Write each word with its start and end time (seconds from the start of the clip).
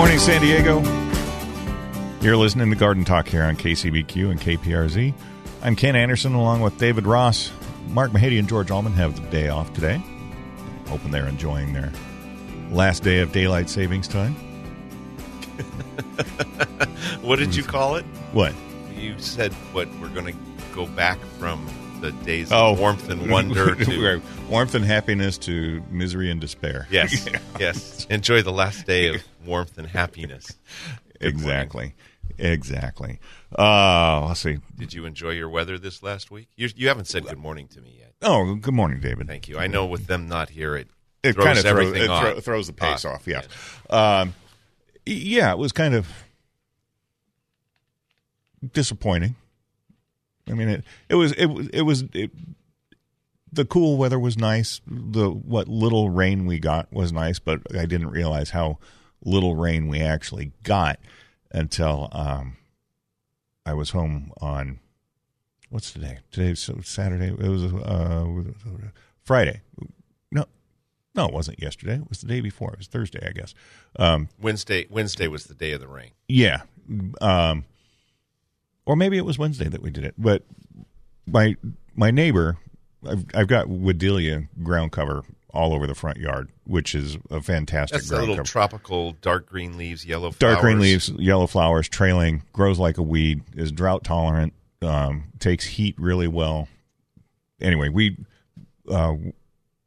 Morning, 0.00 0.18
San 0.18 0.40
Diego. 0.40 0.80
You're 2.22 2.38
listening 2.38 2.70
to 2.70 2.76
Garden 2.76 3.04
Talk 3.04 3.28
here 3.28 3.42
on 3.42 3.54
KCBQ 3.54 4.30
and 4.30 4.40
KPRZ. 4.40 5.12
I'm 5.62 5.76
Ken 5.76 5.94
Anderson 5.94 6.32
along 6.32 6.62
with 6.62 6.78
David 6.78 7.06
Ross. 7.06 7.52
Mark 7.88 8.10
Mahady 8.10 8.38
and 8.38 8.48
George 8.48 8.70
Allman 8.70 8.94
have 8.94 9.14
the 9.14 9.30
day 9.30 9.50
off 9.50 9.74
today. 9.74 10.02
Hoping 10.86 11.10
they're 11.10 11.28
enjoying 11.28 11.74
their 11.74 11.92
last 12.70 13.02
day 13.02 13.18
of 13.18 13.30
daylight 13.32 13.68
savings 13.68 14.08
time. 14.08 14.32
what 17.20 17.38
did 17.38 17.54
you 17.54 17.62
call 17.62 17.96
it? 17.96 18.06
What? 18.32 18.54
You 18.96 19.18
said 19.18 19.52
what 19.72 19.86
we're 20.00 20.08
going 20.08 20.32
to 20.32 20.74
go 20.74 20.86
back 20.86 21.18
from 21.38 21.68
the 22.00 22.12
days 22.24 22.50
Oh, 22.52 22.72
of 22.72 22.80
warmth 22.80 23.08
and 23.10 23.30
wonder 23.30 23.74
to 23.84 24.22
warmth 24.48 24.74
and 24.74 24.84
happiness 24.84 25.38
to 25.38 25.82
misery 25.90 26.30
and 26.30 26.40
despair. 26.40 26.86
yes, 26.90 27.26
Yeah. 27.32 27.38
yes. 27.58 28.06
Enjoy 28.10 28.42
the 28.42 28.52
last 28.52 28.86
day 28.86 29.14
of 29.14 29.22
warmth 29.44 29.78
and 29.78 29.86
happiness. 29.86 30.52
Exactly, 31.20 31.94
exactly. 32.38 33.20
Uh, 33.58 34.26
let's 34.26 34.40
see. 34.40 34.58
Did 34.78 34.94
you 34.94 35.04
enjoy 35.04 35.30
your 35.30 35.48
weather 35.48 35.78
this 35.78 36.02
last 36.02 36.30
week? 36.30 36.48
You, 36.56 36.68
you 36.74 36.88
haven't 36.88 37.06
said 37.06 37.24
good 37.26 37.38
morning 37.38 37.68
to 37.68 37.80
me 37.80 37.96
yet. 37.98 38.14
Oh, 38.22 38.54
good 38.54 38.74
morning, 38.74 39.00
David. 39.00 39.26
Thank 39.26 39.48
you. 39.48 39.58
I 39.58 39.66
know 39.66 39.86
with 39.86 40.06
them 40.06 40.28
not 40.28 40.50
here, 40.50 40.76
it, 40.76 40.88
it 41.22 41.32
throws 41.34 41.44
kind 41.46 41.58
of 41.58 41.66
everything 41.66 41.94
throws, 41.94 42.04
it 42.04 42.10
off. 42.10 42.22
thro- 42.22 42.40
throws 42.40 42.66
the 42.68 42.72
pace 42.72 43.04
Ah, 43.04 43.14
off. 43.14 43.26
Yeah. 43.26 43.42
Um, 43.90 44.34
yeah, 45.06 45.52
it 45.52 45.58
was 45.58 45.72
kind 45.72 45.94
of 45.94 46.08
disappointing. 48.72 49.36
I 50.50 50.54
mean, 50.54 50.68
it 50.68 50.84
it 51.08 51.14
was 51.14 51.32
it 51.32 51.46
was 51.46 51.68
it 51.68 51.82
was 51.82 52.04
it, 52.12 52.30
the 53.52 53.64
cool 53.64 53.96
weather 53.96 54.18
was 54.18 54.36
nice. 54.36 54.80
The 54.86 55.30
what 55.30 55.68
little 55.68 56.10
rain 56.10 56.46
we 56.46 56.58
got 56.58 56.92
was 56.92 57.12
nice, 57.12 57.38
but 57.38 57.60
I 57.76 57.86
didn't 57.86 58.10
realize 58.10 58.50
how 58.50 58.78
little 59.24 59.56
rain 59.56 59.88
we 59.88 60.00
actually 60.00 60.52
got 60.62 60.98
until 61.52 62.08
um, 62.12 62.56
I 63.66 63.74
was 63.74 63.90
home 63.90 64.32
on 64.40 64.80
what's 65.68 65.92
today? 65.92 66.18
Today's 66.30 66.70
Saturday. 66.84 67.28
It 67.28 67.48
was 67.48 67.64
uh, 67.64 68.26
Friday. 69.22 69.62
No, 70.30 70.44
no, 71.14 71.26
it 71.26 71.32
wasn't 71.32 71.60
yesterday. 71.60 71.94
It 71.94 72.08
was 72.08 72.20
the 72.20 72.28
day 72.28 72.40
before. 72.40 72.72
It 72.72 72.78
was 72.78 72.86
Thursday, 72.86 73.26
I 73.26 73.32
guess. 73.32 73.54
Um, 73.96 74.28
Wednesday. 74.40 74.86
Wednesday 74.90 75.28
was 75.28 75.44
the 75.44 75.54
day 75.54 75.72
of 75.72 75.80
the 75.80 75.88
rain. 75.88 76.10
yeah. 76.28 76.62
Um, 77.20 77.64
or 78.90 78.96
maybe 78.96 79.16
it 79.16 79.24
was 79.24 79.38
Wednesday 79.38 79.68
that 79.68 79.82
we 79.82 79.88
did 79.88 80.02
it. 80.02 80.14
But 80.18 80.42
my 81.24 81.54
my 81.94 82.10
neighbor, 82.10 82.56
I've, 83.08 83.24
I've 83.32 83.46
got 83.46 83.68
Wedelia 83.68 84.48
ground 84.64 84.90
cover 84.90 85.22
all 85.50 85.72
over 85.72 85.86
the 85.86 85.94
front 85.94 86.16
yard, 86.16 86.50
which 86.64 86.96
is 86.96 87.16
a 87.30 87.40
fantastic 87.40 87.98
That's 87.98 88.08
ground 88.08 88.22
little 88.22 88.36
cover. 88.38 88.46
tropical 88.48 89.12
dark 89.22 89.46
green 89.46 89.78
leaves, 89.78 90.04
yellow 90.04 90.32
Dark 90.32 90.58
green 90.58 90.78
flowers. 90.78 91.08
leaves, 91.08 91.22
yellow 91.22 91.46
flowers, 91.46 91.88
trailing, 91.88 92.42
grows 92.52 92.80
like 92.80 92.98
a 92.98 93.02
weed, 93.02 93.42
is 93.54 93.70
drought 93.70 94.02
tolerant, 94.02 94.54
um, 94.82 95.26
takes 95.38 95.64
heat 95.66 95.94
really 95.96 96.26
well. 96.26 96.66
Anyway, 97.60 97.90
we 97.90 98.16
uh, 98.90 99.14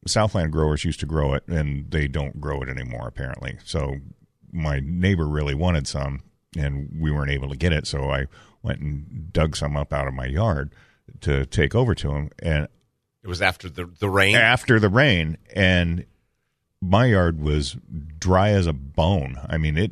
Southland 0.07 0.53
growers 0.53 0.85
used 0.85 1.01
to 1.01 1.05
grow 1.05 1.33
it, 1.33 1.45
and 1.49 1.91
they 1.91 2.07
don't 2.07 2.39
grow 2.39 2.61
it 2.61 2.69
anymore 2.69 3.09
apparently. 3.09 3.57
So 3.65 3.97
my 4.53 4.79
neighbor 4.81 5.27
really 5.27 5.55
wanted 5.55 5.87
some, 5.87 6.23
and 6.57 6.89
we 6.97 7.11
weren't 7.11 7.31
able 7.31 7.49
to 7.49 7.57
get 7.57 7.73
it. 7.73 7.85
So 7.85 8.09
I 8.09 8.27
went 8.63 8.79
and 8.79 9.31
dug 9.31 9.55
some 9.55 9.77
up 9.77 9.93
out 9.93 10.07
of 10.07 10.13
my 10.13 10.25
yard 10.25 10.73
to 11.21 11.45
take 11.45 11.75
over 11.75 11.93
to 11.93 12.11
him, 12.11 12.29
and 12.39 12.67
It 13.21 13.27
was 13.27 13.41
after 13.41 13.69
the 13.69 13.85
the 13.85 14.09
rain. 14.09 14.35
after 14.35 14.79
the 14.79 14.89
rain 14.89 15.37
and 15.55 16.05
my 16.81 17.05
yard 17.05 17.39
was 17.41 17.77
dry 18.19 18.49
as 18.49 18.65
a 18.67 18.73
bone. 18.73 19.37
I 19.47 19.57
mean 19.57 19.77
it 19.77 19.91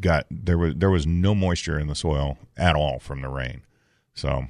got 0.00 0.26
there 0.30 0.58
was 0.58 0.74
there 0.76 0.90
was 0.90 1.06
no 1.06 1.34
moisture 1.34 1.78
in 1.78 1.86
the 1.86 1.94
soil 1.94 2.38
at 2.56 2.74
all 2.74 2.98
from 2.98 3.20
the 3.22 3.28
rain. 3.28 3.62
So 4.14 4.46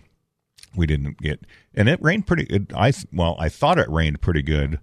we 0.74 0.86
didn't 0.86 1.18
get 1.18 1.44
and 1.74 1.88
it 1.88 2.00
rained 2.02 2.26
pretty 2.26 2.44
it, 2.44 2.72
i 2.74 2.90
well 3.12 3.36
i 3.38 3.50
thought 3.50 3.78
it 3.78 3.90
rained 3.90 4.22
pretty 4.22 4.40
good 4.40 4.80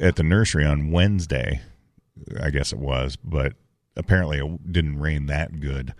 at 0.00 0.16
the 0.16 0.22
nursery 0.22 0.64
on 0.64 0.90
wednesday 0.90 1.60
i 2.40 2.48
guess 2.48 2.72
it 2.72 2.78
was 2.78 3.16
but 3.16 3.52
apparently 3.96 4.38
it 4.38 4.72
didn't 4.72 4.98
rain 4.98 5.26
that 5.26 5.60
good 5.60 5.92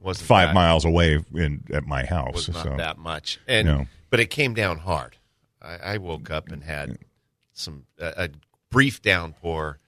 Wasn't 0.00 0.26
five 0.26 0.48
that- 0.48 0.54
miles 0.54 0.84
away 0.84 1.22
in 1.34 1.64
at 1.72 1.84
my 1.86 2.04
house 2.04 2.34
was 2.34 2.48
not 2.50 2.64
so 2.64 2.76
that 2.76 2.98
much, 2.98 3.38
and 3.46 3.66
No. 3.66 3.86
but 4.10 4.20
it 4.20 4.30
came 4.30 4.54
down 4.54 4.78
hard. 4.78 5.16
I, 5.62 5.76
I 5.94 5.98
woke 5.98 6.30
up 6.30 6.50
and 6.50 6.62
had 6.64 6.98
some 7.52 7.84
a, 7.98 8.24
a 8.24 8.28
brief 8.70 9.00
downpour 9.02 9.78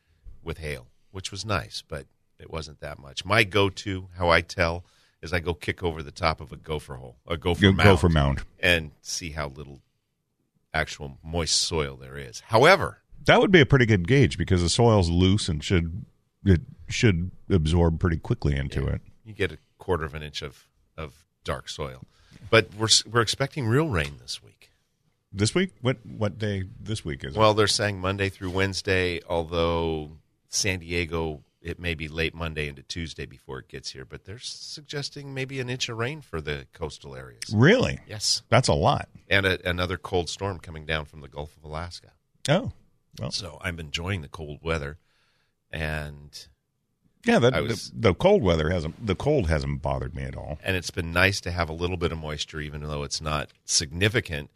with 0.42 0.58
hail, 0.58 0.86
which 1.10 1.30
was 1.30 1.44
nice, 1.44 1.82
but 1.86 2.06
it 2.38 2.50
wasn't 2.50 2.80
that 2.80 2.98
much. 2.98 3.24
My 3.24 3.44
go-to, 3.44 4.08
how 4.16 4.28
I 4.30 4.40
tell, 4.42 4.84
is 5.22 5.32
I 5.32 5.40
go 5.40 5.54
kick 5.54 5.82
over 5.82 6.02
the 6.02 6.10
top 6.12 6.40
of 6.40 6.52
a 6.52 6.56
gopher 6.56 6.94
hole, 6.96 7.16
a 7.26 7.36
gopher 7.36 7.60
Go- 7.62 7.72
mound, 7.72 7.82
gopher 7.88 8.08
mound. 8.08 8.42
and 8.60 8.92
see 9.02 9.30
how 9.30 9.48
little 9.48 9.80
actual 10.72 11.18
moist 11.24 11.56
soil 11.60 11.96
there 11.96 12.16
is. 12.18 12.40
However, 12.46 12.98
That 13.26 13.40
would 13.40 13.50
be 13.50 13.60
a 13.60 13.66
pretty 13.66 13.86
good 13.86 14.06
gauge 14.06 14.38
because 14.38 14.62
the 14.62 14.68
soil's 14.68 15.08
loose 15.10 15.48
and 15.48 15.62
should 15.64 16.04
it 16.44 16.60
should 16.88 17.32
absorb 17.50 17.98
pretty 17.98 18.18
quickly 18.18 18.54
into 18.56 18.86
it. 18.86 19.00
you 19.24 19.32
get 19.32 19.50
a 19.50 19.58
quarter 19.78 20.04
of 20.04 20.14
an 20.14 20.22
inch 20.22 20.42
of 20.42 20.66
of 20.96 21.24
dark 21.44 21.68
soil, 21.68 22.04
but 22.50 22.74
we're 22.74 22.88
we're 23.10 23.20
expecting 23.22 23.66
real 23.66 23.88
rain 23.88 24.16
this 24.20 24.42
week. 24.42 24.70
This 25.32 25.54
week, 25.54 25.72
what 25.82 25.98
what 26.06 26.38
day 26.38 26.64
this 26.80 27.04
week 27.04 27.24
is? 27.24 27.34
it? 27.34 27.38
Well, 27.38 27.54
they're 27.54 27.66
saying 27.66 28.00
Monday 28.00 28.28
through 28.28 28.50
Wednesday, 28.50 29.20
although 29.28 30.12
San 30.48 30.78
Diego, 30.78 31.42
it 31.60 31.78
may 31.78 31.94
be 31.94 32.08
late 32.08 32.34
Monday 32.34 32.68
into 32.68 32.82
Tuesday 32.82 33.26
before 33.26 33.58
it 33.58 33.68
gets 33.68 33.90
here, 33.90 34.04
but 34.06 34.24
they're 34.24 34.38
suggesting 34.38 35.34
maybe 35.34 35.60
an 35.60 35.68
inch 35.68 35.88
of 35.88 35.98
rain 35.98 36.20
for 36.22 36.40
the 36.40 36.66
coastal 36.72 37.14
areas. 37.14 37.42
really, 37.52 37.98
Yes. 38.06 38.42
that's 38.48 38.68
a 38.68 38.72
lot. 38.74 39.08
And 39.28 39.44
a, 39.44 39.68
another 39.68 39.98
cold 39.98 40.30
storm 40.30 40.58
coming 40.60 40.86
down 40.86 41.04
from 41.04 41.20
the 41.20 41.28
Gulf 41.28 41.56
of 41.56 41.64
Alaska. 41.64 42.12
Oh, 42.48 42.72
well, 43.18 43.30
So 43.32 43.58
I'm 43.60 43.78
enjoying 43.80 44.22
the 44.22 44.28
cold 44.28 44.60
weather. 44.62 44.98
And 45.70 46.46
yeah. 47.26 47.38
That 47.38 47.62
was- 47.62 47.90
the, 47.90 48.08
the 48.10 48.14
cold 48.14 48.42
weather 48.42 48.70
hasn't 48.70 49.06
the 49.06 49.14
cold 49.14 49.48
hasn't 49.48 49.82
bothered 49.82 50.14
me 50.14 50.22
at 50.22 50.36
all. 50.36 50.58
and 50.64 50.76
it's 50.76 50.90
been 50.90 51.12
nice 51.12 51.40
to 51.42 51.50
have 51.50 51.68
a 51.68 51.72
little 51.72 51.96
bit 51.96 52.12
of 52.12 52.18
moisture, 52.18 52.60
even 52.60 52.82
though 52.82 53.02
it's 53.02 53.20
not 53.20 53.50
significant. 53.64 54.50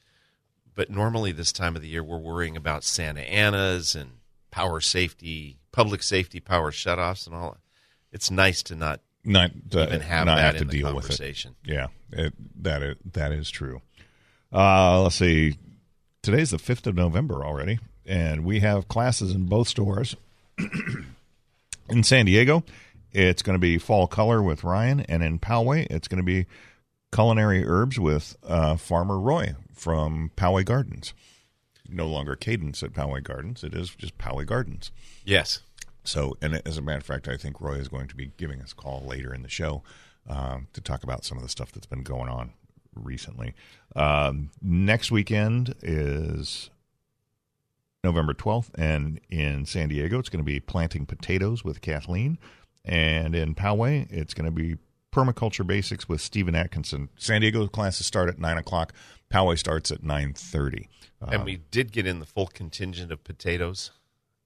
But 0.75 0.89
normally, 0.89 1.33
this 1.33 1.53
time 1.53 1.77
of 1.77 1.83
the 1.83 1.89
year, 1.89 2.03
we're 2.03 2.17
worrying 2.19 2.57
about 2.57 2.85
Santa 2.85 3.21
Anas 3.23 3.95
and 3.95 4.13
power 4.51 4.81
safety, 4.81 5.59
public 5.73 6.03
safety 6.03 6.41
power 6.41 6.71
shutoffs, 6.71 7.27
and 7.27 7.35
all. 7.35 7.59
It's 8.13 8.31
nice 8.31 8.63
to 8.65 8.75
not 8.77 9.01
Not 9.25 9.51
uh, 9.75 9.81
even 9.83 10.01
have 10.01 10.27
not 10.27 10.37
that 10.37 10.55
have 10.55 10.63
to 10.63 10.65
deal 10.65 10.95
with 10.95 11.11
it. 11.11 11.47
Yeah, 11.65 11.89
it, 12.13 12.33
that 12.63 12.83
is 12.83 12.97
that 13.13 13.33
is 13.33 13.51
true. 13.51 13.83
Uh, 14.53 15.03
let's 15.03 15.17
see. 15.17 15.57
today's 16.23 16.51
the 16.51 16.57
5th 16.57 16.87
of 16.87 16.95
November 16.97 17.45
already, 17.45 17.79
and 18.07 18.45
we 18.45 18.61
have 18.61 18.89
classes 18.89 19.33
in 19.35 19.47
both 19.47 19.69
stores. 19.69 20.17
in 21.91 22.03
San 22.03 22.27
Diego, 22.27 22.65
it's 23.13 23.43
going 23.43 23.55
to 23.55 23.61
be 23.61 23.79
Fall 23.79 24.07
Color 24.07 24.43
with 24.43 24.65
Ryan, 24.65 25.01
and 25.01 25.23
in 25.23 25.39
Poway, 25.39 25.87
it's 25.91 26.09
going 26.09 26.19
to 26.19 26.25
be 26.25 26.47
Culinary 27.13 27.67
Herbs 27.67 27.99
with 27.99 28.37
uh, 28.45 28.77
Farmer 28.77 29.19
Roy 29.19 29.55
from 29.75 30.31
Poway 30.37 30.65
Gardens. 30.65 31.13
No 31.89 32.07
longer 32.07 32.37
Cadence 32.37 32.83
at 32.83 32.93
Poway 32.93 33.23
Gardens, 33.23 33.65
it 33.65 33.75
is 33.75 33.91
just 33.97 34.17
Poway 34.17 34.47
Gardens. 34.47 34.93
Yes. 35.25 35.61
So, 36.05 36.37
and 36.41 36.63
as 36.65 36.79
a 36.79 36.83
matter 36.83 36.99
of 36.99 37.05
fact, 37.05 37.29
I 37.29 37.37
think 37.37 37.61
Roy 37.61 37.75
is 37.75 37.89
going 37.89 38.09
to 38.09 38.15
be 38.15 38.33
giving 38.37 38.63
us 38.63 38.73
a 38.73 38.77
call 38.77 39.05
later 39.05 39.35
in 39.35 39.43
the 39.43 39.49
show 39.49 39.83
um, 40.29 40.69
to 40.73 40.81
talk 40.81 41.03
about 41.03 41.25
some 41.25 41.37
of 41.37 41.43
the 41.43 41.49
stuff 41.49 41.73
that's 41.73 41.87
been 41.87 42.03
going 42.03 42.29
on 42.29 42.53
recently. 42.95 43.55
Um, 43.97 44.51
next 44.63 45.11
weekend 45.11 45.75
is 45.83 46.71
November 48.03 48.33
12th, 48.35 48.71
and 48.77 49.21
in 49.29 49.67
San 49.67 49.89
Diego, 49.89 50.19
it's 50.19 50.29
going 50.29 50.45
to 50.45 50.45
be 50.45 50.61
planting 50.61 51.07
potatoes 51.07 51.65
with 51.65 51.81
Kathleen, 51.81 52.39
and 52.85 53.35
in 53.35 53.55
Poway, 53.55 54.11
it's 54.11 54.35
going 54.35 54.47
to 54.47 54.51
be 54.51 54.77
permaculture 55.13 55.67
basics 55.67 56.09
with 56.09 56.21
Stephen 56.21 56.55
Atkinson. 56.55 57.09
San 57.17 57.41
Diego 57.41 57.67
classes 57.67 58.07
start 58.07 58.29
at 58.29 58.39
nine 58.39 58.57
o'clock. 58.57 58.93
Poway 59.31 59.59
starts 59.59 59.91
at 59.91 60.03
nine 60.03 60.33
thirty. 60.33 60.89
and 61.21 61.37
um, 61.37 61.45
we 61.45 61.61
did 61.71 61.93
get 61.93 62.07
in 62.07 62.21
the 62.21 62.27
full 62.27 62.47
contingent 62.47 63.13
of 63.13 63.23
potatoes, 63.25 63.91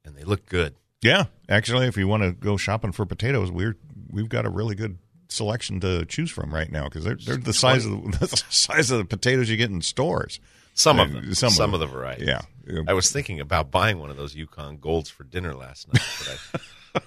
and 0.04 0.16
they 0.16 0.24
look 0.24 0.46
good. 0.46 0.74
Yeah, 1.02 1.26
actually, 1.48 1.86
if 1.86 1.96
you 1.96 2.08
want 2.08 2.22
to 2.22 2.32
go 2.32 2.56
shopping 2.56 2.92
for 2.92 3.06
potatoes, 3.06 3.50
we're 3.50 3.76
we've 4.10 4.28
got 4.28 4.46
a 4.46 4.50
really 4.50 4.74
good 4.74 4.98
selection 5.28 5.80
to 5.80 6.04
choose 6.06 6.30
from 6.30 6.52
right 6.52 6.70
now 6.70 6.84
because 6.84 7.04
they're 7.04 7.16
they're 7.16 7.36
the 7.36 7.52
size 7.52 7.86
of 7.86 7.92
the, 7.92 8.18
the 8.26 8.42
size 8.48 8.90
of 8.90 8.98
the 8.98 9.04
potatoes 9.04 9.48
you 9.48 9.56
get 9.56 9.70
in 9.70 9.82
stores. 9.82 10.40
Some 10.74 10.98
of 11.00 11.10
Uh, 11.10 11.20
them. 11.20 11.34
some 11.34 11.50
Some, 11.50 11.72
of 11.72 11.80
of, 11.80 11.88
the 11.88 11.94
varieties. 11.96 12.28
Yeah. 12.28 12.42
I 12.88 12.92
was 12.94 13.10
thinking 13.12 13.40
about 13.40 13.70
buying 13.70 13.98
one 13.98 14.10
of 14.10 14.16
those 14.16 14.34
Yukon 14.34 14.78
Golds 14.78 15.08
for 15.10 15.24
dinner 15.24 15.54
last 15.54 15.86
night, 15.92 16.02
but 16.18 16.62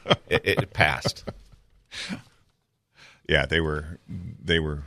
I, 0.10 0.12
it, 0.36 0.42
it 0.46 0.74
passed. 0.74 1.24
Yeah, 3.28 3.46
they 3.46 3.60
were 3.60 4.00
they 4.08 4.60
were 4.60 4.84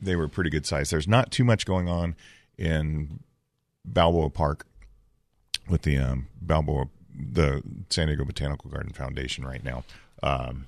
they 0.00 0.14
were 0.16 0.28
pretty 0.28 0.50
good 0.50 0.66
size. 0.66 0.90
There's 0.90 1.08
not 1.08 1.30
too 1.30 1.44
much 1.44 1.64
going 1.66 1.88
on 1.88 2.16
in 2.58 3.20
Balboa 3.84 4.30
Park 4.30 4.66
with 5.68 5.82
the 5.82 5.96
um, 5.98 6.26
Balboa 6.40 6.86
the 7.14 7.62
San 7.90 8.08
Diego 8.08 8.24
Botanical 8.24 8.70
Garden 8.70 8.92
Foundation 8.92 9.44
right 9.44 9.64
now. 9.64 9.84
Um, 10.22 10.66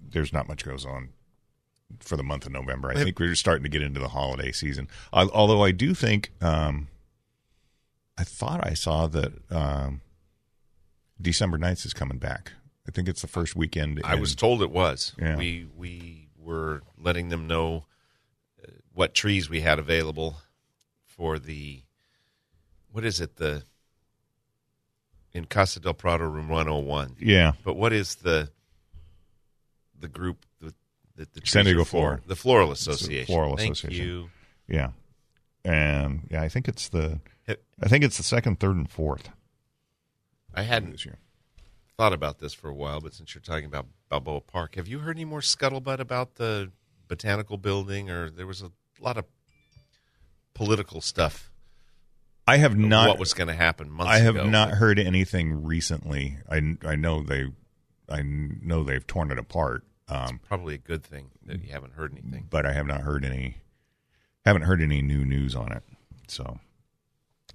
there's 0.00 0.32
not 0.32 0.46
much 0.48 0.64
goes 0.64 0.86
on 0.86 1.10
for 1.98 2.16
the 2.16 2.22
month 2.22 2.46
of 2.46 2.52
November. 2.52 2.90
I 2.90 2.94
think 3.02 3.18
we're 3.18 3.34
starting 3.34 3.64
to 3.64 3.68
get 3.68 3.82
into 3.82 3.98
the 4.00 4.08
holiday 4.08 4.52
season. 4.52 4.88
Al- 5.12 5.30
Although 5.30 5.64
I 5.64 5.72
do 5.72 5.92
think 5.92 6.30
um, 6.40 6.86
I 8.20 8.24
thought 8.24 8.60
I 8.62 8.74
saw 8.74 9.06
that 9.06 9.32
um, 9.50 10.02
December 11.20 11.56
9th 11.56 11.86
is 11.86 11.94
coming 11.94 12.18
back. 12.18 12.52
I 12.86 12.90
think 12.90 13.08
it's 13.08 13.22
the 13.22 13.28
first 13.28 13.56
weekend. 13.56 13.98
I 14.04 14.16
was 14.16 14.34
told 14.34 14.62
it 14.62 14.70
was. 14.70 15.14
Yeah. 15.18 15.36
We 15.36 15.66
we 15.74 16.28
were 16.38 16.82
letting 16.98 17.30
them 17.30 17.46
know 17.46 17.86
uh, 18.62 18.72
what 18.92 19.14
trees 19.14 19.48
we 19.48 19.62
had 19.62 19.78
available 19.78 20.36
for 21.06 21.38
the 21.38 21.82
what 22.92 23.06
is 23.06 23.22
it 23.22 23.36
the 23.36 23.62
in 25.32 25.46
Casa 25.46 25.80
del 25.80 25.94
Prado 25.94 26.24
room 26.24 26.48
101. 26.48 27.16
yeah. 27.20 27.52
But 27.64 27.76
what 27.76 27.94
is 27.94 28.16
the 28.16 28.50
the 29.98 30.08
group 30.08 30.44
that 30.60 30.74
the, 31.16 31.26
the 31.32 31.40
San 31.46 31.64
Diego 31.64 31.84
for? 31.84 31.86
Floral. 31.86 32.20
The 32.26 32.36
Floral 32.36 32.72
Association. 32.72 33.32
Floral 33.32 33.56
Thank 33.56 33.72
Association. 33.72 34.06
you. 34.06 34.30
Yeah, 34.68 34.90
and 35.64 36.28
yeah, 36.30 36.42
I 36.42 36.48
think 36.50 36.68
it's 36.68 36.88
the 36.90 37.20
I 37.82 37.88
think 37.88 38.04
it's 38.04 38.16
the 38.16 38.22
second, 38.22 38.60
third, 38.60 38.76
and 38.76 38.90
fourth 38.90 39.30
I 40.54 40.62
hadn't 40.62 40.90
this 40.92 41.04
year. 41.06 41.18
thought 41.96 42.12
about 42.12 42.38
this 42.38 42.52
for 42.52 42.68
a 42.68 42.74
while, 42.74 43.00
but 43.00 43.14
since 43.14 43.34
you're 43.34 43.42
talking 43.42 43.64
about 43.66 43.86
Balboa 44.08 44.40
Park, 44.40 44.74
have 44.76 44.88
you 44.88 44.98
heard 45.00 45.16
any 45.16 45.24
more 45.24 45.40
scuttlebutt 45.40 46.00
about 46.00 46.34
the 46.36 46.70
botanical 47.08 47.56
building? 47.56 48.10
Or 48.10 48.30
there 48.30 48.46
was 48.46 48.62
a 48.62 48.70
lot 49.00 49.16
of 49.16 49.24
political 50.54 51.00
stuff. 51.00 51.50
I 52.46 52.56
have 52.56 52.76
not. 52.76 53.08
what 53.08 53.18
was 53.18 53.32
going 53.34 53.48
to 53.48 53.54
happen 53.54 53.90
months 53.90 54.12
I 54.12 54.18
have 54.18 54.34
ago. 54.34 54.48
not 54.48 54.70
heard 54.72 54.98
anything 54.98 55.64
recently. 55.64 56.38
I 56.50 56.76
I 56.84 56.96
know 56.96 57.22
they 57.22 57.46
I 58.08 58.22
know 58.22 58.82
they've 58.82 59.06
torn 59.06 59.30
it 59.30 59.38
apart, 59.38 59.84
um, 60.08 60.40
Probably 60.48 60.74
a 60.74 60.78
good 60.78 61.04
thing 61.04 61.30
that 61.46 61.62
you 61.64 61.70
haven't 61.72 61.92
heard 61.92 62.12
anything. 62.12 62.48
but 62.50 62.66
I 62.66 62.72
have 62.72 62.86
not 62.86 63.02
heard 63.02 63.24
any 63.24 63.58
haven't 64.44 64.62
heard 64.62 64.80
any 64.82 65.00
new 65.00 65.24
news 65.24 65.54
on 65.54 65.70
it. 65.70 65.84
So 66.26 66.58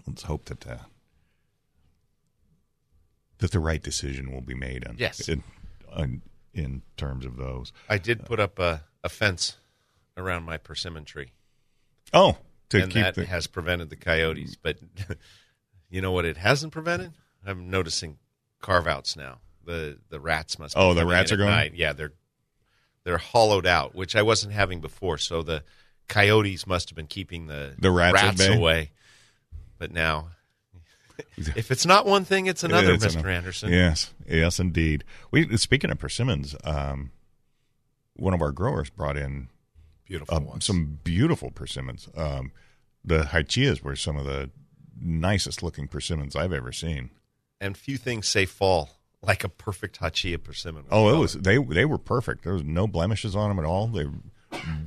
let's 0.08 0.24
hope 0.24 0.46
that 0.46 0.66
uh, 0.68 0.78
that 3.40 3.52
the 3.52 3.60
right 3.60 3.82
decision 3.82 4.32
will 4.32 4.42
be 4.42 4.56
made. 4.56 4.88
On, 4.88 4.96
Yes. 4.98 5.28
in, 5.28 5.44
on, 5.92 6.22
in 6.54 6.82
terms 6.98 7.26
of 7.26 7.36
those. 7.38 7.74
I 7.90 7.98
did 7.98 8.26
put 8.26 8.40
up 8.40 8.60
a, 8.60 8.84
a 9.04 9.10
fence 9.10 9.58
around 10.18 10.44
my 10.44 10.58
persimmon 10.58 11.04
tree, 11.06 11.32
Oh, 12.14 12.38
to 12.70 12.82
and 12.84 12.92
that 12.94 13.16
the 13.16 13.26
has 13.26 13.48
prevented 13.48 13.90
the 13.90 13.96
coyotes. 13.98 14.56
But 14.56 14.78
you 15.90 16.02
know 16.02 16.12
what? 16.12 16.26
It 16.26 16.38
hasn't 16.38 16.72
prevented. 16.72 17.12
I'm 17.46 17.70
noticing 17.70 18.18
carve 18.62 18.88
outs 18.88 19.16
now. 19.16 19.40
The 19.66 19.98
the 20.10 20.20
rats 20.20 20.58
must. 20.58 20.76
Be 20.76 20.82
Oh, 20.82 20.94
the 20.94 21.06
rats 21.06 21.32
are 21.32 21.38
going? 21.38 21.50
night. 21.50 21.74
Yeah, 21.76 21.92
they're 21.94 22.14
they're 23.04 23.18
hollowed 23.18 23.66
out, 23.68 23.94
which 23.96 24.16
I 24.16 24.22
wasn't 24.22 24.54
having 24.54 24.80
before. 24.80 25.18
So 25.18 25.42
the 25.44 25.64
coyotes 26.08 26.66
must 26.66 26.90
have 26.90 26.96
been 26.96 27.08
keeping 27.08 27.48
the 27.48 27.76
The 27.78 27.92
rats 27.92 28.22
at 28.24 28.38
bay? 28.38 28.56
away. 28.56 28.92
But 29.78 29.92
now, 29.92 30.30
if 31.38 31.72
it's 31.72 31.86
not 31.86 32.06
one 32.06 32.26
thing, 32.26 32.46
it's 32.48 32.64
another, 32.64 32.94
It's 32.94 33.04
Mister 33.04 33.20
another- 33.20 33.32
Anderson. 33.34 33.72
Yes, 33.72 34.14
yes, 34.28 34.60
indeed. 34.60 35.04
We 35.32 35.56
speaking 35.58 35.92
of 35.92 36.00
persimmons, 36.00 36.56
um, 36.64 37.12
one 38.16 38.34
of 38.34 38.42
our 38.42 38.52
growers 38.52 38.90
brought 38.90 39.18
in 39.18 39.50
Beautiful 40.06 40.36
uh, 40.38 40.40
ones. 40.42 40.66
some 40.66 41.00
beautiful 41.04 41.52
persimmons. 41.52 42.08
Um, 42.16 42.52
the 43.04 43.24
Hachiyas 43.24 43.82
were 43.82 43.96
some 43.96 44.18
of 44.18 44.26
the 44.26 44.50
nicest 45.00 45.62
looking 45.64 45.88
persimmons 45.88 46.36
I've 46.36 46.54
ever 46.54 46.72
seen. 46.72 47.10
and 47.60 47.76
few 47.78 47.98
things 47.98 48.28
say 48.28 48.46
fall 48.46 48.92
like 49.22 49.44
a 49.44 49.50
perfect 49.50 50.00
Hachiya 50.00 50.42
persimmon. 50.44 50.84
would 50.84 50.94
Oh, 50.94 51.10
it 51.14 51.18
was 51.18 51.34
they 51.34 51.58
they 51.58 51.86
were 51.86 51.98
perfect. 51.98 52.44
There 52.44 52.54
was 52.54 52.64
no 52.64 52.88
blemishes 52.88 53.36
on 53.36 53.50
them 53.50 53.60
at 53.60 53.66
all. 53.66 53.88
They 53.88 54.06
were 54.06 54.14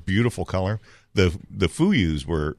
beautiful 0.07 0.45
color. 0.45 0.81
The 1.15 1.37
the 1.51 1.67
fuyus 1.69 2.25
were 2.25 2.57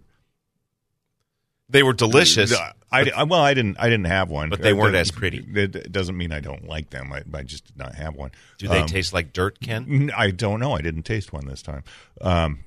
They 1.69 1.83
were 1.83 1.94
delicious. 1.94 2.51
I, 2.92 3.12
I- 3.16 3.24
well, 3.24 3.42
I 3.42 3.54
didn't 3.54 3.80
I 3.80 3.89
didn't 3.89 4.07
have 4.07 4.30
one, 4.31 4.50
But 4.50 4.62
they 4.63 4.74
weren't 4.74 4.95
as 4.95 5.12
pretty. 5.12 5.45
It, 5.54 5.92
doesn't 5.92 6.17
mean 6.17 6.32
I 6.32 6.39
don't 6.39 6.67
like 6.67 6.89
them. 6.89 7.13
I, 7.13 7.22
I 7.34 7.44
just 7.44 7.65
did 7.65 7.77
not 7.77 7.94
have 7.96 8.15
one. 8.15 8.32
Do 8.58 8.67
they 8.67 8.79
Um, 8.82 8.88
taste 8.88 9.13
like 9.13 9.32
dirt, 9.34 9.60
Ken? 9.62 10.10
I 10.17 10.32
don't 10.32 10.60
know. 10.60 10.74
I 10.74 10.82
didn't 10.82 11.03
taste 11.03 11.32
one 11.32 11.46
this 11.46 11.62
time. 11.62 11.84
Um, 12.22 12.60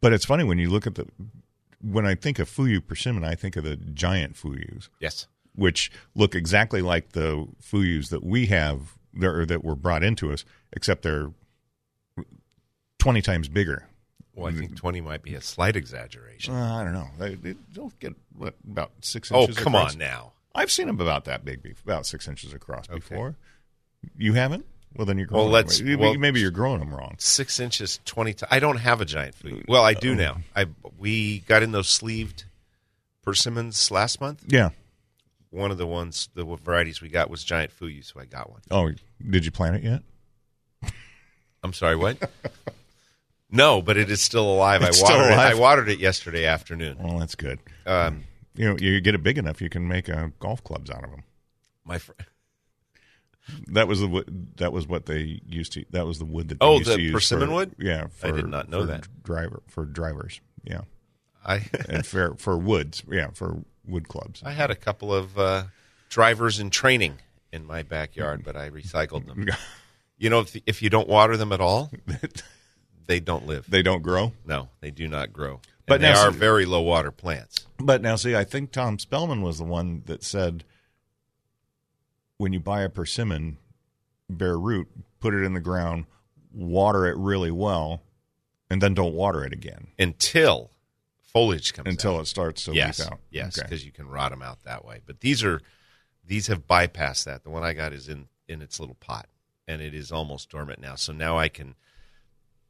but 0.00 0.12
it's 0.12 0.24
funny 0.24 0.44
when 0.44 0.58
you 0.58 0.70
look 0.70 0.86
at 0.86 0.94
the 0.94 1.06
when 1.80 2.06
I 2.06 2.14
think 2.14 2.38
of 2.38 2.48
fuyu 2.48 2.84
persimmon, 2.86 3.24
I 3.24 3.34
think 3.34 3.56
of 3.56 3.64
the 3.64 3.76
giant 3.76 4.34
fuyus, 4.36 4.88
Yes. 5.00 5.26
which 5.56 5.90
look 6.14 6.34
exactly 6.36 6.82
like 6.82 7.12
the 7.12 7.48
fuyus 7.60 8.08
that 8.10 8.22
we 8.24 8.46
have 8.46 8.94
that, 9.14 9.28
or 9.28 9.46
that 9.46 9.64
were 9.64 9.74
brought 9.76 10.04
into 10.04 10.32
us, 10.32 10.44
except 10.72 11.02
they're 11.02 11.32
twenty 12.98 13.22
times 13.22 13.48
bigger. 13.48 13.86
Well, 14.38 14.52
I 14.52 14.56
think 14.56 14.76
20 14.76 15.00
might 15.00 15.22
be 15.22 15.34
a 15.34 15.40
slight 15.40 15.76
exaggeration. 15.76 16.54
Uh, 16.54 16.76
I 16.80 16.84
don't 16.84 16.92
know. 16.92 17.08
They, 17.18 17.34
they 17.34 17.54
don't 17.72 17.98
get 17.98 18.14
what, 18.36 18.54
about 18.70 18.92
six 19.00 19.32
oh, 19.32 19.42
inches. 19.42 19.58
come 19.58 19.74
across. 19.74 19.94
on 19.94 19.98
now. 19.98 20.32
I've 20.54 20.70
seen 20.70 20.86
them 20.86 21.00
about 21.00 21.24
that 21.26 21.44
big, 21.44 21.76
about 21.84 22.06
six 22.06 22.26
inches 22.28 22.52
across 22.52 22.86
before. 22.86 23.36
You 24.16 24.34
haven't? 24.34 24.64
Well, 24.96 25.06
then 25.06 25.18
you're 25.18 25.26
growing. 25.26 25.50
Well, 25.50 25.50
growing. 25.50 25.66
let's- 25.66 25.80
maybe, 25.80 25.96
well- 25.96 26.14
maybe 26.14 26.40
you're 26.40 26.50
growing 26.50 26.80
them 26.80 26.94
wrong. 26.94 27.16
Six 27.18 27.60
inches, 27.60 28.00
20 28.04 28.32
ti 28.32 28.46
I 28.50 28.58
don't 28.58 28.78
have 28.78 29.00
a 29.00 29.04
giant 29.04 29.36
fuyu. 29.38 29.66
Well, 29.68 29.84
I 29.84 29.94
do 29.94 30.14
now. 30.14 30.38
I 30.56 30.66
We 30.98 31.40
got 31.40 31.62
in 31.62 31.72
those 31.72 31.88
sleeved 31.88 32.44
persimmons 33.22 33.90
last 33.90 34.20
month. 34.20 34.44
Yeah. 34.46 34.70
One 35.50 35.70
of 35.70 35.78
the 35.78 35.86
ones, 35.86 36.28
the 36.34 36.44
varieties 36.44 37.00
we 37.00 37.08
got 37.08 37.30
was 37.30 37.42
giant 37.42 37.72
fuyu, 37.78 38.04
so 38.04 38.20
I 38.20 38.24
got 38.24 38.50
one. 38.50 38.60
Oh, 38.70 38.92
did 39.28 39.44
you 39.44 39.50
plant 39.50 39.76
it 39.76 39.82
yet? 39.82 40.92
I'm 41.62 41.72
sorry, 41.72 41.96
what? 41.96 42.18
no, 43.50 43.80
but 43.82 43.96
it 43.96 44.10
is 44.10 44.20
still 44.20 44.50
alive. 44.52 44.82
It's 44.82 45.00
I 45.02 45.04
still 45.06 45.16
watered 45.18 45.32
alive? 45.34 45.52
it. 45.52 45.56
I 45.56 45.60
watered 45.60 45.88
it 45.88 45.98
yesterday 45.98 46.46
afternoon. 46.46 46.98
Well, 47.00 47.18
that's 47.18 47.34
good. 47.34 47.58
Um, 47.86 48.24
You 48.54 48.64
know, 48.70 48.76
you 48.78 49.00
get 49.00 49.14
it 49.14 49.22
big 49.22 49.38
enough, 49.38 49.60
you 49.62 49.68
can 49.68 49.86
make 49.88 50.08
uh, 50.08 50.28
golf 50.40 50.62
clubs 50.64 50.90
out 50.90 51.04
of 51.04 51.10
them. 51.10 51.22
my 51.84 51.98
fr- 51.98 52.12
That 53.68 53.86
was 53.88 54.00
the 54.00 54.08
wood, 54.08 54.48
that 54.56 54.72
was 54.72 54.86
what 54.86 55.06
they 55.06 55.40
used 55.46 55.72
to. 55.74 55.84
That 55.90 56.06
was 56.06 56.18
the 56.18 56.24
wood 56.24 56.48
that. 56.48 56.60
They 56.60 56.66
Oh, 56.66 56.78
used 56.78 56.90
the 56.90 56.96
to 56.96 57.02
use 57.02 57.12
persimmon 57.12 57.48
for- 57.48 57.54
wood? 57.54 57.74
Yeah, 57.78 58.08
I 58.22 58.30
did 58.32 58.46
not 58.48 58.68
know 58.68 58.80
for 58.80 58.86
that. 58.86 59.06
driver 59.22 59.62
for 59.68 59.84
drivers. 59.86 60.40
Yeah, 60.64 60.82
I 61.46 61.62
and 61.88 62.04
for 62.04 62.34
for 62.36 62.58
woods. 62.58 63.02
Yeah, 63.10 63.28
for 63.32 63.62
wood 63.86 64.08
clubs. 64.08 64.42
I 64.44 64.50
had 64.52 64.70
a 64.70 64.76
couple 64.76 65.14
of 65.14 65.38
uh, 65.38 65.64
drivers 66.10 66.58
in 66.60 66.68
training 66.70 67.18
in 67.52 67.64
my 67.64 67.82
backyard, 67.84 68.42
but 68.44 68.56
I 68.56 68.68
recycled 68.70 69.26
them. 69.26 69.46
You 70.20 70.30
know, 70.30 70.40
if 70.40 70.56
if 70.66 70.82
you 70.82 70.90
don't 70.90 71.08
water 71.08 71.36
them 71.36 71.52
at 71.52 71.60
all, 71.60 71.92
they 73.08 73.18
don't 73.18 73.46
live. 73.46 73.64
they 73.68 73.82
don't 73.82 74.02
grow. 74.02 74.32
No, 74.46 74.68
they 74.80 74.92
do 74.92 75.08
not 75.08 75.32
grow. 75.32 75.60
But 75.86 75.94
but 75.94 76.00
they 76.02 76.12
now- 76.12 76.28
are 76.28 76.30
very 76.30 76.64
low 76.66 76.82
water 76.82 77.10
plants. 77.10 77.66
But 77.80 78.02
now, 78.02 78.16
see, 78.16 78.36
I 78.36 78.44
think 78.44 78.70
Tom 78.70 78.98
Spellman 78.98 79.42
was 79.42 79.58
the 79.58 79.64
one 79.64 80.02
that 80.06 80.22
said 80.22 80.64
when 82.36 82.52
you 82.52 82.60
buy 82.60 82.82
a 82.82 82.88
persimmon 82.88 83.58
bare 84.30 84.58
root, 84.58 84.88
put 85.20 85.34
it 85.34 85.42
in 85.44 85.54
the 85.54 85.60
ground, 85.60 86.04
water 86.52 87.06
it 87.06 87.16
really 87.16 87.50
well, 87.50 88.02
and 88.70 88.80
then 88.82 88.94
don't 88.94 89.14
water 89.14 89.44
it 89.44 89.52
again 89.52 89.88
until 89.98 90.70
foliage 91.22 91.72
comes 91.72 91.88
until 91.88 92.16
out. 92.16 92.22
it 92.22 92.26
starts 92.26 92.64
to 92.64 92.74
yes, 92.74 92.98
leaf 92.98 93.08
out. 93.12 93.20
Yes, 93.30 93.58
Okay. 93.58 93.66
because 93.66 93.84
you 93.84 93.92
can 93.92 94.08
rot 94.08 94.30
them 94.30 94.42
out 94.42 94.62
that 94.64 94.84
way. 94.84 95.00
But 95.06 95.20
these 95.20 95.42
are 95.42 95.60
these 96.24 96.46
have 96.48 96.66
bypassed 96.66 97.24
that. 97.24 97.42
The 97.44 97.50
one 97.50 97.62
I 97.64 97.72
got 97.72 97.92
is 97.92 98.08
in 98.08 98.28
in 98.48 98.60
its 98.62 98.78
little 98.80 98.96
pot, 98.96 99.26
and 99.66 99.80
it 99.80 99.94
is 99.94 100.12
almost 100.12 100.50
dormant 100.50 100.80
now. 100.80 100.94
So 100.94 101.12
now 101.12 101.38
I 101.38 101.48
can. 101.48 101.74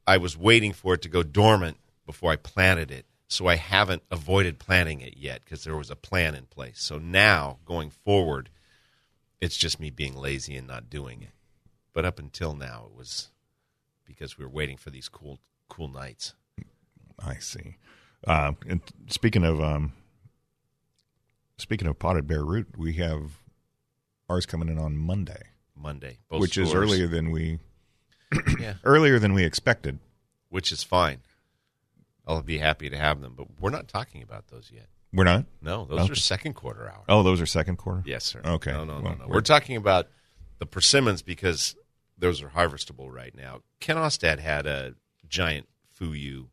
I 0.09 0.17
was 0.17 0.35
waiting 0.35 0.73
for 0.73 0.95
it 0.95 1.03
to 1.03 1.07
go 1.07 1.21
dormant 1.21 1.77
before 2.07 2.31
I 2.31 2.35
planted 2.35 2.89
it, 2.89 3.05
so 3.27 3.45
I 3.45 3.57
haven't 3.57 4.01
avoided 4.09 4.57
planting 4.57 5.01
it 5.01 5.17
yet 5.17 5.45
because 5.45 5.63
there 5.63 5.77
was 5.77 5.91
a 5.91 5.95
plan 5.95 6.33
in 6.33 6.47
place. 6.47 6.81
So 6.81 6.97
now 6.97 7.59
going 7.63 7.91
forward, 7.91 8.49
it's 9.39 9.55
just 9.55 9.79
me 9.79 9.91
being 9.91 10.15
lazy 10.15 10.55
and 10.55 10.65
not 10.65 10.89
doing 10.89 11.21
it. 11.21 11.29
But 11.93 12.05
up 12.05 12.17
until 12.17 12.55
now, 12.55 12.87
it 12.89 12.97
was 12.97 13.29
because 14.03 14.35
we 14.35 14.43
were 14.43 14.49
waiting 14.49 14.77
for 14.77 14.89
these 14.89 15.09
cool 15.09 15.37
cool 15.67 15.89
nights. 15.89 16.33
I 17.23 17.35
see. 17.35 17.77
Uh, 18.25 18.53
and 18.67 18.81
speaking 19.09 19.43
of 19.43 19.61
um, 19.61 19.93
speaking 21.59 21.87
of 21.87 21.99
potted 21.99 22.25
bare 22.25 22.43
root, 22.43 22.65
we 22.75 22.93
have 22.93 23.33
ours 24.27 24.47
coming 24.47 24.69
in 24.69 24.79
on 24.79 24.97
Monday, 24.97 25.49
Monday, 25.75 26.17
both 26.29 26.41
which 26.41 26.57
is 26.57 26.73
earlier 26.73 27.07
than 27.07 27.29
we 27.29 27.59
Yeah. 28.59 28.75
earlier 28.83 29.19
than 29.19 29.33
we 29.33 29.43
expected. 29.43 29.99
which 30.49 30.71
is 30.71 30.83
fine. 30.83 31.19
I'll 32.27 32.41
be 32.41 32.57
happy 32.59 32.89
to 32.89 32.97
have 32.97 33.21
them, 33.21 33.33
but 33.37 33.47
we're 33.59 33.69
not 33.71 33.87
talking 33.87 34.21
about 34.23 34.47
those 34.47 34.71
yet. 34.73 34.87
We're 35.13 35.23
not. 35.23 35.45
No, 35.61 35.85
those 35.85 36.01
Okay. 36.01 36.11
are 36.11 36.15
second 36.15 36.53
quarter 36.53 36.87
hour. 36.89 37.03
Oh, 37.09 37.23
those 37.23 37.41
are 37.41 37.45
second 37.47 37.77
quarter. 37.77 38.03
Yes, 38.05 38.23
sir. 38.25 38.41
Okay. 38.45 38.71
No, 38.71 38.83
no, 38.83 38.97
no, 38.99 39.03
Well, 39.03 39.13
no. 39.13 39.17
we're- 39.25 39.31
We're 39.35 39.41
talking 39.41 39.75
about 39.75 40.07
the 40.59 40.65
persimmons 40.67 41.21
because 41.23 41.75
those 42.17 42.41
are 42.43 42.49
harvestable 42.49 43.11
right 43.11 43.33
now. 43.35 43.61
Ken 43.79 43.95
Ostad 43.95 44.39
had 44.39 44.67
a 44.67 44.95
giant 45.27 45.67
fuyu 45.99 46.49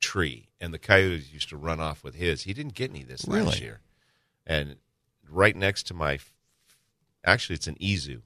tree, 0.00 0.48
and 0.60 0.72
the 0.72 0.78
coyotes 0.78 1.32
used 1.32 1.48
to 1.50 1.56
run 1.56 1.80
off 1.80 2.02
with 2.04 2.14
his. 2.14 2.42
He 2.44 2.54
didn't 2.54 2.74
get 2.74 2.90
any 2.90 3.02
this 3.02 3.26
last 3.28 3.60
year. 3.60 3.80
And 4.46 4.76
right 5.28 5.56
next 5.56 5.86
to 5.88 5.94
my, 5.94 6.18
actually, 7.24 7.56
it's 7.56 7.66
an 7.66 7.74
izu. 7.76 8.22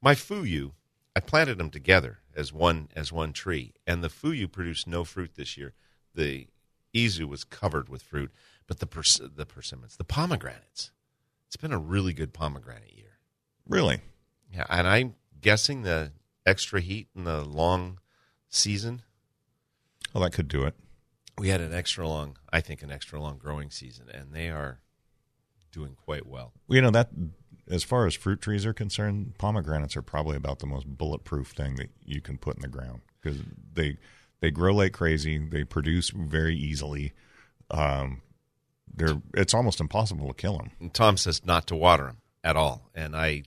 My 0.00 0.14
fuyu, 0.14 0.72
I 1.16 1.20
planted 1.20 1.56
them 1.56 1.70
together 1.70 2.18
as 2.36 2.52
one 2.52 2.90
as 2.94 3.10
one 3.10 3.32
tree, 3.32 3.72
and 3.86 4.04
the 4.04 4.08
fuyu 4.08 4.52
produced 4.52 4.86
no 4.86 5.02
fruit 5.02 5.34
this 5.34 5.56
year. 5.56 5.72
The 6.14 6.48
izu 6.94 7.26
was 7.26 7.42
covered 7.42 7.88
with 7.88 8.02
fruit, 8.02 8.30
but 8.66 8.80
the 8.80 8.86
pers- 8.86 9.22
the 9.34 9.46
persimmons, 9.46 9.96
the 9.96 10.04
pomegranates, 10.04 10.90
it's 11.46 11.56
been 11.56 11.72
a 11.72 11.78
really 11.78 12.12
good 12.12 12.34
pomegranate 12.34 12.94
year. 12.94 13.18
Really? 13.66 14.00
Yeah, 14.52 14.66
and 14.68 14.86
I'm 14.86 15.14
guessing 15.40 15.82
the 15.82 16.12
extra 16.44 16.82
heat 16.82 17.08
and 17.16 17.26
the 17.26 17.42
long 17.42 17.98
season. 18.50 19.00
Well, 20.12 20.22
that 20.22 20.34
could 20.34 20.48
do 20.48 20.64
it. 20.64 20.74
We 21.38 21.48
had 21.48 21.62
an 21.62 21.72
extra 21.72 22.06
long, 22.06 22.36
I 22.52 22.60
think, 22.60 22.82
an 22.82 22.90
extra 22.90 23.18
long 23.18 23.38
growing 23.38 23.70
season, 23.70 24.10
and 24.12 24.34
they 24.34 24.50
are 24.50 24.80
doing 25.72 25.94
quite 25.94 26.26
well. 26.26 26.52
Well, 26.68 26.76
you 26.76 26.82
know 26.82 26.90
that 26.90 27.08
as 27.68 27.82
far 27.82 28.06
as 28.06 28.14
fruit 28.14 28.40
trees 28.40 28.64
are 28.64 28.72
concerned, 28.72 29.36
pomegranates 29.38 29.96
are 29.96 30.02
probably 30.02 30.36
about 30.36 30.60
the 30.60 30.66
most 30.66 30.86
bulletproof 30.86 31.48
thing 31.48 31.76
that 31.76 31.90
you 32.04 32.20
can 32.20 32.38
put 32.38 32.56
in 32.56 32.62
the 32.62 32.68
ground 32.68 33.00
because 33.20 33.40
they 33.74 33.98
they 34.40 34.50
grow 34.50 34.74
like 34.74 34.92
crazy. 34.92 35.38
They 35.38 35.64
produce 35.64 36.10
very 36.10 36.56
easily. 36.56 37.12
Um, 37.70 38.22
they're 38.92 39.20
it's 39.34 39.54
almost 39.54 39.80
impossible 39.80 40.28
to 40.28 40.34
kill 40.34 40.58
them. 40.58 40.70
And 40.80 40.94
Tom 40.94 41.16
says 41.16 41.44
not 41.44 41.66
to 41.68 41.76
water 41.76 42.04
them 42.04 42.18
at 42.44 42.56
all, 42.56 42.90
and 42.94 43.16
I 43.16 43.44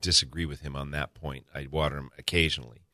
disagree 0.00 0.46
with 0.46 0.60
him 0.60 0.76
on 0.76 0.90
that 0.92 1.14
point. 1.14 1.46
I 1.54 1.66
water 1.70 1.96
them 1.96 2.10
occasionally, 2.18 2.86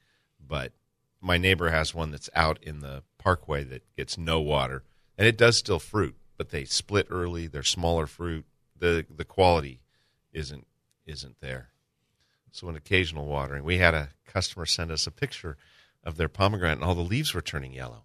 but 0.44 0.72
my 1.20 1.36
neighbor 1.36 1.70
has 1.70 1.94
one 1.94 2.10
that's 2.10 2.30
out 2.34 2.58
in 2.62 2.80
the 2.80 3.02
parkway 3.18 3.62
that 3.64 3.82
gets 3.94 4.16
no 4.16 4.40
water, 4.40 4.84
and 5.18 5.26
it 5.26 5.36
does 5.36 5.58
still 5.58 5.78
fruit, 5.78 6.16
but 6.38 6.48
they 6.48 6.64
split 6.64 7.08
early. 7.10 7.46
They're 7.46 7.62
smaller 7.62 8.06
fruit. 8.06 8.46
the 8.78 9.04
The 9.14 9.26
quality 9.26 9.79
isn't 10.32 10.66
isn't 11.06 11.36
there. 11.40 11.70
So 12.52 12.68
an 12.68 12.76
occasional 12.76 13.26
watering. 13.26 13.64
We 13.64 13.78
had 13.78 13.94
a 13.94 14.10
customer 14.26 14.66
send 14.66 14.90
us 14.90 15.06
a 15.06 15.10
picture 15.10 15.56
of 16.04 16.16
their 16.16 16.28
pomegranate, 16.28 16.78
and 16.78 16.84
all 16.84 16.94
the 16.94 17.00
leaves 17.02 17.32
were 17.34 17.42
turning 17.42 17.72
yellow. 17.72 18.04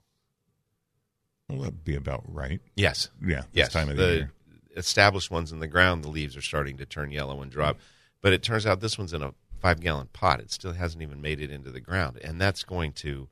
Well, 1.49 1.59
that'd 1.59 1.83
be 1.83 1.95
about 1.95 2.23
right. 2.27 2.59
Yes, 2.75 3.09
Yeah, 3.21 3.41
this 3.41 3.47
yes. 3.53 3.73
time 3.73 3.89
of 3.89 3.97
the, 3.97 4.03
the 4.03 4.13
year. 4.15 4.31
established 4.75 5.29
ones 5.29 5.51
in 5.51 5.59
the 5.59 5.67
ground, 5.67 6.03
the 6.03 6.09
leaves 6.09 6.35
are 6.35 6.41
starting 6.41 6.77
to 6.77 6.85
turn 6.85 7.11
yellow 7.11 7.41
and 7.41 7.51
drop. 7.51 7.77
But 8.21 8.33
it 8.33 8.41
turns 8.41 8.65
out 8.65 8.79
this 8.81 8.97
one's 8.97 9.13
in 9.13 9.21
a 9.21 9.33
five 9.59 9.79
gallon 9.79 10.07
pot. 10.11 10.39
It 10.39 10.51
still 10.51 10.73
hasn't 10.73 11.03
even 11.03 11.21
made 11.21 11.39
it 11.39 11.51
into 11.51 11.69
the 11.71 11.79
ground, 11.79 12.19
and 12.23 12.41
that's 12.41 12.63
going 12.63 12.93
to. 12.93 13.29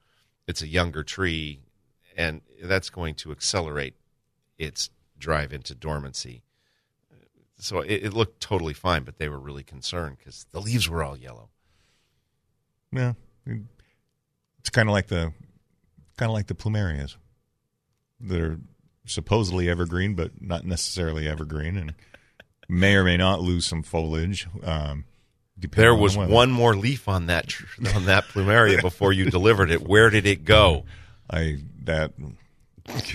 It's 0.48 0.62
a 0.62 0.68
younger 0.68 1.04
tree, 1.04 1.62
and 2.18 2.42
that's 2.64 2.90
going 2.90 3.16
to 3.16 3.32
accelerate 3.32 3.96
its 4.58 4.90
drive 5.18 5.52
into 5.54 5.74
dormancy. 5.74 6.43
So 7.58 7.80
it, 7.82 8.06
it 8.06 8.14
looked 8.14 8.42
totally 8.42 8.74
fine, 8.74 9.04
but 9.04 9.18
they 9.18 9.30
were 9.30 9.40
really 9.40 9.64
concerned 9.64 10.18
because 10.18 10.46
the 10.52 10.60
leaves 10.60 10.90
were 10.90 11.04
all 11.04 11.18
yellow. 11.18 11.50
Yeah, 12.92 13.14
it's 14.60 14.70
kind 14.70 14.88
of 14.90 14.94
like 14.94 15.08
the 15.08 15.34
kind 16.18 16.30
of 16.30 16.34
like 16.34 16.48
the 16.48 16.56
plumerias 16.56 17.16
that 18.22 18.40
are 18.40 18.60
supposedly 19.06 19.70
evergreen, 19.70 20.14
but 20.16 20.42
not 20.42 20.66
necessarily 20.66 21.28
evergreen, 21.28 21.78
and 21.78 21.94
may 22.70 22.96
or 22.96 23.04
may 23.04 23.18
not 23.18 23.42
lose 23.42 23.66
some 23.66 23.84
foliage. 23.84 24.48
Um, 24.64 25.06
There 25.70 25.96
was 25.96 26.16
the 26.16 26.28
one 26.28 26.52
more 26.52 26.76
leaf 26.76 27.08
on 27.08 27.28
that 27.28 27.48
tr- 27.48 27.66
on 27.96 28.06
that 28.06 28.26
plumeria 28.26 28.82
before 28.82 29.14
you 29.14 29.30
delivered 29.30 29.72
it. 29.72 29.82
Where 29.82 30.10
did 30.10 30.26
it 30.26 30.44
go? 30.46 30.86
I 31.30 31.60
that 31.84 32.12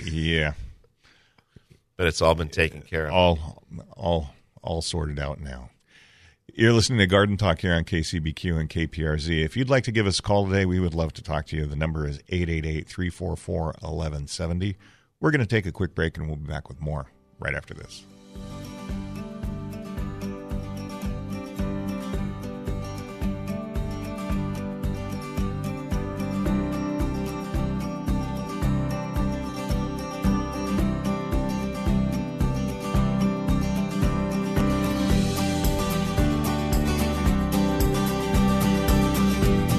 yeah, 0.03 0.53
But 1.99 2.07
it's 2.07 2.21
all 2.21 2.33
been 2.33 2.47
taken 2.47 2.81
care 2.81 3.07
of. 3.07 3.13
all 3.13 3.63
all 3.91 4.29
all 4.63 4.81
sorted 4.81 5.19
out 5.19 5.41
now. 5.41 5.71
You're 6.53 6.71
listening 6.71 6.99
to 6.99 7.07
Garden 7.07 7.35
Talk 7.35 7.59
here 7.59 7.73
on 7.73 7.83
KCBQ 7.83 8.57
and 8.57 8.69
KPRZ. 8.69 9.43
If 9.43 9.57
you'd 9.57 9.69
like 9.69 9.83
to 9.83 9.91
give 9.91 10.07
us 10.07 10.19
a 10.19 10.21
call 10.21 10.45
today, 10.45 10.65
we 10.65 10.79
would 10.79 10.93
love 10.93 11.11
to 11.15 11.21
talk 11.21 11.45
to 11.47 11.57
you. 11.57 11.65
The 11.65 11.75
number 11.75 12.07
is 12.07 12.19
888-344-1170. 12.31 14.75
We're 15.19 15.31
going 15.31 15.41
to 15.41 15.45
take 15.45 15.65
a 15.65 15.73
quick 15.73 15.93
break 15.93 16.17
and 16.17 16.27
we'll 16.27 16.37
be 16.37 16.47
back 16.47 16.69
with 16.69 16.79
more 16.79 17.07
right 17.37 17.53
after 17.53 17.73
this. 17.73 18.05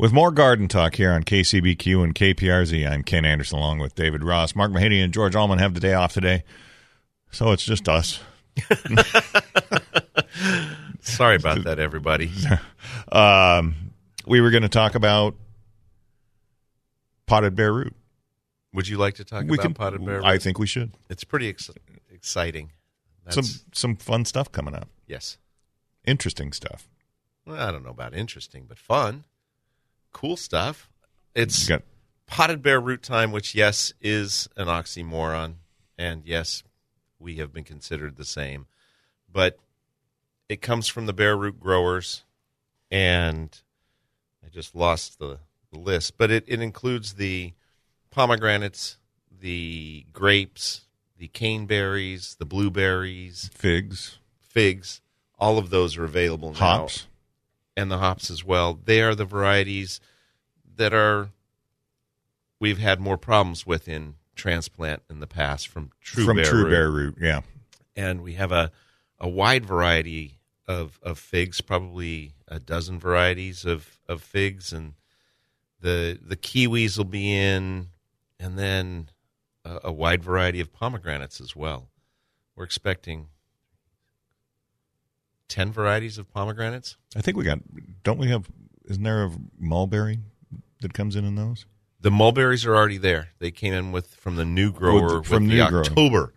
with 0.00 0.12
more 0.14 0.30
garden 0.30 0.66
talk 0.66 0.94
here 0.94 1.12
on 1.12 1.24
KCBQ 1.24 2.02
and 2.02 2.14
KPRZ. 2.14 2.90
I'm 2.90 3.02
Ken 3.02 3.26
Anderson 3.26 3.58
along 3.58 3.80
with 3.80 3.94
David 3.94 4.24
Ross. 4.24 4.54
Mark 4.54 4.72
Mahady 4.72 5.04
and 5.04 5.12
George 5.12 5.36
Allman 5.36 5.58
have 5.58 5.74
the 5.74 5.80
day 5.80 5.92
off 5.92 6.14
today. 6.14 6.42
So 7.30 7.52
it's 7.52 7.62
just 7.64 7.86
us. 7.86 8.20
Sorry 11.00 11.36
about 11.36 11.64
that, 11.64 11.78
everybody. 11.78 12.30
Um, 13.12 13.92
we 14.26 14.40
were 14.40 14.50
going 14.50 14.62
to 14.62 14.68
talk 14.68 14.94
about 14.94 15.34
potted 17.26 17.56
bare 17.56 17.72
root. 17.72 17.94
Would 18.72 18.86
you 18.86 18.98
like 18.98 19.14
to 19.14 19.24
talk 19.24 19.44
we 19.44 19.54
about 19.54 19.62
can, 19.62 19.74
potted 19.74 20.04
bare? 20.04 20.16
Root? 20.16 20.24
I 20.24 20.38
think 20.38 20.60
we 20.60 20.66
should. 20.68 20.92
it's 21.08 21.24
pretty 21.24 21.48
ex- 21.48 21.70
exciting. 22.08 22.70
That's, 23.24 23.34
Some 23.34 23.60
some 23.72 23.96
fun 23.96 24.24
stuff 24.24 24.52
coming 24.52 24.74
up. 24.74 24.88
yes. 25.08 25.38
Interesting 26.04 26.52
stuff. 26.52 26.88
Well, 27.44 27.60
I 27.60 27.72
don't 27.72 27.82
know 27.84 27.90
about 27.90 28.14
interesting, 28.14 28.66
but 28.68 28.78
fun, 28.78 29.24
cool 30.12 30.36
stuff. 30.36 30.90
It's 31.34 31.68
got 31.68 31.82
potted 32.26 32.62
bare 32.62 32.80
root 32.80 33.02
time, 33.02 33.32
which 33.32 33.54
yes 33.54 33.92
is 34.00 34.48
an 34.56 34.66
oxymoron, 34.66 35.54
and 35.98 36.22
yes, 36.24 36.62
we 37.18 37.36
have 37.36 37.52
been 37.52 37.64
considered 37.64 38.16
the 38.16 38.24
same, 38.24 38.66
but 39.30 39.58
it 40.48 40.62
comes 40.62 40.88
from 40.88 41.06
the 41.06 41.12
bare 41.12 41.36
root 41.36 41.60
growers, 41.60 42.24
and 42.90 43.60
I 44.44 44.48
just 44.48 44.74
lost 44.74 45.18
the, 45.18 45.38
the 45.72 45.78
list, 45.78 46.18
but 46.18 46.30
it, 46.30 46.44
it 46.46 46.60
includes 46.60 47.14
the 47.14 47.52
pomegranates, 48.10 48.98
the 49.30 50.06
grapes, 50.12 50.82
the 51.16 51.28
caneberries, 51.28 52.36
the 52.38 52.46
blueberries, 52.46 53.50
Figs, 53.54 54.18
figs. 54.40 55.00
All 55.38 55.58
of 55.58 55.70
those 55.70 55.96
are 55.96 56.04
available 56.04 56.52
now 56.52 56.58
hops. 56.58 57.06
And 57.76 57.90
the 57.90 57.98
hops 57.98 58.30
as 58.30 58.44
well. 58.44 58.78
They 58.84 59.00
are 59.00 59.14
the 59.14 59.24
varieties 59.24 60.00
that 60.76 60.92
are 60.92 61.30
we've 62.58 62.78
had 62.78 63.00
more 63.00 63.16
problems 63.16 63.66
with 63.66 63.88
in 63.88 64.14
transplant 64.34 65.02
in 65.10 65.20
the 65.20 65.26
past 65.26 65.68
from 65.68 65.90
true 66.00 66.24
from 66.24 66.36
bare 66.36 66.44
true 66.44 66.64
root. 66.64 66.70
bare 66.70 66.90
root. 66.90 67.14
Yeah, 67.20 67.40
and 67.96 68.22
we 68.22 68.34
have 68.34 68.52
a 68.52 68.70
a 69.18 69.28
wide 69.28 69.64
variety 69.64 70.38
of 70.66 70.98
of 71.02 71.18
figs, 71.18 71.60
probably 71.60 72.34
a 72.48 72.60
dozen 72.60 72.98
varieties 72.98 73.64
of 73.64 73.98
of 74.08 74.22
figs, 74.22 74.72
and 74.72 74.94
the 75.80 76.18
the 76.20 76.36
kiwis 76.36 76.96
will 76.96 77.04
be 77.04 77.32
in, 77.34 77.88
and 78.38 78.58
then 78.58 79.10
a, 79.64 79.80
a 79.84 79.92
wide 79.92 80.22
variety 80.22 80.60
of 80.60 80.72
pomegranates 80.72 81.40
as 81.40 81.56
well. 81.56 81.88
We're 82.54 82.64
expecting 82.64 83.28
ten 85.50 85.70
varieties 85.72 86.16
of 86.16 86.32
pomegranates. 86.32 86.96
I 87.14 87.20
think 87.20 87.36
we 87.36 87.44
got. 87.44 87.58
Don't 88.02 88.18
we 88.18 88.28
have? 88.28 88.48
Isn't 88.86 89.02
there 89.02 89.24
a 89.24 89.30
mulberry 89.58 90.20
that 90.80 90.94
comes 90.94 91.14
in 91.16 91.26
in 91.26 91.34
those? 91.34 91.66
The 92.00 92.10
mulberries 92.10 92.64
are 92.64 92.74
already 92.74 92.96
there. 92.96 93.28
They 93.40 93.50
came 93.50 93.74
in 93.74 93.92
with 93.92 94.14
from 94.14 94.36
the 94.36 94.46
new 94.46 94.72
grower 94.72 95.18
With- 95.18 95.26
from 95.26 95.42
with 95.44 95.50
the 95.52 95.56
new 95.64 95.68
grower. 95.68 95.82
October 95.84 96.32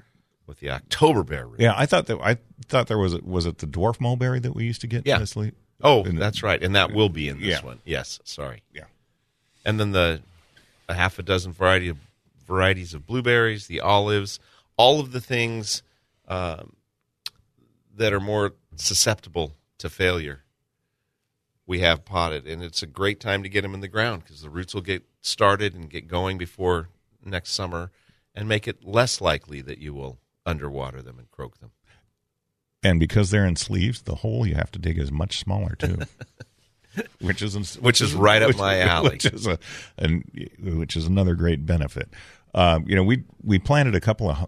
with 0.45 0.59
the 0.59 0.71
October 0.71 1.23
bare 1.23 1.47
root. 1.47 1.61
Yeah, 1.61 1.73
I 1.77 1.85
thought 1.85 2.07
that. 2.07 2.19
I 2.21 2.37
thought 2.67 2.87
there 2.87 2.97
was. 2.97 3.13
A, 3.13 3.19
was 3.23 3.45
it 3.45 3.59
the 3.59 3.67
dwarf 3.67 4.01
mulberry 4.01 4.39
that 4.41 4.53
we 4.53 4.65
used 4.65 4.81
to 4.81 4.87
get? 4.87 5.07
Yeah. 5.07 5.23
Oh, 5.81 6.03
And- 6.03 6.17
that's 6.21 6.43
right, 6.43 6.61
and 6.61 6.75
that 6.75 6.91
will 6.91 7.09
be 7.09 7.29
in 7.29 7.39
this 7.39 7.47
Yeah. 7.47 7.65
one. 7.65 7.79
Yes, 7.85 8.19
sorry. 8.25 8.63
Yeah. 8.73 8.83
and 9.65 9.79
then 9.79 9.91
the 9.93 10.21
a 10.89 10.93
half 10.93 11.17
a 11.19 11.23
dozen 11.23 11.53
variety 11.53 11.87
of 11.87 11.97
varieties 12.45 12.93
of 12.93 13.05
blueberries, 13.07 13.67
the 13.67 13.79
olives, 13.79 14.37
all 14.75 14.99
of 14.99 15.13
the 15.13 15.21
things 15.21 15.81
um, 16.27 16.73
that 17.95 18.11
are 18.11 18.19
more 18.19 18.53
susceptible 18.75 19.53
to 19.77 19.89
failure. 19.89 20.43
We 21.65 21.79
have 21.79 22.03
potted, 22.05 22.45
and 22.45 22.61
it's 22.61 22.83
a 22.83 22.87
great 22.87 23.19
time 23.19 23.41
to 23.43 23.49
get 23.49 23.61
them 23.61 23.73
in 23.73 23.79
the 23.79 23.87
ground 23.87 24.23
because 24.23 24.41
the 24.41 24.49
roots 24.49 24.73
will 24.73 24.81
get 24.81 25.03
started 25.21 25.73
and 25.73 25.89
get 25.89 26.07
going 26.07 26.37
before 26.37 26.89
next 27.23 27.51
summer, 27.51 27.91
and 28.35 28.47
make 28.49 28.67
it 28.67 28.83
less 28.83 29.21
likely 29.21 29.61
that 29.61 29.77
you 29.77 29.93
will 29.93 30.19
underwater 30.45 31.01
them 31.01 31.17
and 31.17 31.31
croak 31.31 31.59
them. 31.59 31.71
And 32.83 32.99
because 32.99 33.31
they're 33.31 33.45
in 33.45 33.55
sleeves, 33.55 34.01
the 34.01 34.15
hole 34.15 34.45
you 34.45 34.55
have 34.55 34.71
to 34.71 34.79
dig 34.79 34.99
is 34.99 35.09
much 35.09 35.39
smaller 35.39 35.75
too. 35.75 35.99
which 37.21 37.41
is 37.41 37.77
Which 37.77 38.01
is 38.01 38.13
right 38.13 38.41
up 38.41 38.57
my 38.57 38.79
alley. 38.81 39.11
Which 39.11 39.25
is 39.25 39.47
a, 39.47 39.57
and 39.97 40.23
which 40.59 40.95
is 40.95 41.07
another 41.07 41.35
great 41.35 41.65
benefit. 41.65 42.09
Um, 42.53 42.85
you 42.87 42.95
know, 42.95 43.03
we 43.03 43.23
we 43.41 43.57
planted 43.57 43.95
a 43.95 44.01
couple 44.01 44.29
of. 44.29 44.47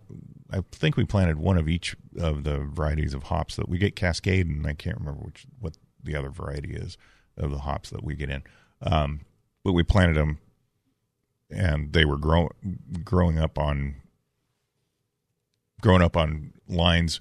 I 0.51 0.61
think 0.71 0.95
we 0.97 1.05
planted 1.05 1.37
one 1.37 1.57
of 1.57 1.67
each 1.67 1.95
of 2.17 2.43
the 2.43 2.59
varieties 2.59 3.13
of 3.13 3.23
hops 3.23 3.55
that 3.55 3.69
we 3.69 3.77
get 3.77 3.95
Cascade, 3.95 4.47
and 4.47 4.65
I 4.65 4.73
can't 4.73 4.97
remember 4.97 5.21
which 5.21 5.45
what 5.59 5.77
the 6.03 6.15
other 6.15 6.29
variety 6.29 6.73
is 6.73 6.97
of 7.37 7.51
the 7.51 7.59
hops 7.59 7.89
that 7.89 8.03
we 8.03 8.15
get 8.15 8.29
in. 8.29 8.43
Um, 8.81 9.21
but 9.63 9.73
we 9.73 9.83
planted 9.83 10.15
them, 10.15 10.39
and 11.49 11.93
they 11.93 12.05
were 12.05 12.17
grow, 12.17 12.49
growing 13.03 13.39
up 13.39 13.57
on 13.57 13.95
growing 15.81 16.01
up 16.01 16.15
on 16.17 16.53
lines 16.67 17.19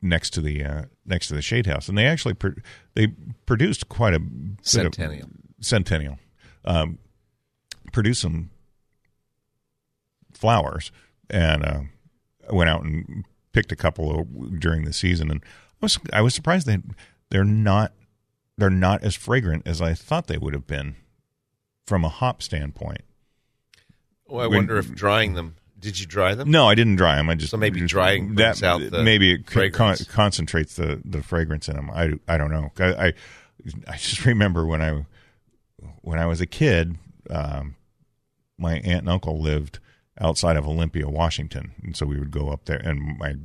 next 0.00 0.30
to 0.30 0.40
the 0.40 0.64
uh, 0.64 0.82
next 1.06 1.28
to 1.28 1.34
the 1.34 1.42
shade 1.42 1.66
house, 1.66 1.88
and 1.88 1.96
they 1.96 2.06
actually 2.06 2.34
pro- 2.34 2.54
they 2.94 3.08
produced 3.46 3.88
quite 3.88 4.14
a 4.14 4.20
Centennial. 4.62 5.28
centennial 5.60 6.18
um, 6.64 6.98
produced 7.92 8.20
some 8.20 8.50
flowers, 10.32 10.92
and 11.30 11.64
uh, 11.64 11.80
went 12.50 12.68
out 12.68 12.82
and 12.82 13.24
picked 13.52 13.72
a 13.72 13.76
couple 13.76 14.24
during 14.58 14.84
the 14.84 14.92
season, 14.92 15.30
and 15.30 15.42
I 15.44 15.76
was 15.86 15.98
I 16.12 16.20
was 16.22 16.34
surprised 16.34 16.66
that 16.66 16.82
they're 17.30 17.44
not 17.44 17.92
they're 18.58 18.70
not 18.70 19.02
as 19.02 19.14
fragrant 19.14 19.66
as 19.66 19.80
I 19.80 19.94
thought 19.94 20.26
they 20.26 20.38
would 20.38 20.54
have 20.54 20.66
been 20.66 20.96
from 21.86 22.04
a 22.04 22.08
hop 22.08 22.42
standpoint. 22.42 23.02
Well, 24.26 24.44
I 24.44 24.46
When- 24.48 24.58
wonder 24.60 24.78
if 24.78 24.92
drying 24.94 25.34
them. 25.34 25.56
Did 25.78 25.98
you 25.98 26.06
dry 26.06 26.36
them? 26.36 26.48
No, 26.48 26.68
I 26.68 26.76
didn't 26.76 26.94
dry 26.94 27.16
them. 27.16 27.28
I 27.28 27.34
just 27.34 27.50
So 27.50 27.56
maybe 27.56 27.80
just- 27.80 27.90
drying 27.90 28.36
that 28.36 28.62
out 28.62 28.88
the 28.88 29.02
maybe 29.02 29.32
it 29.34 29.46
con- 29.46 29.96
concentrates 30.08 30.76
the 30.76 31.00
the 31.04 31.22
fragrance 31.24 31.68
in 31.68 31.74
them. 31.74 31.90
I 31.90 32.12
I 32.28 32.38
don't 32.38 32.50
know. 32.52 32.70
I 32.78 33.06
I, 33.08 33.12
I 33.88 33.96
just 33.96 34.24
remember 34.32 34.64
when 34.64 34.80
I 34.80 35.04
when 36.02 36.18
I 36.20 36.26
was 36.26 36.40
a 36.40 36.46
kid, 36.46 36.98
um, 37.30 37.74
my 38.58 38.74
aunt 38.76 38.84
and 39.02 39.08
uncle 39.08 39.40
lived 39.40 39.80
outside 40.20 40.56
of 40.56 40.66
Olympia, 40.66 41.08
Washington, 41.08 41.72
and 41.82 41.96
so 41.96 42.06
we 42.06 42.18
would 42.18 42.30
go 42.30 42.50
up 42.50 42.64
there. 42.66 42.78
And 42.78 43.18
my 43.18 43.36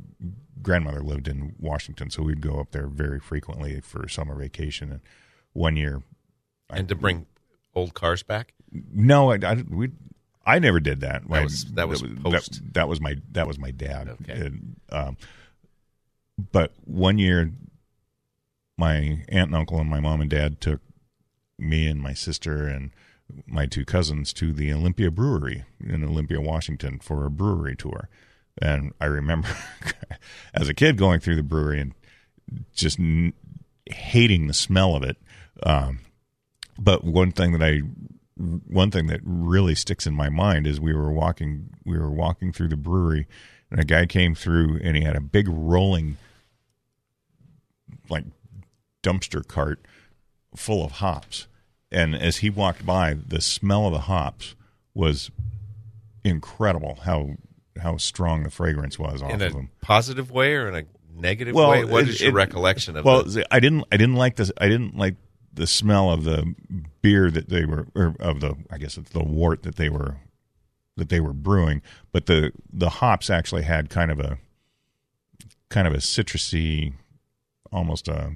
grandmother 0.61 1.01
lived 1.01 1.27
in 1.27 1.55
Washington, 1.59 2.09
so 2.09 2.23
we'd 2.23 2.41
go 2.41 2.59
up 2.59 2.71
there 2.71 2.87
very 2.87 3.19
frequently 3.19 3.79
for 3.81 4.07
summer 4.07 4.35
vacation. 4.35 4.91
And 4.91 5.01
one 5.53 5.75
year, 5.77 6.03
and 6.69 6.87
to 6.89 6.95
bring 6.95 7.25
old 7.73 7.93
cars 7.93 8.23
back. 8.23 8.53
no, 8.71 9.31
I, 9.31 9.39
I 9.43 9.63
we 9.69 9.91
I 10.45 10.59
never 10.59 10.79
did 10.79 11.01
that. 11.01 11.27
My- 11.27 11.43
was- 11.43 11.65
that 11.73 11.87
was 11.87 12.01
that, 12.01 12.23
post. 12.23 12.61
that 12.73 12.87
was 12.87 12.99
my 13.01 13.15
that 13.31 13.47
was 13.47 13.57
my 13.57 13.71
dad. 13.71 14.09
Okay. 14.21 14.33
And, 14.47 14.75
um, 14.91 15.17
but 16.51 16.73
one 16.85 17.17
year, 17.17 17.51
my 18.77 19.23
aunt 19.29 19.47
and 19.49 19.55
uncle 19.55 19.79
and 19.79 19.89
my 19.89 19.99
mom 19.99 20.21
and 20.21 20.29
dad 20.29 20.61
took 20.61 20.81
me 21.57 21.87
and 21.87 21.99
my 22.01 22.13
sister 22.13 22.67
and 22.67 22.91
my 23.45 23.65
two 23.65 23.85
cousins 23.85 24.33
to 24.33 24.53
the 24.53 24.71
Olympia 24.73 25.11
Brewery 25.11 25.65
in 25.79 26.03
Olympia, 26.03 26.41
Washington, 26.41 26.99
for 26.99 27.25
a 27.25 27.31
brewery 27.31 27.75
tour. 27.75 28.09
And 28.61 28.93
I 28.99 29.05
remember 29.05 29.49
as 30.53 30.67
a 30.67 30.73
kid 30.73 30.97
going 30.97 31.19
through 31.19 31.35
the 31.35 31.43
brewery 31.43 31.79
and 31.79 31.93
just 32.73 32.99
n- 32.99 33.33
hating 33.85 34.47
the 34.47 34.53
smell 34.53 34.95
of 34.95 35.03
it. 35.03 35.17
Um, 35.63 35.99
but 36.79 37.03
one 37.03 37.31
thing 37.31 37.51
that 37.53 37.63
I 37.63 37.81
one 38.37 38.91
thing 38.91 39.07
that 39.07 39.19
really 39.23 39.73
sticks 39.73 40.05
in 40.05 40.13
my 40.13 40.29
mind 40.29 40.67
is 40.67 40.79
we 40.79 40.93
were 40.93 41.11
walking 41.11 41.71
we 41.85 41.97
were 41.97 42.11
walking 42.11 42.53
through 42.53 42.67
the 42.67 42.77
brewery 42.77 43.27
and 43.71 43.79
a 43.79 43.85
guy 43.85 44.05
came 44.05 44.35
through 44.35 44.79
and 44.83 44.95
he 44.95 45.03
had 45.03 45.15
a 45.15 45.21
big 45.21 45.47
rolling 45.49 46.17
like 48.09 48.25
dumpster 49.01 49.45
cart 49.45 49.79
full 50.55 50.85
of 50.85 50.93
hops 50.93 51.47
and 51.91 52.15
as 52.15 52.37
he 52.37 52.49
walked 52.49 52.85
by 52.85 53.13
the 53.13 53.41
smell 53.41 53.85
of 53.87 53.93
the 53.93 53.99
hops 54.01 54.55
was 54.93 55.31
incredible 56.23 56.95
how 57.03 57.31
how 57.81 57.95
strong 57.97 58.43
the 58.43 58.49
fragrance 58.49 58.97
was 58.99 59.21
off 59.21 59.31
in 59.31 59.41
of 59.41 59.53
them 59.53 59.69
positive 59.81 60.31
way 60.31 60.53
or 60.55 60.67
in 60.69 60.75
a 60.75 60.83
negative 61.19 61.55
Well, 61.55 61.69
way? 61.71 61.85
What 61.85 62.03
it- 62.03 62.09
is 62.09 62.21
your 62.21 62.31
it- 62.31 62.33
recollection 62.33 62.97
of 62.97 63.05
well 63.05 63.23
the, 63.23 63.45
i 63.53 63.59
didn't 63.59 63.85
i 63.91 63.97
didn't 63.97 64.15
like 64.15 64.35
this 64.35 64.51
i 64.59 64.67
didn't 64.67 64.95
like 64.97 65.15
the 65.53 65.67
smell 65.67 66.11
of 66.11 66.23
the 66.23 66.53
beer 67.01 67.31
that 67.31 67.49
they 67.49 67.65
were 67.65 67.87
or 67.95 68.15
of 68.19 68.41
the 68.41 68.55
i 68.71 68.77
guess 68.77 68.97
it's 68.97 69.09
the 69.11 69.23
wort 69.23 69.63
that 69.63 69.75
they 69.77 69.89
were 69.89 70.17
that 70.97 71.09
they 71.09 71.19
were 71.19 71.31
brewing. 71.33 71.83
But 72.11 72.25
the 72.25 72.51
the 72.73 72.89
hops 72.89 73.29
actually 73.29 73.61
had 73.61 73.87
kind 73.91 74.09
of 74.09 74.19
a 74.19 74.39
kind 75.69 75.87
of 75.87 75.93
a 75.93 75.97
citrusy 75.97 76.93
almost 77.71 78.07
a 78.07 78.35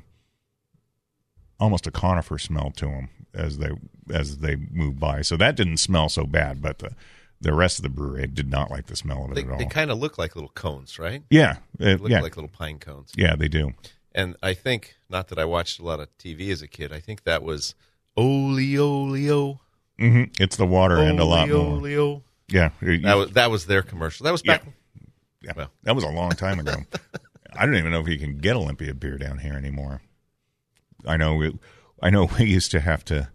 almost 1.60 1.88
a 1.88 1.92
conifer 1.92 2.38
smell 2.38 2.70
to 2.76 2.86
them 2.86 3.10
as 3.34 3.58
they 3.58 3.70
as 4.14 4.38
they 4.40 4.56
moved 4.72 5.00
by 5.00 5.22
so 5.22 5.38
that 5.38 5.56
didn't 5.56 5.78
smell 5.78 6.10
so 6.10 6.26
bad 6.26 6.62
but 6.62 6.80
the 6.80 6.94
the 7.40 7.54
rest 7.54 7.80
of 7.80 7.84
the 7.84 7.90
brewery 7.90 8.28
did 8.28 8.50
not 8.52 8.70
like 8.70 8.86
the 8.88 8.96
smell 8.96 9.24
of 9.26 9.32
it 9.32 9.36
they, 9.36 9.42
at 9.44 9.50
all 9.50 9.58
they 9.58 9.66
kind 9.66 9.90
of 9.90 9.98
look 9.98 10.18
like 10.18 10.36
little 10.36 10.52
cones, 10.54 11.00
right? 11.00 11.24
yeah 11.30 11.58
They 11.78 11.94
it- 11.94 12.02
look 12.02 12.12
yeah 12.12 12.22
like 12.22 12.36
little 12.38 12.50
pine 12.50 12.78
cones. 12.80 13.12
yeah 13.18 13.36
they 13.36 13.48
do 13.48 13.74
And 14.14 14.36
I 14.44 14.54
think, 14.54 14.96
not 15.10 15.30
that 15.30 15.40
I 15.40 15.46
watched 15.46 15.80
a 15.80 15.84
lot 15.84 16.00
of 16.02 16.10
TV 16.18 16.52
as 16.52 16.62
a 16.62 16.68
kid, 16.68 16.92
I 16.92 17.00
think 17.00 17.24
that 17.24 17.42
was 17.44 17.74
Oli 18.18 18.78
Olio. 18.78 19.62
hmm 19.98 20.24
it's 20.40 20.58
the 20.58 20.66
water 20.68 20.98
and 20.98 21.20
a 21.20 21.26
lot 21.26 21.48
more. 21.50 22.22
Yeah, 22.50 22.70
That 22.82 23.14
was 23.16 23.32
that 23.32 23.50
was 23.50 23.66
their 23.66 23.82
commercial. 23.82 24.26
That 24.26 24.32
was 24.34 24.42
back. 24.44 24.64
yeah. 25.42 25.54
well. 25.56 25.72
that 25.84 25.96
was 25.96 26.04
a 26.04 26.10
long 26.10 26.32
time 26.32 26.60
ago. 26.60 26.74
I 27.56 27.66
don't 27.66 27.76
even 27.76 27.92
know 27.92 28.02
if 28.02 28.08
you 28.10 28.20
can 28.20 28.38
get 28.38 28.56
Olympia 28.58 28.94
beer 28.94 29.18
down 29.18 29.38
here 29.38 29.54
anymore. 29.54 30.02
I 31.08 31.16
know, 31.18 31.36
we, 31.36 31.58
I 32.02 32.10
know. 32.10 32.30
We 32.40 32.46
used 32.46 32.72
to 32.72 32.80
have 32.80 33.06
to 33.06 33.30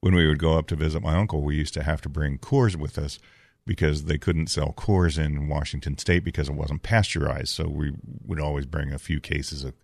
when 0.00 0.14
we 0.14 0.26
would 0.26 0.38
go 0.38 0.56
up 0.58 0.66
to 0.68 0.76
visit 0.76 1.02
my 1.02 1.14
uncle. 1.16 1.42
We 1.42 1.56
used 1.56 1.74
to 1.74 1.82
have 1.82 2.00
to 2.02 2.08
bring 2.08 2.38
Coors 2.38 2.76
with 2.76 2.98
us 2.98 3.18
because 3.66 4.04
they 4.04 4.18
couldn't 4.18 4.46
sell 4.48 4.72
Coors 4.76 5.18
in 5.22 5.48
Washington 5.48 5.98
State 5.98 6.24
because 6.24 6.48
it 6.48 6.54
wasn't 6.54 6.82
pasteurized. 6.82 7.48
So 7.48 7.66
we 7.68 7.92
would 8.24 8.40
always 8.40 8.64
bring 8.66 8.92
a 8.92 8.98
few 8.98 9.20
cases 9.20 9.64
of 9.64 9.74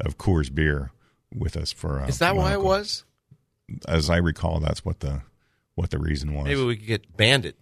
of 0.00 0.16
Coors 0.18 0.52
beer 0.54 0.92
with 1.34 1.56
us 1.56 1.72
for. 1.72 2.00
Uh, 2.00 2.06
Is 2.06 2.18
that 2.18 2.36
why 2.36 2.52
it 2.52 2.62
was? 2.62 3.04
As 3.86 4.08
I 4.10 4.16
recall, 4.16 4.60
that's 4.60 4.84
what 4.84 5.00
the 5.00 5.22
what 5.74 5.90
the 5.90 5.98
reason 5.98 6.34
was. 6.34 6.44
Maybe 6.46 6.62
we 6.64 6.76
could 6.76 6.86
get 6.86 7.16
Bandit, 7.16 7.56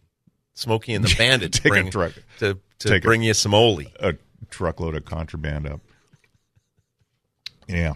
Smokey 0.55 0.95
and 0.95 1.05
the 1.05 1.15
Bandit, 1.19 1.65
a 1.65 1.69
bring, 1.69 1.91
truck. 1.91 2.13
to 2.39 2.59
to 2.81 2.89
Take 2.89 3.05
a- 3.05 3.07
bring 3.07 3.23
you 3.23 3.35
some 3.35 3.55
Oly. 3.55 3.93
a 4.01 4.15
truckload 4.51 4.95
of 4.95 5.05
contraband 5.05 5.67
up. 5.67 5.81
Yeah. 7.69 7.95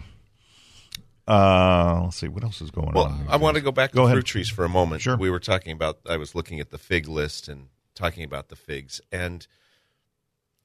Uh, 1.31 2.01
let's 2.03 2.17
see 2.17 2.27
what 2.27 2.43
else 2.43 2.61
is 2.61 2.71
going 2.71 2.91
Well, 2.93 3.05
on. 3.05 3.25
I 3.29 3.37
want 3.37 3.55
to 3.55 3.61
go 3.61 3.71
back 3.71 3.91
Go 3.93 4.01
to 4.01 4.05
ahead. 4.05 4.15
fruit 4.15 4.25
trees 4.25 4.49
for 4.49 4.65
a 4.65 4.69
moment. 4.69 5.01
Sure. 5.01 5.15
We 5.17 5.29
were 5.29 5.39
talking 5.39 5.71
about. 5.71 5.99
I 6.09 6.17
was 6.17 6.35
looking 6.35 6.59
at 6.59 6.71
the 6.71 6.77
fig 6.77 7.07
list 7.07 7.47
and 7.47 7.67
talking 7.95 8.23
about 8.23 8.49
the 8.49 8.55
figs, 8.55 8.99
and 9.11 9.47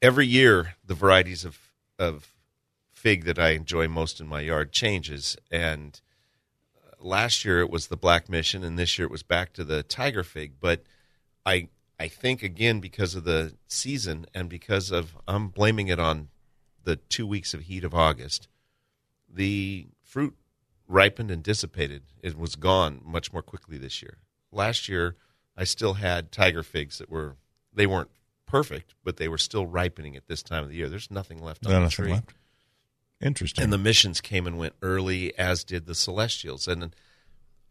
every 0.02 0.26
year 0.26 0.74
the 0.84 0.94
varieties 0.94 1.44
of 1.44 1.58
of 1.98 2.32
fig 2.92 3.24
that 3.24 3.38
I 3.38 3.50
enjoy 3.50 3.86
most 3.88 4.20
in 4.20 4.26
my 4.26 4.40
yard 4.40 4.72
changes. 4.72 5.36
And 5.50 6.00
uh, 6.76 6.90
last 7.00 7.44
year 7.44 7.60
it 7.60 7.70
was 7.70 7.86
the 7.86 7.96
Black 7.96 8.28
Mission, 8.28 8.64
and 8.64 8.78
this 8.78 8.98
year 8.98 9.06
it 9.06 9.10
was 9.12 9.22
back 9.22 9.52
to 9.54 9.64
the 9.64 9.82
Tiger 9.84 10.24
fig. 10.24 10.54
But 10.60 10.82
I 11.44 11.68
I 12.00 12.08
think 12.08 12.42
again 12.42 12.80
because 12.80 13.14
of 13.14 13.22
the 13.24 13.54
season 13.68 14.26
and 14.34 14.48
because 14.48 14.90
of 14.90 15.16
I'm 15.28 15.48
blaming 15.48 15.88
it 15.88 16.00
on 16.00 16.28
the 16.82 16.96
two 16.96 17.26
weeks 17.26 17.54
of 17.54 17.62
heat 17.62 17.84
of 17.84 17.94
August, 17.94 18.48
the 19.32 19.86
fruit 20.02 20.34
ripened 20.88 21.30
and 21.30 21.42
dissipated. 21.42 22.02
It 22.22 22.38
was 22.38 22.56
gone 22.56 23.00
much 23.04 23.32
more 23.32 23.42
quickly 23.42 23.78
this 23.78 24.02
year. 24.02 24.18
Last 24.52 24.88
year, 24.88 25.16
I 25.56 25.64
still 25.64 25.94
had 25.94 26.32
tiger 26.32 26.62
figs 26.62 26.98
that 26.98 27.10
were 27.10 27.36
they 27.72 27.86
weren't 27.86 28.10
perfect, 28.46 28.94
but 29.04 29.16
they 29.16 29.28
were 29.28 29.38
still 29.38 29.66
ripening 29.66 30.16
at 30.16 30.26
this 30.28 30.42
time 30.42 30.62
of 30.62 30.70
the 30.70 30.76
year. 30.76 30.88
There's 30.88 31.10
nothing 31.10 31.42
left 31.42 31.66
on 31.66 31.72
No, 31.72 31.84
the 31.84 31.90
tree. 31.90 32.12
left. 32.12 32.32
Interesting. 33.20 33.64
And 33.64 33.72
the 33.72 33.78
missions 33.78 34.20
came 34.20 34.46
and 34.46 34.58
went 34.58 34.74
early, 34.82 35.36
as 35.38 35.64
did 35.64 35.86
the 35.86 35.94
celestials. 35.94 36.68
And 36.68 36.94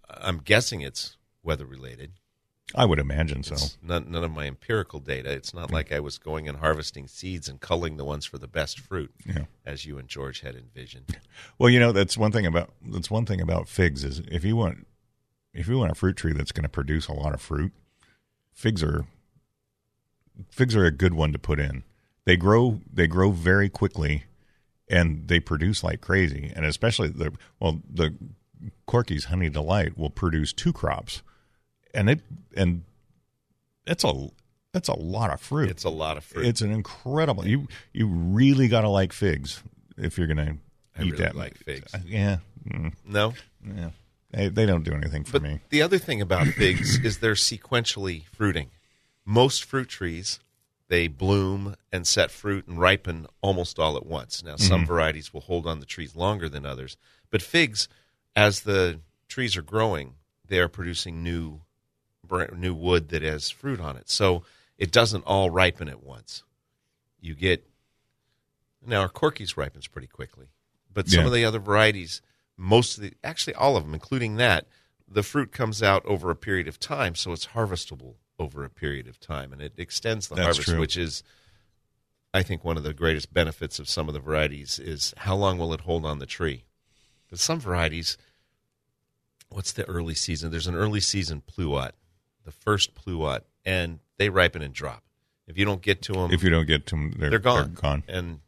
I'm 0.10 0.40
guessing 0.40 0.82
it's 0.82 1.18
weather 1.44 1.66
related. 1.66 2.14
I 2.74 2.86
would 2.86 3.00
imagine 3.00 3.44
so. 3.44 3.54
It's 3.54 3.78
none, 3.84 4.10
none 4.10 4.24
of 4.24 4.32
my 4.32 4.48
empirical 4.48 5.00
data. 5.00 5.32
It's 5.32 5.54
not 5.54 5.70
mm. 5.70 5.74
like 5.74 5.92
I 5.92 6.00
was 6.00 6.18
going 6.18 6.48
and 6.48 6.58
harvesting 6.58 7.08
seeds 7.08 7.48
and 7.48 7.62
culling 7.62 7.98
the 7.98 8.06
ones 8.06 8.26
for 8.26 8.38
the 8.40 8.48
best 8.48 8.80
fruit, 8.80 9.14
Yeah. 9.26 9.46
as 9.66 9.86
you 9.86 10.00
and 10.00 10.08
George 10.08 10.42
had 10.42 10.56
envisioned. 10.56 11.18
Well, 11.60 11.70
you 11.70 11.80
know 11.80 11.92
that's 11.92 12.18
one 12.18 12.32
thing 12.32 12.46
about 12.46 12.72
that's 12.82 13.12
one 13.12 13.26
thing 13.26 13.40
about 13.40 13.68
figs 13.68 14.04
is 14.04 14.22
if 14.32 14.44
you 14.44 14.56
want 14.56 14.88
if 15.54 15.68
you 15.68 15.78
want 15.78 15.92
a 15.92 15.96
fruit 15.96 16.18
tree 16.18 16.34
that's 16.34 16.52
going 16.52 16.64
to 16.64 16.70
produce 16.70 17.08
a 17.08 17.14
lot 17.14 17.34
of 17.34 17.42
fruit, 17.42 17.72
figs 18.52 18.82
are 18.82 19.06
figs 20.50 20.76
are 20.76 20.86
a 20.86 20.92
good 20.92 21.14
one 21.14 21.32
to 21.32 21.40
put 21.40 21.60
in. 21.60 21.84
They 22.26 22.38
grow 22.38 22.82
they 22.92 23.08
grow 23.08 23.32
very 23.32 23.70
quickly, 23.70 24.26
and 24.90 25.28
they 25.28 25.40
produce 25.40 25.84
like 25.84 26.02
crazy. 26.02 26.52
And 26.56 26.66
especially 26.66 27.10
the 27.10 27.34
well 27.60 27.82
the 27.90 28.16
Corky's 28.86 29.26
Honey 29.26 29.50
Delight 29.50 29.98
will 29.98 30.10
produce 30.10 30.52
two 30.52 30.74
crops, 30.74 31.22
and 31.96 32.10
it 32.10 32.20
and 32.56 32.84
that's 33.86 34.04
a 34.04 34.30
that's 34.72 34.88
a 34.90 34.98
lot 35.00 35.32
of 35.34 35.40
fruit. 35.42 35.70
It's 35.70 35.84
a 35.84 35.90
lot 35.90 36.18
of 36.18 36.24
fruit. 36.24 36.46
It's 36.46 36.62
an 36.62 36.72
incredible. 36.72 37.48
You 37.48 37.68
you 37.94 38.08
really 38.08 38.68
got 38.68 38.82
to 38.82 38.90
like 38.90 39.14
figs 39.14 39.64
if 39.98 40.18
you're 40.18 40.28
going 40.28 40.38
to 40.46 40.58
I 40.98 41.04
eat 41.04 41.12
really 41.12 41.24
that. 41.24 41.36
like 41.36 41.58
figs. 41.58 41.94
Uh, 41.94 42.00
Yeah, 42.06 42.38
mm, 42.68 42.94
no? 43.06 43.34
yeah. 43.66 43.90
They, 44.32 44.50
they 44.50 44.66
don't 44.66 44.84
do 44.84 44.94
anything 44.94 45.24
for 45.24 45.34
But 45.34 45.44
me. 45.44 45.60
the 45.70 45.82
other 45.82 45.98
thing 45.98 46.20
about 46.22 46.48
figs 46.48 46.98
is 47.06 47.20
they're 47.20 47.34
sequentially 47.34 48.26
fruiting. 48.26 48.70
Most 49.26 49.64
fruit 49.64 49.88
trees, 49.88 50.40
they 50.90 51.08
bloom 51.08 51.76
and 51.92 52.06
set 52.06 52.32
fruit 52.32 52.68
and 52.68 52.78
ripen 52.80 53.28
almost 53.42 53.80
all 53.80 53.96
at 53.98 54.06
once. 54.06 54.44
Now, 54.44 54.58
some 54.58 54.82
Mm-hmm. 54.82 54.88
varieties 54.88 55.34
will 55.34 55.42
hold 55.42 55.66
on 55.68 55.80
the 55.80 55.86
trees 55.86 56.16
longer 56.16 56.50
than 56.50 56.66
others, 56.66 56.98
but 57.32 57.42
figs, 57.42 57.88
as 58.36 58.62
the 58.62 59.00
trees 59.30 59.56
are 59.56 59.62
growing, 59.62 60.16
they 60.48 60.60
are 60.60 60.68
producing 60.68 61.24
new, 61.24 61.62
new 62.56 62.74
wood 62.74 63.10
that 63.10 63.22
has 63.22 63.50
fruit 63.50 63.80
on 63.80 63.98
it. 63.98 64.10
So 64.10 64.44
it 64.78 64.92
doesn't 64.92 65.24
all 65.26 65.50
ripen 65.50 65.88
at 65.90 66.04
once. 66.04 66.44
You 67.20 67.36
get 67.36 67.68
now 68.86 69.02
our 69.02 69.10
Corky's 69.10 69.58
ripens 69.58 69.88
pretty 69.88 70.08
quickly, 70.08 70.48
but 70.94 71.08
some 71.08 71.22
Yeah. 71.22 71.26
of 71.28 71.34
the 71.34 71.46
other 71.46 71.60
varieties, 71.60 72.22
most 72.58 72.98
of 72.98 73.04
the 73.04 73.14
actually 73.24 73.56
all 73.56 73.76
of 73.78 73.84
them, 73.84 73.94
including 73.94 74.36
that, 74.36 74.68
the 75.08 75.24
fruit 75.24 75.52
comes 75.52 75.82
out 75.84 76.06
over 76.06 76.30
a 76.30 76.36
period 76.36 76.68
of 76.68 76.80
time, 76.80 77.16
so 77.16 77.32
it's 77.32 77.48
harvestable 77.48 78.16
over 78.38 78.64
a 78.64 78.70
period 78.70 79.08
of 79.08 79.20
time, 79.20 79.54
and 79.54 79.62
it 79.62 79.74
extends 79.78 80.28
the 80.28 80.36
That's 80.36 80.46
harvest, 80.58 80.68
true. 80.70 80.80
which 80.80 80.98
is, 80.98 81.24
I 82.34 82.44
think, 82.44 82.64
one 82.64 82.76
of 82.78 82.84
the 82.84 82.94
greatest 82.94 83.34
benefits 83.34 83.80
of 83.80 83.88
some 83.88 84.08
of 84.08 84.14
the 84.14 84.20
varieties 84.20 84.78
is 84.80 85.14
how 85.18 85.36
long 85.36 85.58
will 85.58 85.74
it 85.74 85.82
hold 85.82 86.06
on 86.06 86.20
the 86.20 86.26
tree? 86.26 86.66
Because 87.26 87.42
some 87.42 87.60
varieties, 87.60 88.18
what's 89.50 89.72
the 89.72 89.86
early 89.86 90.16
season? 90.16 90.52
There's 90.52 90.68
an 90.68 90.76
early 90.76 91.00
season 91.00 91.42
pluot, 91.42 91.92
the 92.46 92.52
first 92.52 92.96
pluot, 92.96 93.42
and 93.66 94.00
they 94.18 94.30
ripen 94.30 94.62
and 94.62 94.74
drop. 94.74 95.04
If 95.48 95.58
you 95.58 95.66
don't 95.66 95.82
get 95.82 96.02
to 96.04 96.14
them, 96.14 96.32
If 96.32 96.42
you 96.44 96.50
don't 96.50 96.66
get 96.66 96.86
to 96.88 96.96
them, 96.96 97.14
they're, 97.18 97.30
they're 97.32 97.40
gone. 97.40 97.74
They're 97.74 97.82
gone. 97.82 98.04
And 98.08 98.40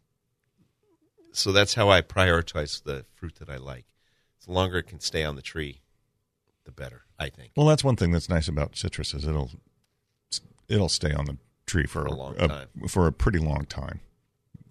so 1.32 1.52
that's 1.52 1.74
how 1.76 1.90
I 1.90 2.02
prioritize 2.02 2.84
the 2.84 3.06
fruit 3.14 3.36
that 3.36 3.50
I 3.50 3.58
like. 3.58 3.86
The 4.46 4.54
longer 4.54 4.78
it 4.78 4.88
can 4.88 5.00
stay 5.02 5.24
on 5.24 5.36
the 5.36 5.42
tree, 5.42 5.82
the 6.64 6.72
better, 6.72 7.04
I 7.20 7.30
think. 7.30 7.52
Well, 7.56 7.68
that's 7.68 7.84
one 7.84 7.96
thing 7.98 8.12
that's 8.12 8.30
nice 8.30 8.48
about 8.48 8.76
citrus 8.78 9.14
is 9.14 9.26
it'll 9.28 9.52
it'll 10.70 10.90
stay 10.90 11.12
on 11.14 11.26
the 11.26 11.38
tree 11.66 11.86
for, 11.86 12.02
For 12.04 12.06
a 12.08 12.14
long 12.14 12.36
time. 12.36 12.68
for 12.88 13.08
a 13.08 13.12
pretty 13.12 13.40
long 13.40 13.66
time. 13.66 14.00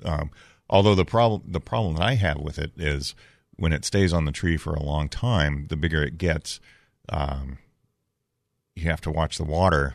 Um, 0.05 0.31
although 0.69 0.95
the 0.95 1.05
problem 1.05 1.43
the 1.47 1.61
problem 1.61 1.97
that 1.97 2.03
I 2.03 2.15
have 2.15 2.39
with 2.39 2.59
it 2.59 2.73
is 2.77 3.15
when 3.57 3.73
it 3.73 3.85
stays 3.85 4.13
on 4.13 4.25
the 4.25 4.33
tree 4.33 4.57
for 4.57 4.73
a 4.75 4.83
long 4.83 5.09
time, 5.09 5.67
the 5.69 5.77
bigger 5.77 6.03
it 6.03 6.17
gets, 6.19 6.59
um, 7.09 7.59
you 8.77 8.89
have 8.91 9.01
to 9.01 9.11
watch 9.11 9.39
the 9.39 9.45
water 9.45 9.95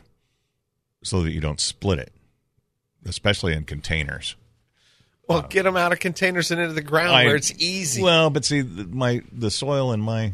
so 1.02 1.22
that 1.22 1.30
you 1.32 1.40
don't 1.40 1.60
split 1.60 1.98
it, 1.98 2.12
especially 3.06 3.54
in 3.54 3.64
containers. 3.64 4.36
Well, 5.28 5.42
get 5.42 5.62
them 5.62 5.76
out 5.76 5.92
of 5.92 6.00
containers 6.00 6.50
and 6.50 6.60
into 6.60 6.74
the 6.74 6.82
ground 6.82 7.14
I- 7.14 7.24
where 7.24 7.36
it's 7.36 7.52
easy. 7.56 8.02
Well, 8.02 8.28
but 8.28 8.44
see, 8.44 8.60
the- 8.60 8.84
my 8.84 9.22
the 9.32 9.50
soil 9.50 9.92
in 9.92 10.00
my 10.00 10.32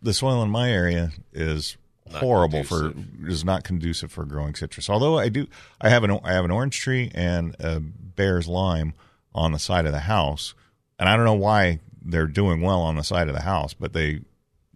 the 0.00 0.12
soil 0.14 0.42
in 0.42 0.50
my 0.50 0.70
area 0.72 1.12
is 1.32 1.76
Not 2.10 2.20
horrible 2.20 2.64
for 2.64 2.92
is 3.26 3.44
not 3.44 3.62
conducive 3.64 4.10
for 4.10 4.24
growing 4.24 4.54
citrus. 4.54 4.90
Although 4.90 5.18
I 5.18 5.28
do, 5.28 5.46
I 5.80 5.90
have 5.90 6.02
an 6.04 6.18
I 6.24 6.32
have 6.32 6.44
an 6.44 6.50
orange 6.50 6.80
tree 6.80 7.10
and 7.14 7.54
a 7.60 7.80
Bearss 7.80 8.48
lime 8.48 8.94
on 9.34 9.52
the 9.52 9.58
side 9.58 9.86
of 9.86 9.92
the 9.92 10.00
house, 10.00 10.54
and 10.98 11.08
I 11.08 11.16
don't 11.16 11.26
know 11.26 11.34
why 11.34 11.78
they're 12.04 12.26
doing 12.26 12.60
well 12.62 12.80
on 12.80 12.96
the 12.96 13.04
side 13.04 13.28
of 13.28 13.34
the 13.34 13.42
house, 13.42 13.74
but 13.74 13.92
they 13.92 14.22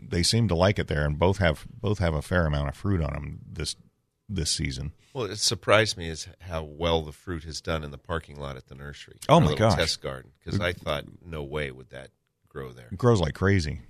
they 0.08 0.22
seem 0.22 0.48
to 0.48 0.54
like 0.54 0.78
it 0.78 0.88
there, 0.88 1.04
and 1.04 1.18
both 1.18 1.38
have 1.38 1.66
both 1.68 1.98
have 1.98 2.14
a 2.14 2.22
fair 2.22 2.46
amount 2.46 2.68
of 2.68 2.76
fruit 2.76 3.02
on 3.02 3.12
them 3.12 3.38
this 3.50 3.76
this 4.28 4.50
season. 4.50 4.92
well, 5.14 5.26
it 5.26 5.36
surprised 5.38 5.96
me 5.96 6.08
is 6.08 6.28
how 6.40 6.62
well 6.62 7.02
the 7.02 7.12
fruit 7.12 7.44
has 7.44 7.60
done 7.60 7.84
in 7.84 7.90
the 7.90 7.98
parking 7.98 8.38
lot 8.40 8.56
at 8.56 8.66
the 8.66 8.74
nursery. 8.74 9.18
Oh, 9.28 9.40
my 9.40 9.54
gosh. 9.54 9.76
Test 9.76 10.02
garden 10.02 10.32
because 10.42 10.60
I 10.60 10.72
thought 10.72 11.04
no 11.24 11.42
way 11.42 11.70
would 11.70 11.90
that 11.90 12.10
grow 12.48 12.72
there. 12.72 12.88
It 12.90 12.98
grows 12.98 13.20
like 13.20 13.34
crazy. 13.34 13.82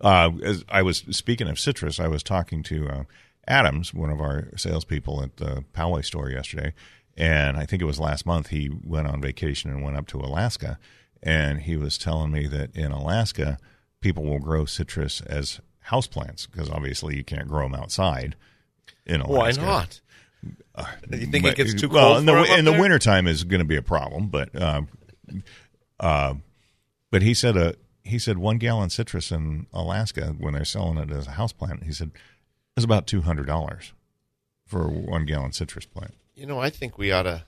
Uh, 0.00 0.30
as 0.42 0.64
I 0.68 0.82
was 0.82 1.04
speaking 1.10 1.48
of 1.48 1.58
citrus, 1.58 2.00
I 2.00 2.08
was 2.08 2.22
talking 2.22 2.62
to 2.64 2.88
uh, 2.88 3.04
Adams, 3.46 3.94
one 3.94 4.10
of 4.10 4.20
our 4.20 4.48
salespeople 4.56 5.22
at 5.22 5.36
the 5.36 5.64
Poway 5.72 6.04
store 6.04 6.28
yesterday, 6.28 6.74
and 7.16 7.56
I 7.56 7.66
think 7.66 7.82
it 7.82 7.86
was 7.86 8.00
last 8.00 8.26
month. 8.26 8.48
He 8.48 8.68
went 8.84 9.06
on 9.06 9.20
vacation 9.20 9.70
and 9.70 9.82
went 9.82 9.96
up 9.96 10.06
to 10.08 10.18
Alaska, 10.18 10.78
and 11.22 11.60
he 11.62 11.76
was 11.76 11.96
telling 11.96 12.32
me 12.32 12.46
that 12.48 12.74
in 12.74 12.90
Alaska, 12.90 13.58
people 14.02 14.24
will 14.24 14.38
grow 14.40 14.64
citrus 14.66 15.20
as 15.22 15.60
houseplants 15.88 16.50
because 16.50 16.68
obviously 16.68 17.16
you 17.16 17.24
can't 17.24 17.48
grow 17.48 17.66
them 17.68 17.74
outside. 17.74 18.36
In 19.06 19.20
Alaska. 19.20 19.60
Why 19.62 19.66
not? 19.66 20.00
you 21.10 21.26
think 21.26 21.44
But- 21.44 21.52
it 21.52 21.56
gets 21.56 21.74
too 21.74 21.88
cold 21.88 21.92
well 21.94 22.16
in 22.18 22.26
the, 22.26 22.32
for 22.32 22.38
'em 22.38 22.44
up 22.52 22.58
in 22.58 22.64
the 22.64 22.72
wintertime 22.72 23.26
is 23.26 23.44
going 23.44 23.60
to 23.60 23.64
be 23.66 23.76
a 23.76 23.82
problem 23.82 24.28
but 24.28 24.60
um, 24.60 24.88
uh, 26.00 26.34
but 27.10 27.22
he 27.22 27.32
said 27.34 27.56
a 27.56 27.74
he 28.04 28.18
said 28.18 28.38
one 28.38 28.58
gallon 28.58 28.90
citrus 28.90 29.30
in 29.30 29.66
Alaska 29.72 30.34
when 30.38 30.54
they're 30.54 30.64
selling 30.64 30.98
it 30.98 31.10
as 31.10 31.26
a 31.28 31.32
house 31.32 31.52
plant 31.52 31.84
he 31.84 31.92
said 31.92 32.10
is 32.76 32.82
about 32.84 33.06
two 33.06 33.20
hundred 33.22 33.46
dollars 33.46 33.92
for 34.66 34.82
a 34.86 34.88
one 34.88 35.24
gallon 35.26 35.52
citrus 35.52 35.86
plant 35.86 36.14
You 36.34 36.46
know, 36.46 36.58
I 36.58 36.70
think 36.70 36.96
we 36.98 37.12
ought 37.12 37.22
to. 37.24 37.44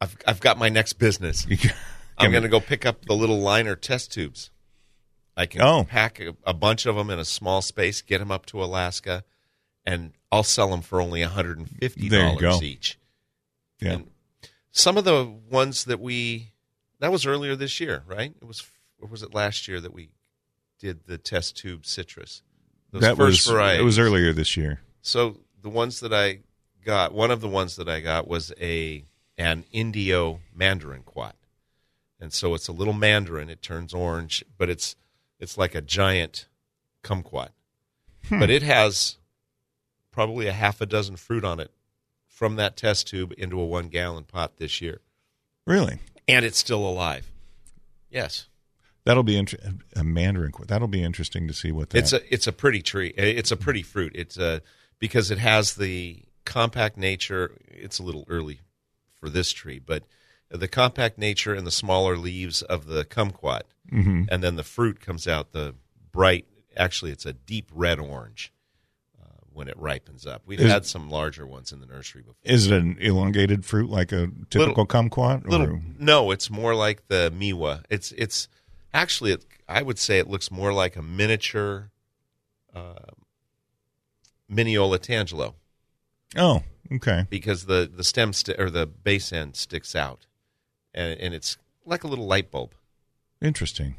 I've 0.00 0.16
I've 0.26 0.40
got 0.40 0.56
my 0.58 0.68
next 0.68 0.94
business. 0.94 1.46
I'm 2.18 2.30
going 2.30 2.42
to 2.42 2.48
go 2.48 2.60
pick 2.60 2.84
up 2.86 3.04
the 3.06 3.14
little 3.14 3.40
liner 3.40 3.74
test 3.76 4.12
tubes. 4.12 4.50
I 5.36 5.46
can 5.46 5.62
Oh. 5.62 5.84
pack 5.84 6.20
a, 6.20 6.34
a 6.44 6.52
bunch 6.54 6.86
of 6.86 6.96
them 6.96 7.10
in 7.10 7.18
a 7.18 7.24
small 7.24 7.62
space, 7.62 8.02
get 8.02 8.18
them 8.18 8.30
up 8.30 8.46
to 8.46 8.62
Alaska, 8.62 9.24
and 9.86 10.12
I'll 10.30 10.42
sell 10.42 10.70
them 10.70 10.82
for 10.82 11.00
only 11.00 11.22
$150 11.22 12.10
There 12.10 12.32
you 12.32 12.38
go. 12.40 12.60
each. 12.62 12.98
yeah 13.80 13.92
And 13.94 14.10
some 14.70 14.96
of 14.96 15.04
the 15.04 15.24
ones 15.50 15.84
that 15.84 16.00
we 16.00 16.52
that 17.00 17.10
was 17.10 17.24
earlier 17.26 17.56
this 17.56 17.80
year, 17.80 18.02
right? 18.06 18.32
It 18.40 18.44
was 18.46 18.66
or 19.00 19.08
was 19.08 19.22
it 19.22 19.34
last 19.34 19.66
year 19.68 19.80
that 19.80 19.92
we 19.94 20.10
did 20.78 21.06
the 21.06 21.16
test 21.18 21.56
tube 21.56 21.86
citrus? 21.86 22.42
Those 22.90 23.02
that 23.02 23.16
first 23.16 23.46
was 23.46 23.52
varieties. 23.54 23.80
it 23.80 23.84
was 23.84 23.98
earlier 23.98 24.32
this 24.32 24.56
year 24.56 24.80
So 25.02 25.38
the 25.62 25.70
ones 25.70 26.00
that 26.00 26.12
I 26.12 26.40
got, 26.84 27.12
one 27.14 27.30
of 27.30 27.40
the 27.40 27.48
ones 27.48 27.76
that 27.76 27.88
I 27.88 28.00
got 28.00 28.26
was 28.28 28.52
a 28.60 29.04
an 29.38 29.64
Indio 29.72 30.40
mandarinquat, 30.56 31.32
and 32.20 32.30
so 32.32 32.52
it's 32.54 32.68
a 32.68 32.72
little 32.72 32.92
mandarin. 32.92 33.48
It 33.48 33.62
turns 33.62 33.94
orange, 33.94 34.44
but 34.58 34.68
it's 34.68 34.96
it's 35.40 35.58
like 35.58 35.74
a 35.74 35.80
giant 35.80 36.46
kumquat, 37.02 37.48
hmm. 38.28 38.38
but 38.38 38.50
it 38.50 38.62
has 38.62 39.18
probably 40.12 40.46
a 40.46 40.52
half 40.52 40.80
a 40.80 40.86
dozen 40.86 41.16
fruit 41.16 41.44
on 41.44 41.58
it 41.58 41.70
from 42.28 42.56
that 42.56 42.76
test 42.76 43.08
tube 43.08 43.32
into 43.36 43.60
a 43.60 43.66
one 43.66 43.88
gallon 43.88 44.24
pot 44.24 44.56
this 44.58 44.80
year, 44.80 45.00
Really? 45.66 45.98
and 46.28 46.44
it's 46.44 46.58
still 46.58 46.86
alive. 46.86 47.30
Yes, 48.10 48.46
That'll 49.04 49.22
be 49.22 49.36
inter- 49.36 49.58
a 49.96 50.04
mandarin. 50.04 50.52
That'll 50.66 50.86
be 50.88 51.02
interesting 51.02 51.48
to 51.48 51.54
see 51.54 51.72
what 51.72 51.90
that. 51.90 51.98
it's 51.98 52.12
a 52.12 52.34
it's 52.34 52.46
a 52.46 52.52
pretty 52.52 52.82
tree. 52.82 53.14
Eh, 53.16 53.24
it's 53.24 53.50
a 53.50 53.56
pretty 53.56 53.82
fruit. 53.82 54.12
It's 54.14 54.36
a 54.36 54.60
because 54.98 55.30
it 55.30 55.38
has 55.38 55.74
the 55.74 56.22
compact 56.44 56.96
nature. 56.98 57.56
It's 57.68 57.98
a 57.98 58.02
little 58.02 58.24
early 58.28 58.60
for 59.18 59.30
this 59.30 59.52
tree, 59.52 59.78
but 59.78 60.04
the 60.50 60.68
compact 60.68 61.16
nature 61.18 61.54
and 61.54 61.66
the 61.66 61.70
smaller 61.70 62.16
leaves 62.16 62.62
of 62.62 62.86
the 62.86 63.04
kumquat, 63.04 63.62
mm-hmm. 63.92 64.24
and 64.28 64.42
then 64.42 64.56
the 64.56 64.64
fruit 64.64 65.00
comes 65.00 65.26
out 65.28 65.52
the 65.52 65.74
bright. 66.12 66.46
Actually, 66.76 67.12
it's 67.12 67.24
a 67.26 67.32
deep 67.32 67.70
red 67.74 67.98
orange 68.00 68.52
uh, 69.20 69.26
when 69.52 69.68
it 69.68 69.76
ripens 69.78 70.26
up. 70.26 70.42
We've 70.46 70.60
Is- 70.60 70.70
had 70.70 70.86
some 70.86 71.08
larger 71.10 71.46
ones 71.46 71.72
in 71.72 71.80
the 71.80 71.86
nursery 71.86 72.22
before. 72.22 72.34
Is 72.44 72.66
it 72.66 72.72
an 72.72 72.96
elongated 73.00 73.64
fruit 73.64 73.88
like 73.90 74.12
a 74.12 74.28
typical 74.50 74.84
Little- 74.84 74.86
kumquat? 74.86 75.46
or- 75.46 75.50
Little, 75.50 75.80
no, 75.98 76.30
it's 76.30 76.50
more 76.50 76.74
like 76.74 77.06
the 77.08 77.32
Meiwa. 77.36 77.84
It's 77.90 78.12
it's 78.12 78.48
actually 78.92 79.32
it, 79.32 79.44
I 79.68 79.82
would 79.82 79.98
say 79.98 80.18
it 80.18 80.28
looks 80.28 80.50
more 80.50 80.72
like 80.72 80.96
a 80.96 81.02
miniature 81.02 81.90
uh, 82.74 82.94
Minneola 84.50 84.98
tangelo 84.98 85.54
Oh, 86.36 86.62
okay. 86.92 87.26
because 87.30 87.66
the 87.66 87.90
the 87.92 88.04
stem 88.04 88.32
sti- 88.32 88.54
or 88.58 88.70
the 88.70 88.86
base 88.86 89.32
end 89.32 89.56
sticks 89.56 89.94
out, 89.96 90.26
and 90.94 91.18
and 91.20 91.34
it's 91.34 91.56
like 91.84 92.04
a 92.04 92.08
little 92.08 92.26
light 92.26 92.50
bulb. 92.50 92.74
Interesting. 93.40 93.96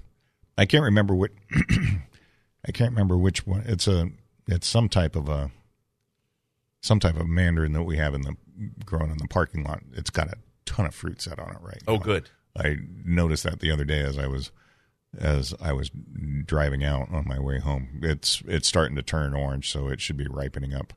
I 0.57 0.65
can't 0.65 0.83
remember 0.83 1.15
what. 1.15 1.31
I 2.65 2.71
can't 2.71 2.91
remember 2.91 3.17
which 3.17 3.47
one. 3.47 3.63
It's 3.65 3.87
a. 3.87 4.09
It's 4.47 4.67
some 4.67 4.89
type 4.89 5.15
of 5.15 5.29
a. 5.29 5.51
Some 6.81 6.99
type 6.99 7.19
of 7.19 7.27
mandarin 7.27 7.73
that 7.73 7.83
we 7.83 7.97
have 7.97 8.13
in 8.13 8.21
the 8.21 8.35
growing 8.85 9.11
in 9.11 9.17
the 9.17 9.27
parking 9.27 9.63
lot. 9.63 9.81
It's 9.93 10.09
got 10.09 10.29
a 10.29 10.35
ton 10.65 10.85
of 10.85 10.95
fruit 10.95 11.21
set 11.21 11.39
on 11.39 11.51
it 11.51 11.61
right 11.61 11.81
Oh, 11.87 11.97
good. 11.97 12.29
I 12.57 12.77
noticed 13.05 13.43
that 13.43 13.59
the 13.59 13.71
other 13.71 13.85
day 13.85 13.99
as 13.99 14.17
I 14.17 14.27
was 14.27 14.51
as 15.17 15.53
I 15.61 15.73
was 15.73 15.91
driving 16.45 16.83
out 16.83 17.11
on 17.11 17.27
my 17.27 17.39
way 17.39 17.59
home. 17.59 17.99
It's 18.01 18.41
it's 18.47 18.67
starting 18.67 18.95
to 18.95 19.03
turn 19.03 19.33
orange, 19.33 19.69
so 19.71 19.87
it 19.87 20.01
should 20.01 20.17
be 20.17 20.27
ripening 20.27 20.73
up 20.73 20.93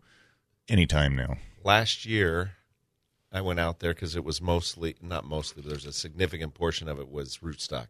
anytime 0.69 1.17
now. 1.17 1.37
Last 1.63 2.05
year, 2.05 2.53
I 3.35 3.40
went 3.40 3.59
out 3.59 3.81
there 3.81 3.92
because 3.92 4.14
it 4.14 4.25
was 4.25 4.40
mostly 4.40 4.94
not 5.03 5.25
mostly, 5.25 5.61
but 5.61 5.68
there's 5.68 5.87
a 5.87 5.92
significant 5.92 6.55
portion 6.55 6.88
of 6.88 7.01
it 7.01 7.11
was 7.11 7.38
rootstock, 7.38 7.88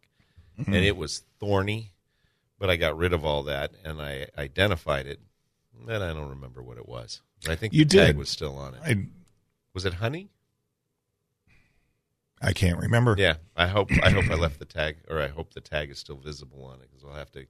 mm-hmm. 0.58 0.72
and 0.72 0.84
it 0.84 0.96
was 0.96 1.22
thorny. 1.38 1.92
But 2.58 2.70
I 2.70 2.76
got 2.76 2.96
rid 2.96 3.12
of 3.12 3.24
all 3.24 3.42
that 3.42 3.72
and 3.84 4.00
I 4.00 4.28
identified 4.38 5.06
it. 5.06 5.20
And 5.78 5.90
I 6.02 6.14
don't 6.14 6.30
remember 6.30 6.62
what 6.62 6.78
it 6.78 6.88
was. 6.88 7.20
I 7.48 7.56
think 7.56 7.74
You 7.74 7.84
the 7.84 7.98
tag 7.98 8.16
was 8.16 8.30
still 8.30 8.56
on 8.56 8.74
it. 8.74 8.80
I 8.82 9.06
was 9.74 9.84
it 9.84 9.94
honey? 9.94 10.30
I 12.40 12.52
can't 12.52 12.78
remember. 12.78 13.16
Yeah, 13.18 13.36
I 13.56 13.66
hope 13.66 13.90
I 14.02 14.10
hope 14.10 14.30
I 14.30 14.34
left 14.34 14.60
the 14.60 14.64
tag, 14.64 14.96
or 15.08 15.20
I 15.20 15.28
hope 15.28 15.52
the 15.52 15.60
tag 15.60 15.90
is 15.90 15.98
still 15.98 16.16
visible 16.16 16.64
on 16.64 16.80
it 16.80 16.88
because 16.90 17.04
I'll 17.04 17.18
have 17.18 17.32
to 17.32 17.46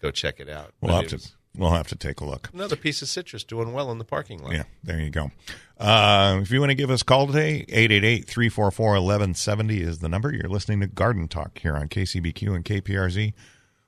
go 0.00 0.10
check 0.10 0.38
it 0.38 0.48
out. 0.48 0.72
We'll 0.80 0.92
But 0.92 1.10
have 1.10 1.20
to 1.20 1.28
we'll 1.56 1.70
have 1.70 1.88
to 1.88 1.96
take 1.96 2.20
a 2.20 2.24
look. 2.24 2.50
another 2.52 2.76
piece 2.76 3.02
of 3.02 3.08
citrus 3.08 3.44
doing 3.44 3.72
well 3.72 3.90
in 3.90 3.98
the 3.98 4.04
parking 4.04 4.42
lot. 4.42 4.52
Yeah, 4.52 4.64
there 4.82 5.00
you 5.00 5.10
go. 5.10 5.30
Uh, 5.78 6.38
if 6.42 6.50
you 6.50 6.60
want 6.60 6.70
to 6.70 6.74
give 6.74 6.90
us 6.90 7.02
a 7.02 7.04
call 7.04 7.26
today, 7.26 7.64
888-344-1170 7.68 9.80
is 9.80 9.98
the 9.98 10.08
number. 10.08 10.32
You're 10.32 10.48
listening 10.48 10.80
to 10.80 10.86
Garden 10.86 11.28
Talk 11.28 11.58
here 11.58 11.76
on 11.76 11.88
KCBQ 11.88 12.54
and 12.54 12.64
KPRZ. 12.64 13.32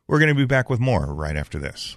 We're 0.08 0.18
going 0.18 0.28
to 0.28 0.34
be 0.34 0.46
back 0.46 0.70
with 0.70 0.80
more 0.80 1.12
right 1.12 1.36
after 1.36 1.58
this. 1.58 1.96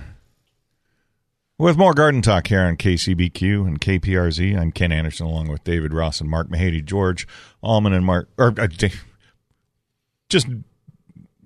with 1.61 1.77
more 1.77 1.93
Garden 1.93 2.21
Talk 2.21 2.47
here 2.47 2.61
on 2.61 2.75
KCBQ 2.75 3.67
and 3.67 3.79
KPRZ. 3.79 4.57
I'm 4.59 4.71
Ken 4.71 4.91
Anderson 4.91 5.27
along 5.27 5.47
with 5.49 5.63
David 5.63 5.93
Ross 5.93 6.19
and 6.19 6.29
Mark 6.29 6.49
Mahady, 6.49 6.83
George 6.83 7.27
Allman 7.61 7.93
and 7.93 8.03
Mark, 8.05 8.29
or 8.37 8.47
uh, 8.59 8.67
Da- 8.67 8.91
just 10.29 10.47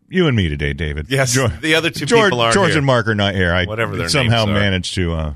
you 0.07 0.27
and 0.27 0.37
me 0.37 0.47
today, 0.47 0.73
David. 0.73 1.07
Yes, 1.09 1.33
the 1.35 1.75
other 1.75 1.89
two 1.89 2.05
George, 2.05 2.27
people 2.29 2.39
aren't 2.41 2.53
George 2.53 2.69
here. 2.69 2.77
and 2.77 2.85
Mark 2.85 3.07
are 3.07 3.15
not 3.15 3.35
here. 3.35 3.51
I 3.53 3.65
Whatever 3.65 3.97
their 3.97 4.07
somehow 4.09 4.43
are. 4.43 4.53
managed 4.53 4.93
to 4.95 5.13
uh, 5.13 5.33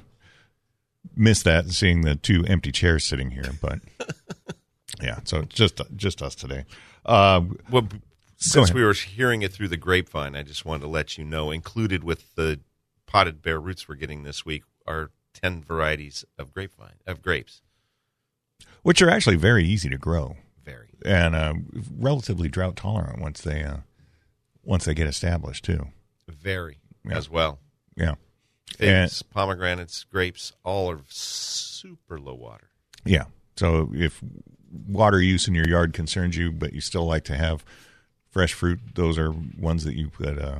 miss 1.15 1.43
that, 1.43 1.69
seeing 1.69 2.01
the 2.01 2.15
two 2.15 2.45
empty 2.47 2.71
chairs 2.71 3.03
sitting 3.05 3.31
here. 3.31 3.51
But 3.61 3.79
yeah, 5.01 5.19
so 5.25 5.39
it's 5.39 5.55
just 5.55 5.81
just 5.95 6.21
us 6.21 6.35
today. 6.35 6.63
Uh, 7.05 7.41
Well, 7.69 7.87
since 8.37 8.73
we 8.73 8.83
were 8.83 8.93
hearing 8.93 9.41
it 9.41 9.51
through 9.51 9.67
the 9.67 9.77
grapevine, 9.77 10.35
I 10.37 10.43
just 10.43 10.63
wanted 10.63 10.83
to 10.83 10.87
let 10.87 11.17
you 11.17 11.25
know, 11.25 11.51
included 11.51 12.05
with 12.05 12.35
the 12.35 12.61
potted 13.05 13.41
bare 13.41 13.59
roots 13.59 13.89
we're 13.89 13.95
getting 13.95 14.23
this 14.23 14.45
week, 14.45 14.63
are 14.89 15.11
ten 15.33 15.61
varieties 15.63 16.25
of 16.37 16.53
grapevine 16.53 16.95
of 17.07 17.21
grapes. 17.21 17.61
which 18.81 19.01
are 19.01 19.09
actually 19.09 19.35
very 19.37 19.63
easy 19.65 19.89
to 19.89 19.97
grow. 19.97 20.35
Very. 20.65 20.89
and 21.05 21.33
uh, 21.35 21.53
relatively 21.97 22.47
drought 22.49 22.75
tolerant 22.75 23.19
once 23.21 23.41
they 23.41 23.63
uh, 23.63 23.77
once 24.63 24.85
they 24.85 24.93
get 24.93 25.07
established 25.07 25.63
too. 25.65 25.87
Very 26.27 26.79
Yeah. 27.05 27.17
as 27.17 27.29
well. 27.29 27.59
Yeah, 27.95 28.15
Figs, 28.77 29.21
pomegranates, 29.23 30.03
grapes, 30.03 30.51
all 30.63 30.91
are 30.91 30.99
super 31.07 32.19
low 32.19 32.35
water. 32.35 32.69
yeah. 33.05 33.25
So 33.57 33.91
if 33.93 34.21
water 34.87 35.19
use 35.21 35.47
in 35.47 35.55
your 35.55 35.67
yard 35.67 35.91
concerns 35.93 36.37
you, 36.37 36.51
but 36.51 36.71
you 36.73 36.79
still 36.81 37.05
like 37.05 37.23
to 37.25 37.35
have 37.35 37.65
fresh 38.29 38.53
fruit, 38.53 38.79
those 38.95 39.17
are 39.17 39.31
ones 39.57 39.83
that 39.85 39.95
you 39.95 40.09
could 40.09 40.37
uh, 40.39 40.59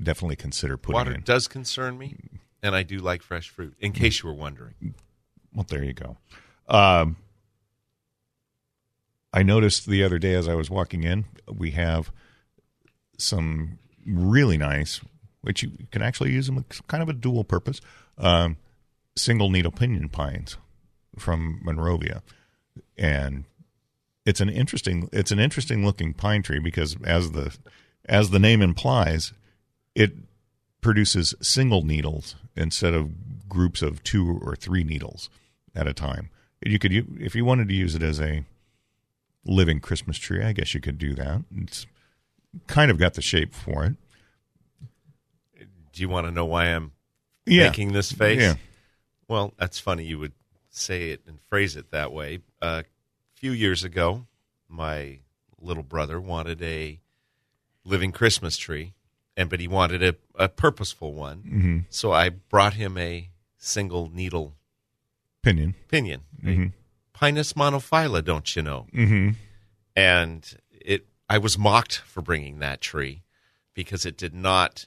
definitely 0.00 0.36
consider 0.36 0.76
putting 0.76 1.00
in. 1.00 1.06
Water 1.06 1.14
in. 1.16 1.22
does 1.22 1.48
concern 1.48 1.96
me, 1.98 2.14
and 2.66 2.74
I 2.74 2.82
do 2.82 2.98
like 2.98 3.22
fresh 3.22 3.48
fruit. 3.48 3.74
In 3.78 3.92
case 3.92 4.22
you 4.22 4.28
were 4.28 4.34
wondering, 4.34 4.94
Well, 5.54 5.64
there 5.68 5.84
you 5.84 5.92
go. 5.92 6.16
Um, 6.68 7.16
I 9.32 9.42
noticed 9.42 9.86
the 9.86 10.02
other 10.02 10.18
day 10.18 10.34
as 10.34 10.48
I 10.48 10.54
was 10.54 10.68
walking 10.68 11.04
in, 11.04 11.26
we 11.50 11.70
have 11.72 12.10
some 13.18 13.78
really 14.04 14.58
nice, 14.58 15.00
which 15.42 15.62
you 15.62 15.70
can 15.92 16.02
actually 16.02 16.32
use 16.32 16.46
them 16.46 16.56
with 16.56 16.86
kind 16.88 17.02
of 17.02 17.08
a 17.08 17.12
dual 17.12 17.44
purpose, 17.44 17.80
um, 18.18 18.56
single 19.14 19.48
needle 19.48 19.72
pinion 19.72 20.08
pines 20.08 20.56
from 21.18 21.60
Monrovia, 21.62 22.22
and 22.98 23.44
it's 24.24 24.40
an 24.40 24.48
interesting 24.48 25.08
it's 25.12 25.30
an 25.30 25.38
interesting 25.38 25.84
looking 25.84 26.12
pine 26.12 26.42
tree 26.42 26.58
because 26.58 26.96
as 27.04 27.30
the 27.30 27.56
as 28.06 28.30
the 28.30 28.38
name 28.38 28.60
implies, 28.60 29.32
it 29.94 30.12
produces 30.80 31.34
single 31.40 31.82
needles 31.82 32.34
instead 32.56 32.94
of 32.94 33.48
groups 33.48 33.82
of 33.82 34.02
two 34.02 34.38
or 34.42 34.56
three 34.56 34.82
needles 34.84 35.28
at 35.74 35.86
a 35.86 35.92
time. 35.92 36.30
You 36.64 36.78
could, 36.78 36.92
if 37.20 37.34
you 37.34 37.44
wanted 37.44 37.68
to 37.68 37.74
use 37.74 37.94
it 37.94 38.02
as 38.02 38.20
a 38.20 38.44
living 39.44 39.78
Christmas 39.80 40.16
tree, 40.18 40.42
I 40.42 40.52
guess 40.52 40.74
you 40.74 40.80
could 40.80 40.98
do 40.98 41.14
that. 41.14 41.42
It's 41.56 41.86
kind 42.66 42.90
of 42.90 42.98
got 42.98 43.14
the 43.14 43.22
shape 43.22 43.54
for 43.54 43.84
it. 43.84 43.94
do 45.92 46.02
you 46.02 46.08
want 46.08 46.26
to 46.26 46.30
know 46.30 46.44
why 46.44 46.66
I'm 46.66 46.92
Yeah. 47.46 47.68
making 47.68 47.92
this 47.92 48.12
face? 48.12 48.40
Yeah. 48.40 48.56
Well, 49.28 49.54
that's 49.58 49.78
funny 49.78 50.04
you 50.04 50.18
would 50.18 50.32
say 50.70 51.10
it 51.10 51.22
and 51.26 51.40
phrase 51.48 51.76
it 51.76 51.90
that 51.90 52.12
way. 52.12 52.40
a 52.62 52.84
few 53.34 53.52
years 53.52 53.84
ago, 53.84 54.26
my 54.68 55.20
little 55.60 55.82
brother 55.82 56.20
wanted 56.20 56.60
a 56.62 56.98
living 57.84 58.10
Christmas 58.12 58.56
tree, 58.56 58.94
and 59.36 59.48
but 59.50 59.60
he 59.60 59.68
wanted 59.68 60.02
a, 60.02 60.14
a 60.36 60.48
purposeful 60.48 61.12
one. 61.14 61.38
Mm-hmm. 61.42 61.78
So 61.90 62.12
I 62.12 62.30
brought 62.30 62.74
him 62.74 62.96
a 62.98 63.30
single 63.58 64.10
needle 64.12 64.54
Pinion. 65.42 65.74
pinion, 65.88 66.22
Mhm. 66.42 66.72
Pinus 67.12 67.52
monophylla, 67.54 68.22
don't 68.24 68.54
you 68.56 68.62
know? 68.62 68.86
Mm-hmm. 68.92 69.30
And 69.94 70.56
it 70.70 71.06
I 71.28 71.38
was 71.38 71.56
mocked 71.58 71.98
for 71.98 72.20
bringing 72.22 72.58
that 72.60 72.80
tree 72.80 73.22
because 73.74 74.04
it 74.06 74.16
did 74.16 74.34
not. 74.34 74.86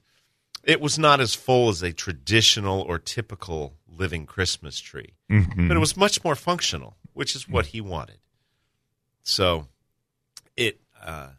It 0.63 0.81
was 0.81 0.99
not 0.99 1.19
as 1.21 1.33
full 1.35 1.69
as 1.69 1.81
a 1.81 1.93
traditional 1.93 2.81
or 2.81 2.99
typical 2.99 3.75
living 3.87 4.25
Christmas 4.25 4.79
tree, 4.79 5.13
but 5.29 5.75
it 5.75 5.79
was 5.79 5.95
much 5.97 6.23
more 6.23 6.35
functional, 6.35 6.97
which 7.13 7.35
is 7.35 7.47
what 7.47 7.67
he 7.67 7.79
wanted. 7.81 8.19
So 9.23 9.67
it 10.57 10.79
uh, 11.01 11.29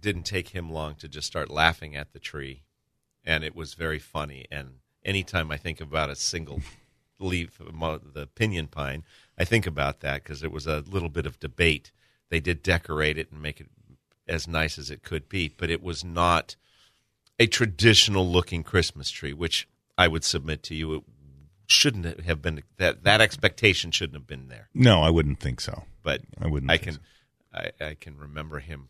didn't 0.00 0.24
take 0.24 0.50
him 0.50 0.70
long 0.70 0.94
to 0.96 1.08
just 1.08 1.26
start 1.26 1.50
laughing 1.50 1.96
at 1.96 2.12
the 2.12 2.18
tree, 2.18 2.62
and 3.24 3.44
it 3.44 3.54
was 3.54 3.74
very 3.74 3.98
funny. 3.98 4.46
And 4.50 4.80
anytime 5.04 5.50
I 5.50 5.56
think 5.56 5.80
about 5.80 6.10
a 6.10 6.16
single 6.16 6.60
leaf, 7.18 7.60
mo- 7.72 7.98
the 7.98 8.26
pinyon 8.26 8.68
pine, 8.68 9.04
I 9.38 9.44
think 9.44 9.66
about 9.66 10.00
that 10.00 10.22
because 10.22 10.42
it 10.42 10.52
was 10.52 10.66
a 10.66 10.84
little 10.88 11.08
bit 11.08 11.26
of 11.26 11.40
debate. 11.40 11.92
They 12.28 12.40
did 12.40 12.62
decorate 12.62 13.18
it 13.18 13.32
and 13.32 13.42
make 13.42 13.60
it 13.60 13.68
as 14.28 14.46
nice 14.46 14.78
as 14.78 14.90
it 14.90 15.02
could 15.02 15.28
be, 15.28 15.48
but 15.48 15.70
it 15.70 15.82
was 15.82 16.04
not 16.04 16.56
a 17.38 17.46
traditional 17.46 18.30
looking 18.30 18.62
Christmas 18.62 19.10
tree, 19.10 19.32
which 19.32 19.68
I 19.98 20.08
would 20.08 20.24
submit 20.24 20.62
to 20.64 20.74
you 20.74 20.94
it 20.94 21.02
shouldn't 21.66 22.20
have 22.20 22.42
been 22.42 22.62
that 22.76 23.04
that 23.04 23.20
expectation 23.20 23.90
shouldn't 23.90 24.16
have 24.16 24.26
been 24.26 24.48
there. 24.48 24.68
No, 24.74 25.02
I 25.02 25.10
wouldn't 25.10 25.40
think 25.40 25.60
so. 25.60 25.84
But 26.02 26.22
I 26.40 26.48
wouldn't 26.48 26.70
I 26.70 26.78
can 26.78 26.98
I, 27.52 27.70
I 27.80 27.94
can 27.94 28.16
remember 28.16 28.60
him 28.60 28.88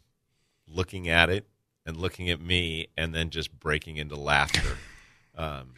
looking 0.72 1.08
at 1.08 1.28
it 1.30 1.46
and 1.86 1.96
looking 1.96 2.30
at 2.30 2.40
me 2.40 2.88
and 2.96 3.14
then 3.14 3.30
just 3.30 3.58
breaking 3.58 3.96
into 3.96 4.16
laughter. 4.16 4.76
um, 5.36 5.74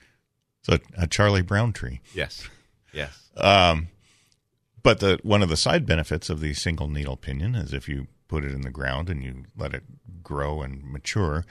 So 0.62 0.78
a 0.96 1.06
Charlie 1.06 1.42
Brown 1.42 1.72
tree. 1.72 2.00
yes, 2.14 2.48
yes. 2.92 3.30
Um, 3.36 3.88
but 4.82 5.00
the 5.00 5.18
one 5.22 5.42
of 5.42 5.48
the 5.48 5.56
side 5.56 5.86
benefits 5.86 6.28
of 6.28 6.40
the 6.40 6.54
single 6.54 6.88
needle 6.88 7.16
pinion 7.16 7.54
is 7.54 7.72
if 7.72 7.88
you 7.88 8.08
put 8.28 8.44
it 8.44 8.52
in 8.52 8.62
the 8.62 8.70
ground 8.70 9.08
and 9.08 9.22
you 9.22 9.44
let 9.56 9.74
it 9.74 9.84
grow 10.22 10.60
and 10.62 10.82
mature, 10.84 11.44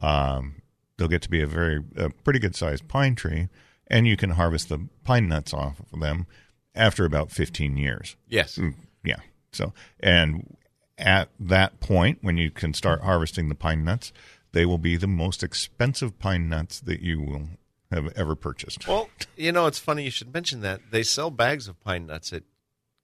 um, 0.00 0.62
they'll 0.96 1.08
get 1.08 1.22
to 1.22 1.30
be 1.30 1.42
a 1.42 1.46
very 1.46 1.82
a 1.96 2.08
pretty 2.10 2.38
good 2.38 2.56
sized 2.56 2.88
pine 2.88 3.14
tree, 3.14 3.48
and 3.88 4.06
you 4.06 4.16
can 4.16 4.30
harvest 4.30 4.68
the 4.70 4.88
pine 5.04 5.28
nuts 5.28 5.52
off 5.52 5.80
of 5.92 6.00
them 6.00 6.26
after 6.74 7.04
about 7.04 7.30
fifteen 7.30 7.76
years. 7.76 8.16
Yes. 8.26 8.56
Mm, 8.56 8.74
Yeah. 9.04 9.20
So 9.52 9.72
and 10.00 10.56
at 10.98 11.28
that 11.38 11.80
point, 11.80 12.18
when 12.22 12.36
you 12.36 12.50
can 12.50 12.74
start 12.74 13.02
harvesting 13.02 13.48
the 13.48 13.54
pine 13.54 13.84
nuts, 13.84 14.12
they 14.52 14.66
will 14.66 14.78
be 14.78 14.96
the 14.96 15.06
most 15.06 15.42
expensive 15.42 16.18
pine 16.18 16.48
nuts 16.48 16.80
that 16.80 17.00
you 17.00 17.20
will 17.20 17.48
have 17.90 18.12
ever 18.16 18.34
purchased. 18.34 18.86
Well, 18.86 19.08
you 19.36 19.52
know, 19.52 19.66
it's 19.66 19.78
funny 19.78 20.04
you 20.04 20.10
should 20.10 20.32
mention 20.32 20.60
that. 20.60 20.80
They 20.90 21.02
sell 21.02 21.30
bags 21.30 21.68
of 21.68 21.80
pine 21.80 22.06
nuts 22.06 22.32
at 22.32 22.42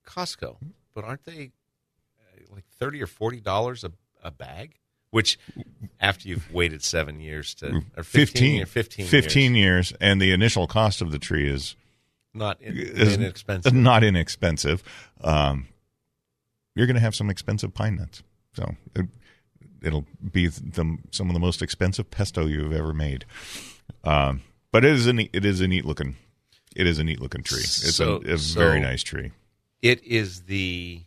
Costco, 0.05 0.57
but 0.93 1.03
aren't 1.03 1.25
they 1.25 1.51
uh, 2.19 2.53
like 2.53 2.65
30 2.79 3.01
or 3.01 3.07
40 3.07 3.39
dollars 3.41 3.83
a 3.83 3.91
a 4.25 4.31
bag? 4.31 4.75
Which 5.11 5.39
after 6.01 6.27
you've 6.27 6.51
waited 6.51 6.83
7 6.83 7.21
years 7.21 7.53
to 7.55 7.83
or 7.95 8.03
15, 8.03 8.63
or 8.63 8.65
15 8.65 9.05
15 9.05 9.55
years, 9.55 9.91
years, 9.91 9.97
and 10.01 10.21
the 10.21 10.31
initial 10.31 10.67
cost 10.67 11.01
of 11.01 11.11
the 11.11 11.19
tree 11.19 11.47
is, 11.47 11.77
not 12.33 12.59
in, 12.59 12.77
inexpensive. 12.77 13.73
not 13.73 14.03
inexpensive. 14.03 14.83
Um, 15.21 15.67
you're 16.75 16.85
going 16.87 16.95
to 16.95 17.01
have 17.01 17.15
some 17.15 17.29
expensive 17.29 17.73
pine 17.73 17.95
nuts, 17.95 18.21
so 18.53 18.75
it, 18.95 19.05
it'll 19.81 20.05
be 20.31 20.47
the, 20.47 20.97
some 21.11 21.29
of 21.29 21.33
the 21.33 21.39
most 21.39 21.61
expensive 21.61 22.11
pesto 22.11 22.45
you've 22.45 22.73
ever 22.73 22.93
made. 22.93 23.25
Um, 24.03 24.41
but 24.71 24.83
it 24.85 24.91
is 24.91 25.07
a 25.07 25.13
neat, 25.13 25.29
it 25.33 25.45
is 25.45 25.61
a 25.61 25.67
neat 25.67 25.85
looking 25.85 26.15
it 26.75 26.85
is 26.87 26.99
a 26.99 27.03
neat 27.05 27.21
looking 27.21 27.41
tree. 27.41 27.59
It's 27.61 27.95
So- 27.95 28.21
a, 28.25 28.33
a 28.33 28.37
so- 28.37 28.59
very 28.59 28.81
nice 28.81 29.01
tree. 29.01 29.31
It 29.81 30.03
is 30.03 30.41
the 30.43 31.01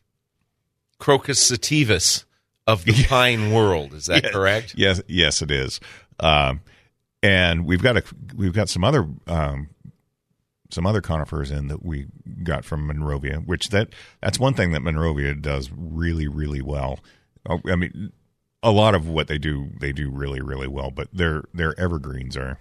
Crocus 0.99 1.51
sativus 1.51 2.25
of 2.67 2.85
the 2.85 3.05
pine 3.09 3.53
world. 3.53 3.93
Is 3.95 4.07
that 4.07 4.25
Yeah. 4.25 4.31
correct? 4.31 4.75
Yes, 4.77 5.03
yes, 5.09 5.43
it 5.43 5.51
is. 5.51 5.79
Um, 6.21 6.61
and 7.23 7.67
we've 7.67 7.83
got 7.83 7.97
a 7.99 8.03
we've 8.37 8.53
got 8.53 8.69
some 8.69 8.83
other 8.85 9.07
um, 9.27 9.69
some 10.71 10.87
other 10.87 11.01
conifers 11.01 11.51
in 11.51 11.69
that 11.69 11.85
we 11.85 12.07
got 12.43 12.65
from 12.65 12.87
Monrovia, 12.87 13.39
which 13.39 13.69
that 13.71 13.89
that's 14.21 14.39
one 14.39 14.55
thing 14.55 14.73
that 14.73 14.81
Monrovia 14.81 15.35
does 15.35 15.71
really 15.75 16.29
really 16.29 16.63
well. 16.63 17.01
Oh, 17.49 17.61
I 17.67 17.77
mean, 17.77 18.13
a 18.63 18.71
lot 18.71 18.95
of 18.95 19.09
what 19.09 19.29
they 19.29 19.39
do 19.39 19.71
they 19.81 19.93
do 19.93 20.11
really 20.11 20.41
really 20.41 20.69
well, 20.69 20.91
but 20.91 21.09
their 21.13 21.45
their 21.55 21.79
evergreens 21.79 22.37
are 22.37 22.59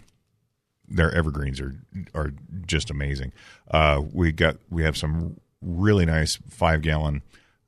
their 0.88 1.14
evergreens 1.14 1.60
are 1.60 1.76
are 2.14 2.32
just 2.66 2.90
amazing. 2.90 3.34
Uh, 3.70 4.02
we 4.14 4.32
got 4.32 4.58
we 4.70 4.84
have 4.84 4.98
some 4.98 5.40
really 5.62 6.06
nice 6.06 6.38
five 6.50 6.82
gallon 6.82 7.24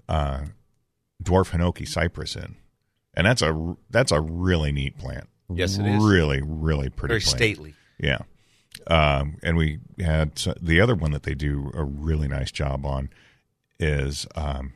uh, 0.07 0.45
dwarf 1.21 1.51
hinoki 1.51 1.87
cypress 1.87 2.35
in, 2.35 2.55
and 3.13 3.27
that's 3.27 3.41
a 3.41 3.75
that's 3.89 4.11
a 4.11 4.21
really 4.21 4.71
neat 4.71 4.97
plant. 4.97 5.27
Yes, 5.53 5.77
it 5.77 5.85
is. 5.85 6.03
Really, 6.03 6.41
really 6.43 6.89
pretty. 6.89 7.13
Very 7.13 7.21
plant. 7.21 7.37
stately. 7.37 7.73
Yeah. 7.99 8.19
Um, 8.87 9.37
and 9.43 9.55
we 9.57 9.79
had 9.99 10.35
the 10.61 10.81
other 10.81 10.95
one 10.95 11.11
that 11.11 11.23
they 11.23 11.35
do 11.35 11.71
a 11.73 11.83
really 11.83 12.27
nice 12.27 12.51
job 12.51 12.85
on 12.85 13.09
is 13.79 14.25
um, 14.35 14.73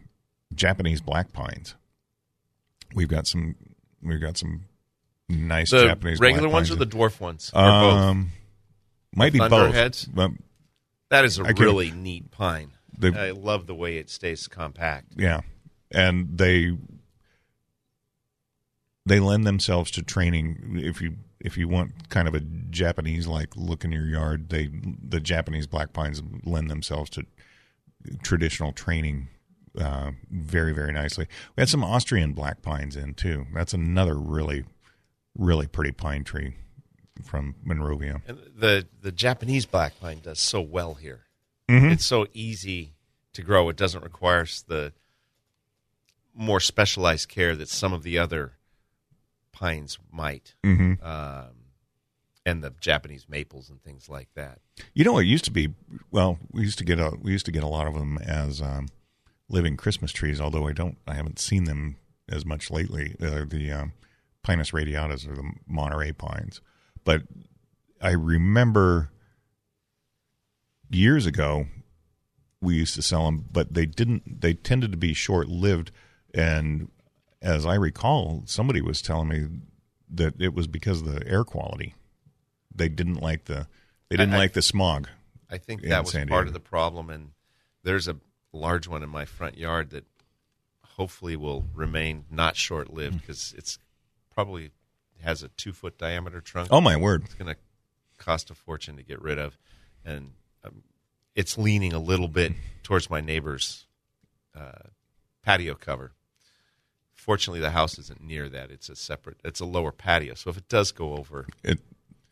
Japanese 0.54 1.02
black 1.02 1.34
pines. 1.34 1.76
We've 2.94 3.08
got 3.08 3.28
some. 3.28 3.56
We've 4.02 4.22
got 4.22 4.38
some 4.38 4.66
nice 5.30 5.72
The 5.72 5.86
Japanese 5.88 6.20
regular 6.20 6.50
ones 6.50 6.70
or 6.72 6.76
the 6.76 6.86
dwarf 6.86 7.20
ones? 7.20 7.52
Um, 7.54 8.32
might 9.16 9.34
be 9.34 9.40
both. 9.40 10.08
But 10.14 10.32
That 11.10 11.26
is 11.26 11.40
a 11.40 11.44
I 11.44 11.50
really 11.52 11.92
neat 11.92 12.32
pine. 12.32 12.72
The- 12.98 13.18
I 13.18 13.32
love 13.32 13.66
the 13.66 13.76
way 13.76 13.98
it 13.98 14.10
stays 14.10 14.48
compact. 14.48 15.14
yeah, 15.18 15.42
and 15.92 16.38
they 16.38 16.78
they 19.06 19.20
lend 19.20 19.46
themselves 19.46 19.92
to 19.92 20.04
training. 20.04 20.80
If 20.84 21.02
you 21.02 21.16
if 21.44 21.58
you 21.58 21.68
want 21.68 22.10
kind 22.10 22.28
of 22.28 22.34
a 22.34 22.40
Japanese 22.40 23.28
like 23.28 23.56
look 23.56 23.84
in 23.84 23.92
your 23.92 24.06
yard, 24.06 24.50
they 24.50 24.70
the 25.08 25.20
Japanese 25.20 25.68
black 25.68 25.94
pines 25.94 26.24
lend 26.46 26.72
themselves 26.72 27.10
to 27.12 27.26
traditional 28.24 28.72
training 28.72 29.28
uh, 29.80 30.12
very 30.32 30.74
very 30.74 30.94
nicely. 30.94 31.28
We 31.56 31.62
had 31.62 31.70
some 31.70 31.84
Austrian 31.84 32.32
black 32.34 32.62
pines 32.62 32.96
in 32.96 33.14
too. 33.14 33.46
That's 33.54 33.74
another 33.74 34.16
really 34.16 34.64
really 35.38 35.68
pretty 35.68 35.92
pine 35.92 36.24
tree 36.24 36.56
from 37.24 37.56
Monrovia. 37.64 38.22
And 38.26 38.40
the 38.56 38.88
the 39.02 39.12
Japanese 39.12 39.66
black 39.66 40.00
pine 40.00 40.22
does 40.24 40.40
so 40.40 40.62
well 40.62 40.94
here. 40.96 41.26
Mm-hmm. 41.70 41.92
It's 41.92 42.06
so 42.06 42.26
easy 42.34 42.94
to 43.34 43.42
grow. 43.42 43.68
It 43.68 43.76
doesn't 43.76 44.04
require 44.04 44.46
the 44.68 44.94
more 46.34 46.60
specialized 46.60 47.28
care 47.28 47.56
that 47.56 47.70
some 47.70 47.94
of 47.94 48.04
the 48.04 48.18
other 48.18 48.54
pines 49.54 49.98
might, 50.12 50.56
hmm 50.64 50.94
um, 51.02 51.52
and 52.46 52.62
the 52.62 52.74
Japanese 52.82 53.28
maples 53.30 53.70
and 53.70 53.82
things 53.82 54.10
like 54.10 54.28
that. 54.36 54.60
You 54.94 55.06
know, 55.06 55.18
it 55.18 55.26
used 55.26 55.46
to 55.46 55.52
be. 55.52 55.74
Well, 56.12 56.40
we 56.52 56.64
used 56.64 56.78
to 56.80 56.84
get 56.84 57.00
a 57.00 57.14
we 57.22 57.32
used 57.32 57.46
to 57.46 57.52
get 57.52 57.64
a 57.64 57.68
lot 57.68 57.88
of 57.88 57.94
them 57.94 58.18
as 58.18 58.62
um, 58.62 58.88
living 59.48 59.78
Christmas 59.78 60.12
trees. 60.12 60.42
Although 60.42 60.68
I 60.68 60.74
don't, 60.74 60.98
I 61.08 61.14
haven't 61.14 61.40
seen 61.40 61.64
them 61.64 61.96
as 62.28 62.46
much 62.46 62.70
lately. 62.70 63.16
Uh, 63.22 63.46
the 63.48 63.72
um, 63.72 63.94
Pinus 64.44 64.72
radiatus 64.72 65.28
or 65.28 65.36
the 65.36 65.50
Monterey 65.66 66.12
pines, 66.12 66.60
but 67.06 67.24
I 68.02 68.12
remember 68.12 69.10
years 70.90 71.26
ago 71.26 71.68
we 72.62 72.76
used 72.76 72.96
to 72.96 73.02
sell 73.02 73.26
them, 73.26 73.46
but 73.52 73.74
they 73.74 73.86
didn't. 73.86 74.42
They 74.42 74.54
tended 74.54 74.92
to 74.92 74.98
be 74.98 75.14
short 75.14 75.48
lived, 75.48 75.92
and 76.34 76.90
as 77.44 77.66
I 77.66 77.76
recall, 77.76 78.44
somebody 78.46 78.82
was 78.82 79.02
telling 79.02 79.28
me 79.28 79.48
that 80.10 80.40
it 80.40 80.54
was 80.54 80.66
because 80.66 81.02
of 81.02 81.14
the 81.14 81.28
air 81.28 81.44
quality. 81.44 81.94
They 82.74 82.90
didn't 82.90 83.22
like 83.22 83.46
the 83.46 83.68
they 84.10 84.16
didn't 84.16 84.34
I- 84.34 84.40
like 84.40 84.54
the 84.54 84.62
smog. 84.62 85.10
I 85.50 85.60
think 85.60 85.84
in 85.84 85.90
that 85.90 86.06
was 86.06 86.16
part 86.28 86.48
of 86.48 86.54
the 86.54 86.60
problem, 86.60 87.12
and 87.12 87.32
there's 87.84 88.08
a 88.08 88.18
large 88.52 88.88
one 88.88 89.04
in 89.04 89.10
my 89.10 89.26
front 89.26 89.56
yard 89.56 89.92
that 89.92 90.06
hopefully 90.84 91.36
will 91.36 91.66
remain 91.76 92.26
not 92.32 92.56
short 92.56 92.92
lived 92.92 93.22
because 93.22 93.54
it's 93.56 93.78
probably 94.34 94.72
has 95.22 95.44
a 95.44 95.50
two 95.50 95.74
foot 95.74 96.00
diameter 96.00 96.42
trunk. 96.42 96.70
Oh 96.72 96.82
my 96.82 96.98
word! 96.98 97.24
It's 97.26 97.36
going 97.36 97.54
to 97.54 97.60
cost 98.18 98.50
a 98.50 98.56
fortune 98.56 98.98
to 98.98 99.04
get 99.04 99.22
rid 99.22 99.38
of, 99.38 99.58
and 100.04 100.32
um, 100.64 100.82
it's 101.36 101.56
leaning 101.58 101.94
a 101.94 102.00
little 102.00 102.28
bit 102.28 102.54
towards 102.82 103.10
my 103.10 103.22
neighbor's 103.22 103.86
uh, 104.56 104.90
patio 105.44 105.76
cover. 105.76 106.14
Fortunately, 107.24 107.62
the 107.62 107.72
house 107.72 107.98
isn't 107.98 108.22
near 108.22 108.50
that; 108.50 108.70
it's 108.70 108.90
a 108.90 108.98
separate, 108.98 109.38
it's 109.46 109.62
a 109.62 109.66
lower 109.66 109.94
patio. 109.94 110.34
So 110.34 110.50
if 110.50 110.58
it 110.58 110.68
does 110.68 110.92
go 110.92 111.16
over, 111.16 111.48
It 111.64 111.80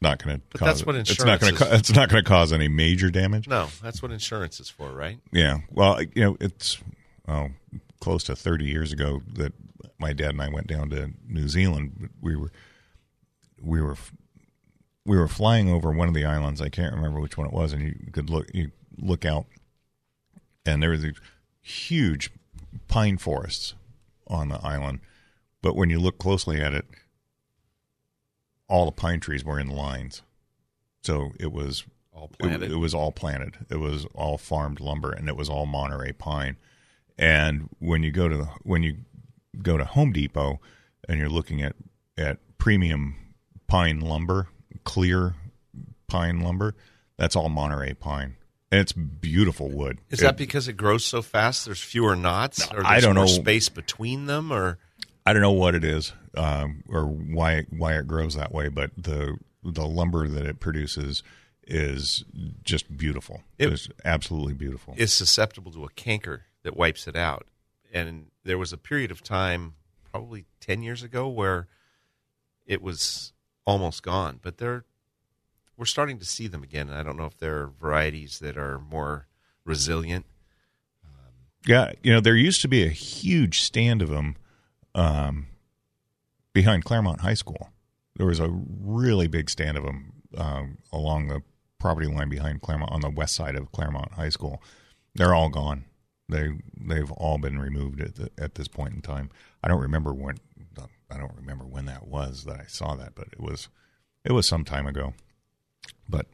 not 0.02 0.22
going 0.22 0.42
to 0.52 0.58
that's 0.58 0.86
what 0.86 0.96
it's 0.96 1.18
not 1.24 1.40
going 1.40 1.54
insurance 1.54 1.72
to. 1.72 1.78
It's 1.78 1.94
not 1.94 2.10
going 2.10 2.24
to 2.24 2.28
cause 2.28 2.52
any 2.52 2.68
major 2.68 3.10
damage. 3.10 3.48
no, 3.48 3.70
that's 3.82 4.02
what 4.02 4.12
insurance 4.12 4.60
is 4.60 4.70
for, 4.70 4.92
right? 4.92 5.20
Yeah. 5.32 5.60
Well, 5.70 6.02
you 6.02 6.24
know, 6.24 6.38
it's 6.42 6.80
oh, 7.28 7.50
close 8.02 8.26
to 8.26 8.36
30 8.36 8.66
years 8.66 8.92
ago 8.92 9.22
that 9.36 9.54
my 9.98 10.12
dad 10.12 10.32
and 10.32 10.42
I 10.42 10.50
went 10.50 10.68
down 10.68 10.90
to 10.90 11.12
New 11.26 11.48
Zealand. 11.48 12.10
We 12.20 12.36
were 12.36 12.52
we 13.62 13.82
were 13.82 13.96
we 15.06 15.18
were 15.18 15.28
flying 15.28 15.70
over 15.70 15.92
one 15.92 16.08
of 16.08 16.14
the 16.14 16.26
islands. 16.26 16.60
I 16.60 16.70
can't 16.70 16.94
remember 16.94 17.22
which 17.22 17.38
one 17.38 17.48
it 17.48 17.54
was, 17.54 17.72
and 17.72 17.82
you 17.82 18.12
could 18.12 18.30
look 18.30 18.48
you 18.54 18.72
look 18.98 19.24
out, 19.24 19.46
and 20.66 20.84
there 20.84 20.90
was 20.90 21.04
these 21.04 21.22
huge 21.62 22.32
pine 22.88 23.18
forests 23.18 23.76
on 24.32 24.50
the 24.50 24.60
island. 24.66 25.00
but 25.62 25.76
when 25.76 25.92
you 25.92 26.00
look 26.00 26.18
closely 26.18 26.60
at 26.60 26.74
it, 26.74 26.86
all 28.68 28.86
the 28.86 28.92
pine 28.92 29.20
trees 29.20 29.44
were 29.46 29.60
in 29.60 29.68
lines. 29.68 30.24
So 31.04 31.32
it 31.40 31.52
was 31.52 31.84
All 32.14 32.32
it, 32.34 32.40
planted. 32.40 32.72
it 32.72 32.78
was 32.78 32.94
all 32.96 33.12
planted. 33.12 33.58
It 33.70 33.78
was 33.78 34.06
all 34.16 34.38
farmed 34.40 34.80
lumber, 34.80 35.12
and 35.12 35.28
it 35.28 35.36
was 35.36 35.50
all 35.50 35.66
Monterey 35.66 36.14
pine. 36.14 36.58
And 37.18 37.70
when 37.80 38.02
you 38.04 38.12
go 38.12 38.28
to 38.28 38.38
the, 38.38 38.46
when 38.64 38.82
you 38.82 38.98
go 39.62 39.78
to 39.78 39.84
Home 39.86 40.12
Depot 40.12 40.60
and 41.08 41.20
you're 41.20 41.30
looking 41.30 41.62
at 41.62 41.76
at 42.18 42.38
premium 42.58 43.16
pine 43.68 44.00
lumber, 44.00 44.48
clear 44.84 45.36
pine 46.08 46.40
lumber, 46.42 46.76
that's 47.18 47.36
all 47.36 47.50
Monterey 47.50 47.94
pine, 47.94 48.36
and 48.72 48.80
it's 48.82 48.94
beautiful 48.94 49.70
wood. 49.70 50.00
Is 50.10 50.20
It- 50.20 50.24
that 50.24 50.38
because 50.38 50.68
it 50.68 50.74
grows 50.78 51.06
so 51.06 51.22
fast? 51.22 51.66
There's 51.66 51.82
fewer 51.82 52.16
knots, 52.16 52.66
or 52.72 52.86
I 52.86 52.94
there's 52.94 53.04
don't 53.04 53.16
more 53.16 53.26
know. 53.26 53.32
space 53.32 53.70
between 53.70 54.26
them, 54.28 54.52
or 54.52 54.78
I 55.26 55.34
don't 55.34 55.42
know 55.42 55.52
what 55.52 55.76
it 55.76 55.84
is 55.84 56.14
um, 56.36 56.84
or 56.88 57.06
why 57.06 57.64
why 57.70 57.94
it 57.98 58.08
grows 58.08 58.36
that 58.36 58.52
way, 58.54 58.70
but 58.70 58.92
the 58.98 59.38
the 59.64 59.86
lumber 59.86 60.28
that 60.28 60.46
it 60.46 60.60
produces 60.60 61.22
is 61.68 62.24
just 62.64 62.98
beautiful. 62.98 63.44
It- 63.60 63.72
it's 63.72 63.88
absolutely 64.04 64.54
beautiful. 64.54 64.96
It's 64.98 65.14
susceptible 65.14 65.72
to 65.74 65.86
a 65.86 65.90
canker 65.90 66.46
that 66.64 66.76
wipes 66.76 67.08
it 67.08 67.16
out. 67.16 67.48
And 67.94 68.28
there 68.44 68.58
was 68.58 68.72
a 68.74 68.78
period 68.78 69.12
of 69.12 69.22
time, 69.22 69.76
probably 70.12 70.46
ten 70.60 70.82
years 70.82 71.04
ago, 71.04 71.28
where 71.28 71.68
it 72.66 72.82
was 72.82 73.34
almost 73.66 74.02
gone. 74.02 74.40
But 74.42 74.58
they're 74.58 74.86
we're 75.82 75.86
starting 75.86 76.20
to 76.20 76.26
see 76.26 76.46
them 76.46 76.62
again. 76.62 76.92
I 76.92 77.02
don't 77.02 77.18
know 77.18 77.26
if 77.26 77.40
there 77.40 77.58
are 77.58 77.72
varieties 77.82 78.38
that 78.38 78.56
are 78.56 78.78
more 78.78 79.26
resilient. 79.66 80.28
Yeah, 81.66 81.94
you 82.04 82.14
know, 82.14 82.20
there 82.20 82.36
used 82.36 82.62
to 82.62 82.68
be 82.68 82.84
a 82.84 82.90
huge 82.90 83.62
stand 83.62 84.04
of 84.04 84.10
them 84.10 84.36
um, 84.94 85.48
behind 86.54 86.86
Claremont 86.86 87.22
High 87.22 87.34
School. 87.34 87.72
There 88.16 88.28
was 88.28 88.40
a 88.40 88.48
really 88.48 89.26
big 89.26 89.50
stand 89.50 89.76
of 89.76 89.84
them 89.84 90.14
um, 90.38 90.78
along 90.94 91.30
the 91.30 91.42
property 91.80 92.06
line 92.06 92.30
behind 92.30 92.62
Claremont 92.62 92.92
on 92.92 93.02
the 93.02 93.10
west 93.10 93.34
side 93.34 93.56
of 93.56 93.72
Claremont 93.72 94.12
High 94.12 94.30
School. 94.30 94.62
They're 95.16 95.34
all 95.34 95.50
gone. 95.50 95.86
They 96.30 96.60
they've 96.80 97.12
all 97.14 97.40
been 97.40 97.58
removed 97.58 98.02
at 98.02 98.16
the, 98.18 98.30
at 98.38 98.54
this 98.54 98.68
point 98.68 98.94
in 98.94 99.02
time. 99.02 99.32
I 99.64 99.68
don't 99.68 99.82
remember 99.82 100.14
when 100.14 100.38
I 101.10 101.18
don't 101.18 101.36
remember 101.36 101.66
when 101.66 101.86
that 101.86 102.08
was 102.08 102.44
that 102.44 102.60
I 102.60 102.66
saw 102.68 102.94
that, 102.98 103.16
but 103.16 103.30
it 103.32 103.40
was 103.40 103.68
it 104.24 104.32
was 104.32 104.48
some 104.48 104.64
time 104.64 104.86
ago. 104.86 105.16
But 106.10 106.28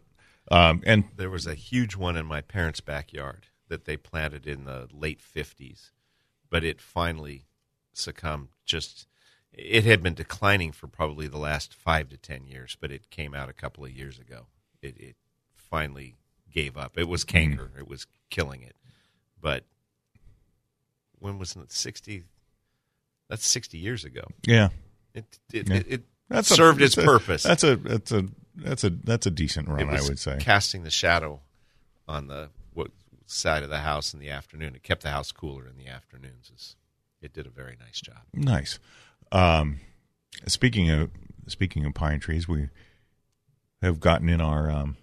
um, 0.50 0.82
and 0.86 1.06
There 1.16 1.30
was 1.30 1.46
a 1.48 1.56
huge 1.56 1.96
one 1.96 2.16
in 2.18 2.26
my 2.26 2.42
parents' 2.42 2.80
backyard 2.80 3.48
that 3.68 3.86
they 3.86 3.98
planted 3.98 4.48
in 4.48 4.64
the 4.66 4.88
late 4.94 5.20
50s, 5.22 5.92
but 6.50 6.64
it 6.64 6.80
finally 6.82 7.46
succumbed. 7.94 8.48
Just 8.66 9.08
it 9.52 9.84
had 9.84 10.02
been 10.04 10.14
declining 10.14 10.72
for 10.72 10.88
probably 10.88 11.28
the 11.28 11.38
last 11.38 11.74
five 11.74 12.10
to 12.10 12.18
10 12.18 12.46
years, 12.48 12.78
but 12.80 12.92
it 12.92 13.10
came 13.10 13.34
out 13.34 13.50
a 13.50 13.54
couple 13.54 13.84
of 13.84 13.92
years 13.92 14.20
ago. 14.20 14.48
It, 14.82 14.98
it 14.98 15.16
finally 15.56 16.16
gave 16.52 16.78
up. 16.78 16.98
It 16.98 17.08
was 17.10 17.24
canker, 17.24 17.72
it 17.78 17.88
was 17.88 18.06
killing 18.30 18.62
it. 18.64 18.76
But 19.42 19.64
when 21.20 21.40
was 21.40 21.56
it 21.56 21.72
60? 21.72 22.24
That's 23.30 23.46
60 23.46 23.78
years 23.78 24.06
ago. 24.06 24.22
yeah, 24.46 24.70
It, 25.14 25.26
it, 25.52 25.68
Yeah. 25.70 25.76
it, 25.76 25.86
it 25.90 26.04
that's 26.30 26.52
a- 26.52 26.56
served 26.56 26.82
its 26.82 26.98
a- 26.98 27.04
purpose. 27.04 27.44
That's 27.44 27.64
a 27.64 27.76
that's 27.76 28.12
a 28.12 28.26
that's 28.58 28.84
a 28.84 28.90
that's 28.90 29.26
a 29.26 29.32
decent 29.32 29.68
run, 29.70 29.90
I 29.90 30.02
would 30.02 30.20
say. 30.20 30.38
casting 30.40 30.84
the 30.84 30.90
shadow 30.90 31.42
on 32.08 32.28
the 32.28 32.50
what 32.74 32.92
side 33.26 33.64
of 33.64 33.70
the 33.70 33.80
house 33.80 34.14
in 34.14 34.20
the 34.20 34.30
afternoon. 34.30 34.76
It 34.76 34.84
kept 34.84 35.04
the 35.04 35.12
house 35.12 35.32
cooler 35.32 35.68
in 35.68 35.78
the 35.78 35.88
afternoons. 35.88 36.50
It's, 36.54 36.76
it 37.22 37.34
did 37.34 37.46
a 37.46 37.50
very 37.50 37.78
nice 37.80 38.02
job. 38.02 38.20
Nice. 38.34 38.80
Um, 39.32 39.80
speaking 40.48 40.90
of 40.90 41.12
speaking 41.48 41.86
of 41.86 41.94
pine 41.94 42.20
trees, 42.20 42.48
we 42.48 42.70
have 43.82 44.00
gotten 44.00 44.30
in 44.30 44.42
our 44.42 44.70
um, 44.70 44.98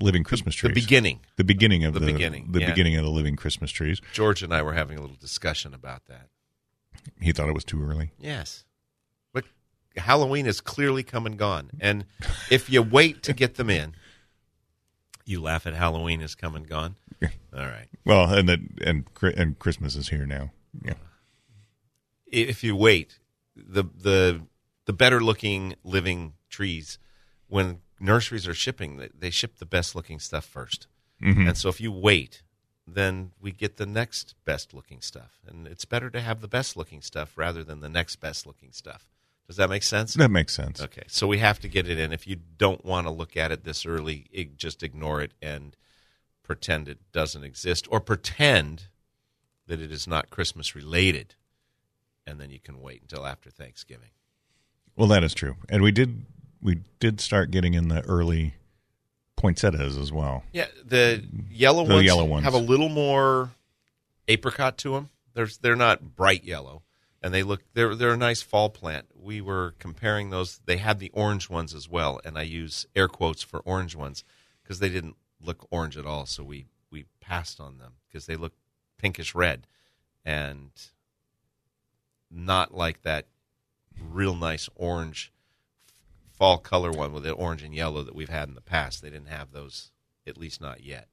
living 0.00 0.24
Christmas 0.24 0.54
trees. 0.54 0.74
The 0.74 0.80
beginning. 0.80 1.20
the 1.36 1.44
beginning 1.44 1.84
of 1.84 1.94
the 1.94 2.00
the, 2.00 2.12
beginning, 2.12 2.52
the 2.52 2.60
yeah. 2.60 2.70
beginning 2.70 2.96
of 2.96 3.04
the 3.04 3.10
living 3.10 3.36
Christmas 3.36 3.70
trees. 3.70 4.00
George 4.12 4.42
and 4.42 4.52
I 4.52 4.62
were 4.62 4.74
having 4.74 4.98
a 4.98 5.00
little 5.00 5.16
discussion 5.16 5.74
about 5.74 6.06
that. 6.06 6.28
He 7.20 7.32
thought 7.32 7.48
it 7.48 7.54
was 7.54 7.64
too 7.64 7.82
early. 7.82 8.12
Yes. 8.18 8.64
Halloween 9.96 10.46
is 10.46 10.60
clearly 10.60 11.02
come 11.02 11.26
and 11.26 11.36
gone. 11.36 11.70
And 11.80 12.04
if 12.50 12.70
you 12.70 12.82
wait 12.82 13.22
to 13.24 13.32
get 13.32 13.56
them 13.56 13.70
in, 13.70 13.94
you 15.24 15.40
laugh 15.40 15.66
at 15.66 15.74
Halloween 15.74 16.20
is 16.20 16.34
come 16.34 16.54
and 16.54 16.68
gone. 16.68 16.96
All 17.22 17.66
right. 17.66 17.88
Well, 18.04 18.32
and 18.32 18.48
that 18.48 18.60
and 18.82 19.04
and 19.22 19.58
Christmas 19.58 19.96
is 19.96 20.08
here 20.08 20.26
now. 20.26 20.50
Yeah. 20.82 20.94
if 22.26 22.62
you 22.62 22.76
wait, 22.76 23.18
the 23.56 23.84
the 23.84 24.42
the 24.86 24.92
better 24.92 25.20
looking 25.20 25.74
living 25.84 26.34
trees, 26.48 26.98
when 27.48 27.80
nurseries 27.98 28.48
are 28.48 28.54
shipping, 28.54 28.96
they, 28.96 29.08
they 29.16 29.30
ship 29.30 29.58
the 29.58 29.66
best 29.66 29.94
looking 29.94 30.18
stuff 30.18 30.50
1st 30.52 30.86
mm-hmm. 31.22 31.48
and 31.48 31.56
so 31.56 31.68
if 31.68 31.80
you 31.80 31.92
wait, 31.92 32.42
then 32.86 33.32
we 33.40 33.52
get 33.52 33.76
the 33.76 33.86
next 33.86 34.34
best 34.44 34.72
looking 34.72 35.00
stuff, 35.00 35.40
and 35.46 35.66
it's 35.66 35.84
better 35.84 36.10
to 36.10 36.20
have 36.20 36.40
the 36.40 36.48
best 36.48 36.76
looking 36.76 37.02
stuff 37.02 37.36
rather 37.36 37.62
than 37.62 37.80
the 37.80 37.88
next 37.88 38.16
best 38.16 38.46
looking 38.46 38.72
stuff. 38.72 39.06
Does 39.50 39.56
that 39.56 39.68
make 39.68 39.82
sense? 39.82 40.14
That 40.14 40.30
makes 40.30 40.54
sense. 40.54 40.80
Okay, 40.80 41.02
so 41.08 41.26
we 41.26 41.38
have 41.38 41.58
to 41.58 41.66
get 41.66 41.88
it 41.88 41.98
in. 41.98 42.12
If 42.12 42.24
you 42.28 42.36
don't 42.56 42.84
want 42.84 43.08
to 43.08 43.10
look 43.10 43.36
at 43.36 43.50
it 43.50 43.64
this 43.64 43.84
early, 43.84 44.26
ig- 44.32 44.56
just 44.56 44.84
ignore 44.84 45.20
it 45.20 45.32
and 45.42 45.74
pretend 46.44 46.86
it 46.88 47.00
doesn't 47.10 47.42
exist, 47.42 47.88
or 47.90 47.98
pretend 47.98 48.84
that 49.66 49.80
it 49.80 49.90
is 49.90 50.06
not 50.06 50.30
Christmas 50.30 50.76
related, 50.76 51.34
and 52.24 52.38
then 52.40 52.50
you 52.50 52.60
can 52.60 52.80
wait 52.80 53.02
until 53.02 53.26
after 53.26 53.50
Thanksgiving. 53.50 54.10
Well, 54.94 55.08
that 55.08 55.24
is 55.24 55.34
true, 55.34 55.56
and 55.68 55.82
we 55.82 55.90
did 55.90 56.26
we 56.62 56.82
did 57.00 57.20
start 57.20 57.50
getting 57.50 57.74
in 57.74 57.88
the 57.88 58.02
early 58.02 58.54
poinsettias 59.36 59.96
as 59.96 60.12
well. 60.12 60.44
Yeah, 60.52 60.66
the 60.84 61.24
yellow 61.50 61.84
The 61.84 61.94
ones 61.94 62.06
yellow 62.06 62.24
ones. 62.24 62.44
have 62.44 62.54
a 62.54 62.58
little 62.58 62.88
more 62.88 63.50
apricot 64.28 64.78
to 64.78 64.92
them. 64.92 65.10
They're 65.34 65.48
they're 65.60 65.74
not 65.74 66.14
bright 66.14 66.44
yellow, 66.44 66.82
and 67.22 67.34
they 67.34 67.42
look 67.42 67.62
they're 67.74 67.94
they're 67.94 68.12
a 68.12 68.16
nice 68.16 68.42
fall 68.42 68.70
plant. 68.70 69.06
We 69.14 69.40
were 69.40 69.74
comparing 69.78 70.30
those. 70.30 70.60
They 70.64 70.78
had 70.78 70.98
the 70.98 71.10
orange 71.10 71.50
ones 71.50 71.74
as 71.74 71.88
well, 71.88 72.20
and 72.24 72.38
I 72.38 72.42
use 72.42 72.86
air 72.96 73.08
quotes 73.08 73.42
for 73.42 73.60
orange 73.60 73.94
ones 73.94 74.24
because 74.62 74.78
they 74.78 74.88
didn't 74.88 75.16
look 75.40 75.66
orange 75.70 75.96
at 75.96 76.06
all. 76.06 76.26
So 76.26 76.42
we 76.42 76.66
we 76.90 77.06
passed 77.20 77.60
on 77.60 77.78
them 77.78 77.94
because 78.08 78.26
they 78.26 78.36
look 78.36 78.54
pinkish 78.98 79.34
red, 79.34 79.66
and 80.24 80.70
not 82.30 82.74
like 82.74 83.02
that 83.02 83.26
real 84.00 84.34
nice 84.34 84.68
orange 84.76 85.32
fall 86.32 86.58
color 86.58 86.90
one 86.90 87.12
with 87.12 87.24
the 87.24 87.32
orange 87.32 87.62
and 87.62 87.74
yellow 87.74 88.02
that 88.02 88.14
we've 88.14 88.30
had 88.30 88.48
in 88.48 88.54
the 88.54 88.62
past. 88.62 89.02
They 89.02 89.10
didn't 89.10 89.28
have 89.28 89.52
those, 89.52 89.90
at 90.26 90.38
least 90.38 90.60
not 90.60 90.82
yet. 90.82 91.08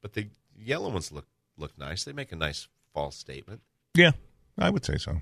But 0.00 0.14
the 0.14 0.28
yellow 0.56 0.90
ones 0.90 1.12
look 1.12 1.26
look 1.58 1.76
nice. 1.76 2.04
They 2.04 2.12
make 2.12 2.32
a 2.32 2.36
nice 2.36 2.68
fall 2.94 3.10
statement. 3.10 3.60
Yeah, 3.94 4.12
I 4.58 4.70
would 4.70 4.84
say 4.84 4.96
so. 4.96 5.20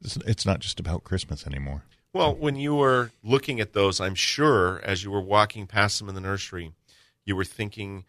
It's, 0.00 0.16
it's 0.26 0.46
not 0.46 0.60
just 0.60 0.80
about 0.80 1.04
Christmas 1.04 1.46
anymore. 1.46 1.84
Well, 2.12 2.34
when 2.34 2.56
you 2.56 2.74
were 2.74 3.10
looking 3.22 3.60
at 3.60 3.72
those, 3.72 4.00
I'm 4.00 4.14
sure 4.14 4.80
as 4.84 5.04
you 5.04 5.10
were 5.10 5.20
walking 5.20 5.66
past 5.66 5.98
them 5.98 6.08
in 6.08 6.14
the 6.14 6.20
nursery, 6.20 6.72
you 7.24 7.36
were 7.36 7.44
thinking, 7.44 8.04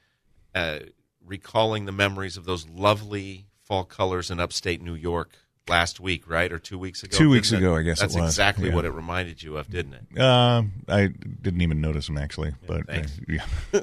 uh, 0.54 0.80
recalling 1.26 1.86
the 1.86 1.92
memories 1.92 2.36
of 2.36 2.46
those 2.46 2.68
lovely 2.68 3.46
fall 3.62 3.86
colors 3.86 4.30
in 4.30 4.40
upstate 4.40 4.82
New 4.82 4.96
York 4.96 5.38
last 5.70 6.00
week, 6.00 6.30
right, 6.30 6.52
or 6.52 6.60
two 6.60 6.78
weeks 6.78 7.04
ago. 7.04 7.18
Two 7.18 7.30
weeks 7.30 7.52
it? 7.52 7.60
ago, 7.60 7.76
I 7.76 7.84
guess 7.84 8.00
it 8.00 8.12
That's 8.12 8.16
exactly 8.16 8.70
yeah. 8.70 8.76
what 8.76 8.86
it 8.86 8.92
reminded 8.92 9.42
you 9.42 9.58
of, 9.58 9.70
didn't 9.70 9.94
it? 9.94 10.20
Uh, 10.20 10.64
I 10.90 11.08
didn't 11.08 11.62
even 11.62 11.80
notice 11.80 12.08
them 12.08 12.18
actually, 12.18 12.54
but 12.68 12.82
uh, 12.82 12.94
thanks. 12.94 13.20
yeah, 13.28 13.46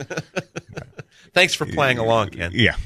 Thanks 1.34 1.54
for 1.54 1.66
playing 1.66 1.98
along, 2.06 2.30
Ken. 2.30 2.50
yeah, 2.52 2.76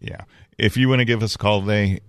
yeah. 0.00 0.22
If 0.58 0.76
you 0.76 0.88
want 0.88 1.00
to 1.00 1.04
give 1.04 1.22
us 1.22 1.34
a 1.34 1.38
call 1.38 1.60
today, 1.60 2.00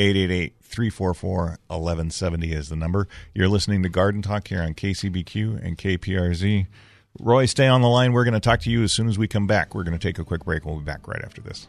888-344-1170 0.00 2.52
is 2.52 2.70
the 2.70 2.76
number. 2.76 3.06
You're 3.34 3.48
listening 3.48 3.82
to 3.82 3.90
Garden 3.90 4.22
Talk 4.22 4.48
here 4.48 4.62
on 4.62 4.72
KCBQ 4.72 5.62
and 5.62 5.76
KPRZ. 5.76 6.66
Roy, 7.18 7.44
stay 7.44 7.66
on 7.66 7.82
the 7.82 7.88
line. 7.88 8.12
We're 8.12 8.24
going 8.24 8.32
to 8.32 8.40
talk 8.40 8.60
to 8.60 8.70
you 8.70 8.82
as 8.82 8.94
soon 8.94 9.08
as 9.08 9.18
we 9.18 9.28
come 9.28 9.46
back. 9.46 9.74
We're 9.74 9.84
going 9.84 9.98
to 9.98 10.08
take 10.08 10.18
a 10.18 10.24
quick 10.24 10.46
break. 10.46 10.64
We'll 10.64 10.78
be 10.78 10.84
back 10.84 11.06
right 11.06 11.20
after 11.22 11.42
this. 11.42 11.68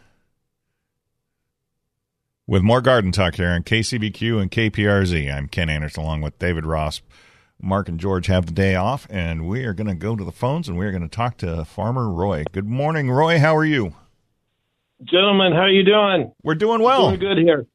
with 2.51 2.61
more 2.61 2.81
garden 2.81 3.13
talk 3.13 3.35
here 3.35 3.47
on 3.47 3.63
KCBQ 3.63 4.41
and 4.41 4.51
KPRZ. 4.51 5.33
I'm 5.33 5.47
Ken 5.47 5.69
Anderson 5.69 6.03
along 6.03 6.19
with 6.19 6.37
David 6.37 6.65
Ross. 6.65 7.01
Mark 7.61 7.87
and 7.87 7.97
George 7.97 8.27
have 8.27 8.45
the 8.45 8.51
day 8.51 8.75
off, 8.75 9.07
and 9.09 9.47
we 9.47 9.63
are 9.63 9.73
going 9.73 9.87
to 9.87 9.95
go 9.95 10.17
to 10.17 10.23
the 10.25 10.33
phones 10.33 10.67
and 10.67 10.77
we're 10.77 10.91
going 10.91 11.01
to 11.01 11.07
talk 11.07 11.37
to 11.37 11.63
Farmer 11.63 12.09
Roy. 12.09 12.43
Good 12.51 12.67
morning, 12.67 13.09
Roy. 13.09 13.39
How 13.39 13.55
are 13.55 13.63
you? 13.63 13.95
Gentlemen, 15.05 15.53
how 15.53 15.61
are 15.61 15.69
you 15.69 15.85
doing? 15.85 16.33
We're 16.43 16.55
doing 16.55 16.81
well. 16.81 17.15
Doing 17.15 17.21
good 17.21 17.37
here. 17.37 17.67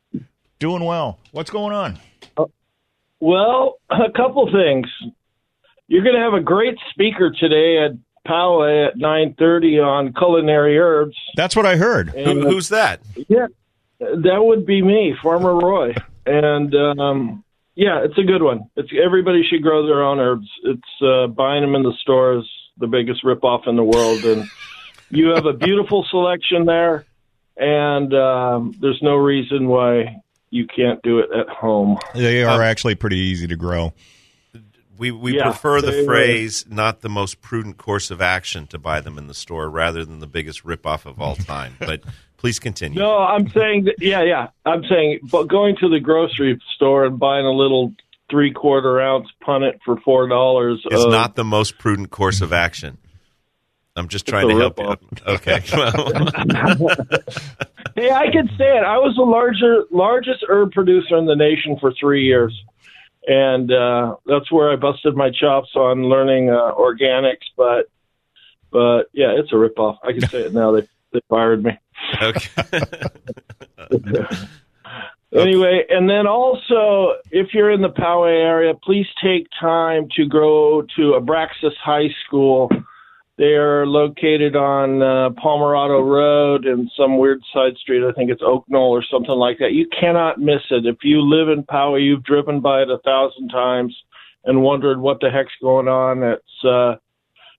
Doing 0.58 0.84
well. 0.84 1.20
What's 1.32 1.48
going 1.48 1.74
on? 1.74 1.98
Uh, 2.36 2.44
well, 3.18 3.78
a 3.90 4.12
couple 4.14 4.46
things. 4.52 4.88
You're 5.88 6.04
going 6.04 6.16
to 6.16 6.20
have 6.20 6.34
a 6.34 6.42
great 6.42 6.76
speaker 6.90 7.30
today 7.30 7.82
at 7.82 7.92
Poway 8.30 8.88
at 8.88 8.98
9:30 8.98 9.82
on 9.82 10.12
culinary 10.12 10.78
herbs. 10.78 11.16
That's 11.34 11.56
what 11.56 11.64
I 11.64 11.76
heard. 11.76 12.10
Who, 12.10 12.42
who's 12.42 12.68
that? 12.68 13.00
Yeah, 13.28 13.46
that 14.00 14.38
would 14.42 14.66
be 14.66 14.82
me, 14.82 15.14
Farmer 15.22 15.54
Roy. 15.54 15.94
And 16.26 16.74
um, 16.74 17.44
yeah, 17.74 18.02
it's 18.04 18.18
a 18.18 18.22
good 18.24 18.42
one. 18.42 18.68
It's 18.76 18.90
everybody 19.04 19.42
should 19.48 19.62
grow 19.62 19.86
their 19.86 20.02
own 20.04 20.18
herbs. 20.18 20.48
It's 20.64 21.02
uh, 21.02 21.26
buying 21.28 21.62
them 21.62 21.74
in 21.74 21.82
the 21.82 21.94
stores, 22.00 22.48
the 22.78 22.86
biggest 22.86 23.24
ripoff 23.24 23.66
in 23.68 23.76
the 23.76 23.84
world, 23.84 24.24
and 24.24 24.48
you 25.10 25.28
have 25.28 25.46
a 25.46 25.52
beautiful 25.52 26.04
selection 26.10 26.64
there. 26.66 27.04
And 27.56 28.12
um, 28.12 28.74
there's 28.80 29.00
no 29.02 29.14
reason 29.16 29.68
why 29.68 30.20
you 30.50 30.66
can't 30.66 31.02
do 31.02 31.20
it 31.20 31.30
at 31.34 31.48
home. 31.48 31.96
They 32.14 32.42
are 32.44 32.56
Um, 32.56 32.60
actually 32.60 32.96
pretty 32.96 33.16
easy 33.18 33.46
to 33.46 33.56
grow. 33.56 33.94
We 34.98 35.10
we 35.10 35.36
Yeah, 35.36 35.44
prefer 35.44 35.80
the 35.82 35.90
they- 35.90 36.04
phrase 36.06 36.64
"not 36.68 37.00
the 37.02 37.08
most 37.08 37.40
prudent 37.42 37.76
course 37.76 38.10
of 38.10 38.20
action" 38.22 38.66
to 38.68 38.78
buy 38.78 39.00
them 39.00 39.16
in 39.18 39.26
the 39.26 39.34
store, 39.34 39.68
rather 39.70 40.04
than 40.04 40.20
the 40.20 40.26
biggest 40.26 40.64
ripoff 40.64 41.04
of 41.06 41.20
all 41.20 41.36
time. 41.36 41.76
but 41.78 42.00
please 42.36 42.58
continue. 42.58 42.98
No, 42.98 43.18
I'm 43.18 43.48
saying 43.50 43.84
that. 43.84 43.96
Yeah, 44.00 44.22
yeah. 44.22 44.48
I'm 44.64 44.82
saying, 44.88 45.20
but 45.30 45.48
going 45.48 45.76
to 45.80 45.88
the 45.88 46.00
grocery 46.00 46.60
store 46.74 47.06
and 47.06 47.18
buying 47.18 47.46
a 47.46 47.52
little 47.52 47.94
three 48.30 48.52
quarter 48.52 49.00
ounce 49.00 49.28
punnet 49.46 49.78
for 49.84 50.00
four 50.00 50.28
dollars 50.28 50.84
is 50.90 51.06
not 51.06 51.36
the 51.36 51.44
most 51.44 51.78
prudent 51.78 52.10
course 52.10 52.40
of 52.40 52.52
action. 52.52 52.98
I'm 53.94 54.08
just 54.08 54.26
trying 54.26 54.48
to 54.48 54.56
help 54.56 54.78
you. 54.78 54.96
Okay. 55.26 55.62
Hey, 57.96 58.10
I 58.10 58.30
can 58.30 58.46
say 58.58 58.76
it. 58.76 58.84
I 58.84 58.98
was 58.98 59.14
the 59.16 59.22
larger, 59.22 59.84
largest 59.90 60.44
herb 60.50 60.72
producer 60.72 61.16
in 61.16 61.24
the 61.24 61.34
nation 61.34 61.78
for 61.80 61.94
three 61.98 62.26
years, 62.26 62.54
and 63.26 63.72
uh, 63.72 64.16
that's 64.26 64.52
where 64.52 64.70
I 64.70 64.76
busted 64.76 65.16
my 65.16 65.30
chops 65.30 65.70
on 65.74 66.04
learning 66.04 66.50
uh, 66.50 66.74
organics. 66.74 67.46
But, 67.56 67.86
but 68.70 69.04
yeah, 69.14 69.32
it's 69.38 69.50
a 69.50 69.54
ripoff. 69.54 69.96
I 70.02 70.12
can 70.12 70.28
say 70.28 70.42
it 70.42 70.52
now. 70.52 70.72
They 70.72 70.86
they 71.12 71.20
fired 71.30 71.64
me. 71.64 71.78
Okay. 72.22 72.62
Anyway, 75.32 75.84
and 75.90 76.08
then 76.08 76.26
also, 76.26 77.16
if 77.30 77.48
you're 77.52 77.70
in 77.70 77.82
the 77.82 77.90
Poway 77.90 78.42
area, 78.42 78.72
please 78.74 79.06
take 79.22 79.48
time 79.60 80.08
to 80.16 80.26
go 80.26 80.82
to 80.96 81.18
Abraxas 81.20 81.76
High 81.82 82.08
School. 82.24 82.70
They 83.36 83.54
are 83.54 83.86
located 83.86 84.56
on 84.56 85.02
uh, 85.02 85.30
Pomerado 85.36 86.00
Road 86.00 86.64
and 86.64 86.90
some 86.96 87.18
weird 87.18 87.42
side 87.52 87.76
street. 87.76 88.06
I 88.06 88.12
think 88.12 88.30
it's 88.30 88.40
Oak 88.42 88.64
Knoll 88.68 88.92
or 88.92 89.04
something 89.10 89.34
like 89.34 89.58
that. 89.58 89.72
You 89.72 89.86
cannot 89.88 90.40
miss 90.40 90.62
it. 90.70 90.86
If 90.86 90.98
you 91.02 91.20
live 91.20 91.50
in 91.50 91.64
Poway, 91.64 92.02
you've 92.02 92.24
driven 92.24 92.60
by 92.60 92.82
it 92.82 92.90
a 92.90 92.98
thousand 93.04 93.48
times 93.48 93.94
and 94.44 94.62
wondered 94.62 95.00
what 95.00 95.20
the 95.20 95.30
heck's 95.30 95.52
going 95.60 95.88
on. 95.88 96.22
It's 96.22 96.64
uh, 96.64 96.94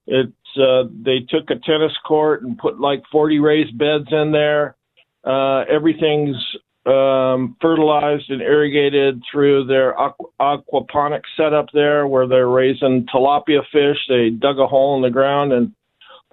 it's 0.08 0.32
uh, 0.58 0.90
they 1.04 1.20
took 1.20 1.50
a 1.50 1.60
tennis 1.60 1.94
court 2.06 2.44
and 2.44 2.58
put 2.58 2.80
like 2.80 3.04
40 3.12 3.40
raised 3.40 3.78
beds 3.78 4.08
in 4.12 4.32
there. 4.32 4.76
Uh, 5.24 5.62
everything's 5.70 6.38
um, 6.86 7.58
fertilized 7.62 8.30
and 8.30 8.42
irrigated 8.42 9.22
through 9.30 9.66
their 9.66 9.94
aqu- 9.94 10.32
aquaponic 10.40 11.22
setup 11.36 11.68
there, 11.74 12.08
where 12.08 12.28
they're 12.28 12.48
raising 12.48 13.06
tilapia 13.14 13.62
fish. 13.72 13.98
They 14.08 14.30
dug 14.30 14.60
a 14.60 14.68
hole 14.68 14.96
in 14.96 15.02
the 15.02 15.10
ground 15.10 15.52
and 15.52 15.74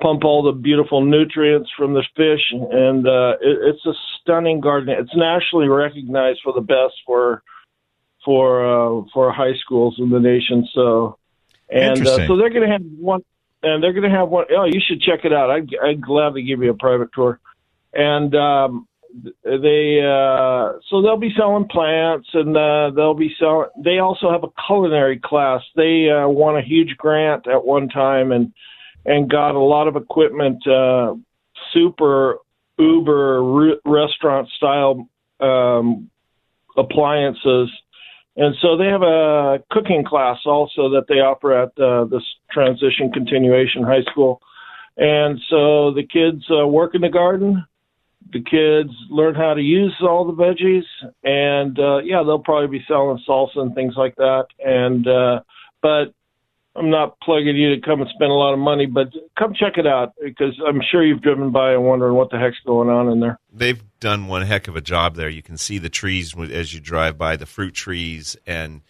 pump 0.01 0.25
all 0.25 0.43
the 0.43 0.53
beautiful 0.53 1.05
nutrients 1.05 1.71
from 1.77 1.95
the 1.95 2.05
fish, 2.17 2.53
and 2.53 3.07
uh, 3.07 3.35
it, 3.41 3.75
it's 3.75 3.87
a 3.87 3.93
stunning 4.21 4.61
garden. 4.61 4.95
It's 4.97 5.15
nationally 5.17 5.69
recognized 5.69 6.41
for 6.45 6.53
the 6.53 6.61
best 6.61 6.95
for 7.05 7.43
for 8.25 8.65
uh, 8.65 9.03
for 9.13 9.33
high 9.33 9.55
schools 9.61 9.97
in 9.99 10.11
the 10.11 10.21
nation. 10.21 10.69
So, 10.73 11.19
and 11.69 12.07
uh, 12.07 12.27
so 12.27 12.37
they're 12.37 12.51
going 12.51 12.63
to 12.63 12.73
have 12.73 12.83
one, 12.99 13.25
and 13.65 13.83
they're 13.83 13.93
going 13.93 14.09
to 14.09 14.17
have 14.17 14.29
one 14.29 14.45
oh 14.57 14.65
you 14.65 14.81
should 14.87 15.01
check 15.01 15.25
it 15.25 15.33
out. 15.33 15.51
I'd, 15.51 15.69
I'd 15.83 16.01
gladly 16.01 16.43
give 16.43 16.63
you 16.63 16.71
a 16.71 16.75
private 16.75 17.11
tour. 17.15 17.41
And 17.93 18.35
um, 18.35 18.89
they 19.45 20.01
uh, 20.03 20.73
so 20.91 21.01
they'll 21.03 21.17
be 21.17 21.33
selling 21.37 21.69
plants, 21.69 22.29
and 22.33 22.57
uh, 22.57 22.91
they'll 22.91 23.15
be 23.15 23.35
selling. 23.39 23.69
They 23.83 23.99
also 23.99 24.31
have 24.31 24.43
a 24.43 24.49
culinary 24.67 25.21
class. 25.23 25.63
They 25.77 26.09
uh, 26.11 26.29
won 26.29 26.57
a 26.57 26.63
huge 26.63 26.97
grant 26.97 27.47
at 27.47 27.65
one 27.65 27.89
time, 27.89 28.33
and 28.33 28.53
and 29.07 29.31
got 29.31 29.55
a 29.55 29.61
lot 29.61 29.87
of 29.87 29.97
equipment, 29.97 30.67
uh, 30.67 31.15
super 31.73 32.39
uber 32.79 33.43
re- 33.43 33.81
restaurant 33.85 34.49
style 34.57 35.09
um, 35.41 36.11
appliances. 36.77 37.71
And 38.37 38.55
so 38.61 38.77
they 38.77 38.87
have 38.87 39.03
a 39.03 39.63
cooking 39.71 40.05
class 40.05 40.39
also 40.45 40.91
that 40.91 41.05
they 41.09 41.17
offer 41.17 41.53
at 41.53 41.79
uh, 41.79 42.05
this 42.05 42.23
transition 42.51 43.13
continuation 43.13 43.83
high 43.83 44.03
school. 44.11 44.41
And 44.97 45.41
so 45.49 45.93
the 45.93 46.03
kids 46.03 46.45
uh, 46.51 46.67
work 46.67 46.95
in 46.95 47.01
the 47.01 47.09
garden. 47.09 47.65
The 48.33 48.43
kids 48.43 48.91
learn 49.11 49.35
how 49.35 49.55
to 49.55 49.61
use 49.61 49.95
all 50.01 50.25
the 50.25 50.33
veggies, 50.33 50.85
and 51.23 51.79
uh, 51.79 51.99
yeah, 51.99 52.23
they'll 52.25 52.39
probably 52.39 52.79
be 52.79 52.85
selling 52.89 53.23
salsa 53.29 53.59
and 53.59 53.75
things 53.75 53.95
like 53.97 54.17
that. 54.17 54.47
And 54.65 55.07
uh, 55.07 55.41
but 55.83 56.15
I'm 56.77 56.91
not 56.91 57.21
plugging 57.21 57.57
you 57.57 57.75
to 57.77 57.81
come 57.81 58.01
and 58.01 58.11
spend 58.11 58.31
a 58.31 58.35
lot 58.35 58.53
of 58.53 58.59
money, 58.59 58.87
but 58.87 59.09
come 59.39 59.55
check 59.55 59.75
it 59.77 59.87
out 59.87 60.13
because 60.23 60.61
I'm 60.67 60.81
sure 60.91 61.05
you've 61.05 61.23
driven 61.23 61.53
by 61.53 61.73
and 61.73 61.85
wondering 61.85 62.15
what 62.15 62.31
the 62.31 62.39
heck's 62.39 62.57
going 62.67 62.89
on 62.89 63.09
in 63.09 63.21
there. 63.21 63.39
They've 63.53 63.83
done 64.01 64.27
one 64.27 64.43
heck 64.43 64.67
of 64.67 64.75
a 64.75 64.81
job 64.81 65.15
there. 65.15 65.29
You 65.29 65.43
can 65.43 65.57
see 65.57 65.79
the 65.79 65.89
trees 65.89 66.35
as 66.37 66.75
you 66.75 66.81
drive 66.81 67.17
by, 67.17 67.37
the 67.37 67.47
fruit 67.47 67.75
trees, 67.75 68.37
and 68.45 68.83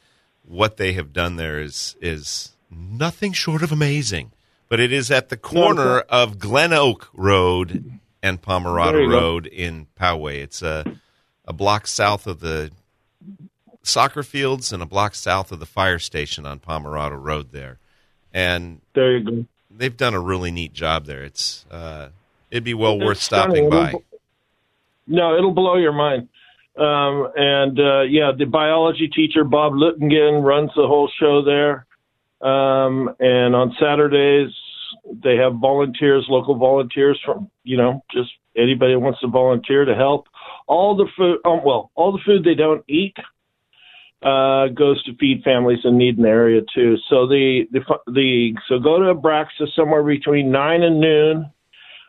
what 0.43 0.79
they 0.79 0.95
have 0.95 1.13
done 1.13 1.37
there 1.37 1.61
is 1.61 1.97
is 2.01 2.57
nothing 2.71 3.33
short 3.33 3.63
of 3.63 3.71
amazing. 3.71 4.33
But 4.69 4.81
it 4.81 4.93
is 4.93 5.11
at 5.11 5.29
the 5.29 5.37
corner 5.37 6.01
of 6.01 6.39
Glen 6.39 6.73
Oak 6.73 7.11
Road 7.13 8.01
and 8.23 8.41
Pomerado 8.41 8.99
you 8.99 9.11
go. 9.11 9.15
Road 9.15 9.47
in 9.47 9.89
Poway. 9.99 10.43
It's 10.43 10.63
a 10.63 10.85
a 11.45 11.53
block 11.53 11.87
south 11.87 12.27
of 12.27 12.41
the 12.41 12.71
soccer 13.87 14.23
fields 14.23 14.73
and 14.73 14.83
a 14.83 14.87
block 14.87 15.15
south 15.15 15.53
of 15.53 15.61
the 15.61 15.67
fire 15.67 15.99
station 15.99 16.47
on 16.47 16.59
Pomerado 16.59 17.17
Road 17.17 17.53
there. 17.53 17.79
And 18.33 18.81
There 18.95 19.17
you 19.17 19.25
go. 19.25 19.45
they've 19.71 19.97
done 19.97 20.15
a 20.15 20.21
really 20.21 20.51
neat 20.51 20.73
job 20.73 21.07
there. 21.07 21.23
It's 21.23 21.65
uh, 21.71 22.09
it'd 22.51 22.65
be 22.65 22.75
well 22.75 22.95
It's 22.97 23.05
worth 23.05 23.21
stopping 23.21 23.71
by. 23.71 23.89
It'll- 23.89 24.05
No, 25.07 25.37
it'll 25.37 25.53
blow 25.53 25.77
your 25.77 25.93
mind. 25.93 26.29
Um, 26.77 27.31
and 27.37 27.79
uh, 27.79 28.01
yeah, 28.03 28.33
the 28.37 28.47
biology 28.47 29.07
teacher 29.09 29.45
Bob 29.45 29.75
Luttingen 29.75 30.43
runs 30.43 30.71
the 30.75 30.87
whole 30.89 31.09
show 31.21 31.43
there. 31.45 31.87
Um, 32.41 33.15
and 33.21 33.55
on 33.55 33.77
Saturdays 33.79 34.51
they 35.23 35.37
have 35.37 35.55
volunteers, 35.61 36.25
local 36.29 36.57
volunteers 36.57 37.21
from 37.25 37.49
you 37.63 37.77
know 37.77 38.03
just 38.13 38.31
anybody 38.57 38.95
who 38.95 39.01
wants 39.01 39.21
to 39.21 39.29
volunteer 39.29 39.85
to 39.85 39.95
help. 39.95 40.27
All 40.67 40.97
the 40.97 41.07
food, 41.17 41.39
um, 41.45 41.61
well, 41.65 41.91
all 41.95 42.11
the 42.13 42.19
food 42.25 42.43
they 42.43 42.55
don't 42.55 42.83
eat 42.89 43.15
uh, 44.25 44.69
goes 44.69 45.03
to 45.05 45.15
feed 45.17 45.43
families 45.45 45.81
in 45.85 45.99
need 45.99 46.17
in 46.17 46.23
the 46.23 46.29
area 46.29 46.63
too. 46.75 46.97
So 47.11 47.27
the 47.27 47.67
the 47.71 47.81
the 48.07 48.55
so 48.69 48.79
go 48.79 48.99
to 48.99 49.15
Abraxas 49.15 49.75
somewhere 49.77 50.03
between 50.03 50.51
nine 50.51 50.83
and 50.83 50.99
noon 51.01 51.51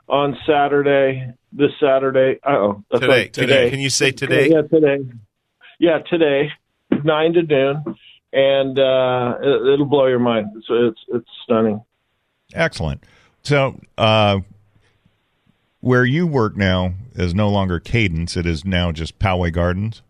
on 0.08 0.38
Saturday. 0.48 1.34
This 1.52 1.72
Saturday. 1.80 2.40
Oh, 2.46 2.84
Today, 2.92 3.08
right, 3.08 3.34
today. 3.34 3.70
Can 3.70 3.80
you 3.80 3.90
say 3.90 4.12
today? 4.12 4.50
Yeah, 4.50 4.62
today. 4.64 4.98
Yeah, 5.80 6.00
today, 6.10 6.52
nine 7.04 7.34
to 7.34 7.44
noon, 7.44 7.84
and 8.34 8.78
uh, 8.78 9.36
it, 9.42 9.74
it'll 9.74 9.86
blow 9.86 10.08
your 10.08 10.20
mind. 10.20 10.64
So 10.68 10.88
it's 10.88 11.00
it's 11.10 11.30
stunning. 11.44 11.82
Excellent. 12.54 13.04
So, 13.44 13.80
uh, 13.98 14.40
where 15.80 16.04
you 16.04 16.28
work 16.28 16.58
now 16.58 16.94
is 17.14 17.34
no 17.34 17.50
longer 17.50 17.80
Cadence; 17.80 18.36
it 18.36 18.46
is 18.46 18.66
now 18.66 18.92
just 18.92 19.18
Poway 19.18 19.52
Gardens. 19.52 20.02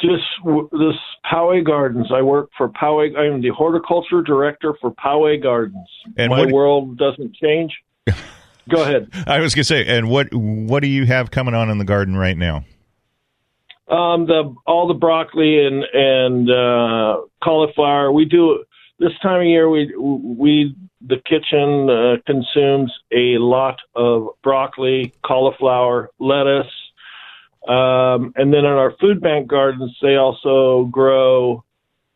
Just 0.00 0.24
w- 0.44 0.68
this 0.72 0.96
Poway 1.30 1.64
Gardens. 1.64 2.08
I 2.12 2.22
work 2.22 2.50
for 2.56 2.68
Poway. 2.70 3.16
I'm 3.16 3.40
the 3.42 3.50
horticulture 3.50 4.22
director 4.22 4.74
for 4.80 4.90
Poway 4.92 5.42
Gardens. 5.42 5.88
And 6.16 6.30
My 6.30 6.40
what- 6.40 6.52
world 6.52 6.98
doesn't 6.98 7.34
change. 7.36 7.72
Go 8.70 8.82
ahead. 8.82 9.08
I 9.26 9.40
was 9.40 9.54
going 9.54 9.62
to 9.62 9.64
say, 9.64 9.84
and 9.86 10.08
what 10.08 10.32
what 10.32 10.80
do 10.82 10.88
you 10.88 11.04
have 11.06 11.30
coming 11.30 11.54
on 11.54 11.68
in 11.68 11.78
the 11.78 11.84
garden 11.84 12.16
right 12.16 12.36
now? 12.36 12.64
Um, 13.88 14.26
the 14.26 14.54
all 14.66 14.86
the 14.86 14.94
broccoli 14.94 15.66
and 15.66 15.82
and 15.92 16.48
uh, 16.50 17.22
cauliflower. 17.42 18.12
We 18.12 18.24
do 18.24 18.64
this 19.00 19.12
time 19.20 19.40
of 19.40 19.46
year. 19.46 19.68
We 19.68 19.92
we 19.96 20.76
the 21.04 21.16
kitchen 21.16 21.90
uh, 21.90 22.16
consumes 22.24 22.92
a 23.10 23.36
lot 23.38 23.80
of 23.96 24.28
broccoli, 24.44 25.12
cauliflower, 25.26 26.10
lettuce, 26.20 26.70
um, 27.68 28.32
and 28.36 28.52
then 28.52 28.60
in 28.60 28.66
our 28.66 28.94
food 29.00 29.20
bank 29.20 29.48
gardens, 29.48 29.96
they 30.02 30.16
also 30.16 30.84
grow 30.90 31.64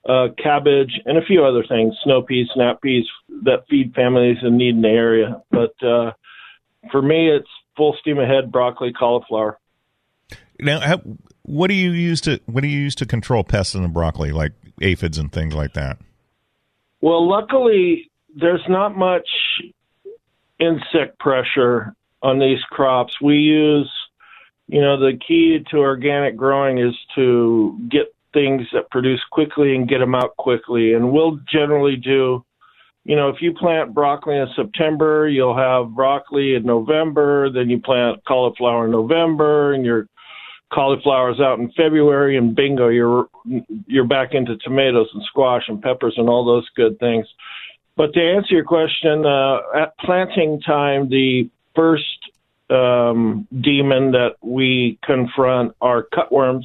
uh, 0.08 0.28
cabbage 0.42 1.00
and 1.04 1.18
a 1.18 1.22
few 1.22 1.44
other 1.44 1.64
things, 1.68 1.94
snow 2.04 2.22
peas, 2.22 2.48
snap 2.54 2.80
peas 2.80 3.04
that 3.44 3.64
feed 3.68 3.94
families 3.94 4.38
in 4.42 4.56
need 4.56 4.76
in 4.76 4.82
the 4.82 4.88
area. 4.88 5.42
But 5.50 5.74
uh, 5.86 6.12
for 6.90 7.02
me, 7.02 7.30
it's 7.30 7.48
full 7.76 7.96
steam 8.00 8.18
ahead 8.18 8.50
broccoli, 8.50 8.92
cauliflower. 8.92 9.58
Now, 10.58 10.80
how, 10.80 11.00
what 11.42 11.68
do 11.68 11.74
you 11.74 11.90
use 11.90 12.20
to 12.22 12.40
what 12.46 12.62
do 12.62 12.68
you 12.68 12.78
use 12.78 12.94
to 12.96 13.06
control 13.06 13.44
pests 13.44 13.74
in 13.74 13.82
the 13.82 13.88
broccoli, 13.88 14.32
like 14.32 14.52
aphids 14.80 15.18
and 15.18 15.30
things 15.30 15.54
like 15.54 15.74
that? 15.74 15.98
Well, 17.00 17.28
luckily, 17.28 18.10
there's 18.34 18.64
not 18.68 18.96
much 18.96 19.28
insect 20.58 21.18
pressure 21.18 21.94
on 22.22 22.38
these 22.38 22.60
crops. 22.70 23.20
We 23.20 23.36
use, 23.36 23.90
you 24.68 24.80
know, 24.80 24.98
the 24.98 25.18
key 25.26 25.64
to 25.70 25.78
organic 25.78 26.36
growing 26.36 26.78
is 26.78 26.94
to 27.14 27.78
get 27.90 28.14
things 28.32 28.66
that 28.72 28.90
produce 28.90 29.22
quickly 29.30 29.74
and 29.74 29.88
get 29.88 29.98
them 29.98 30.14
out 30.14 30.36
quickly. 30.36 30.92
And 30.92 31.12
we'll 31.12 31.38
generally 31.50 31.96
do, 31.96 32.44
you 33.04 33.16
know, 33.16 33.28
if 33.28 33.36
you 33.40 33.54
plant 33.54 33.94
broccoli 33.94 34.36
in 34.36 34.48
September, 34.56 35.28
you'll 35.28 35.56
have 35.56 35.94
broccoli 35.94 36.54
in 36.54 36.64
November, 36.64 37.50
then 37.50 37.70
you 37.70 37.80
plant 37.80 38.24
cauliflower 38.26 38.86
in 38.86 38.90
November, 38.90 39.72
and 39.72 39.84
your 39.84 40.08
cauliflower's 40.72 41.40
out 41.40 41.60
in 41.60 41.70
February, 41.76 42.36
and 42.36 42.56
bingo, 42.56 42.88
you're 42.88 43.28
you're 43.86 44.06
back 44.06 44.34
into 44.34 44.56
tomatoes 44.58 45.08
and 45.14 45.22
squash 45.22 45.62
and 45.68 45.80
peppers 45.80 46.14
and 46.16 46.28
all 46.28 46.44
those 46.44 46.68
good 46.74 46.98
things. 46.98 47.26
But 47.96 48.12
to 48.14 48.20
answer 48.20 48.54
your 48.54 48.64
question, 48.64 49.24
uh, 49.24 49.58
at 49.74 49.96
planting 49.98 50.60
time, 50.60 51.08
the 51.08 51.48
first 51.74 52.18
um, 52.70 53.46
demon 53.60 54.12
that 54.12 54.36
we 54.42 54.98
confront 55.04 55.74
are 55.80 56.06
cutworms, 56.12 56.64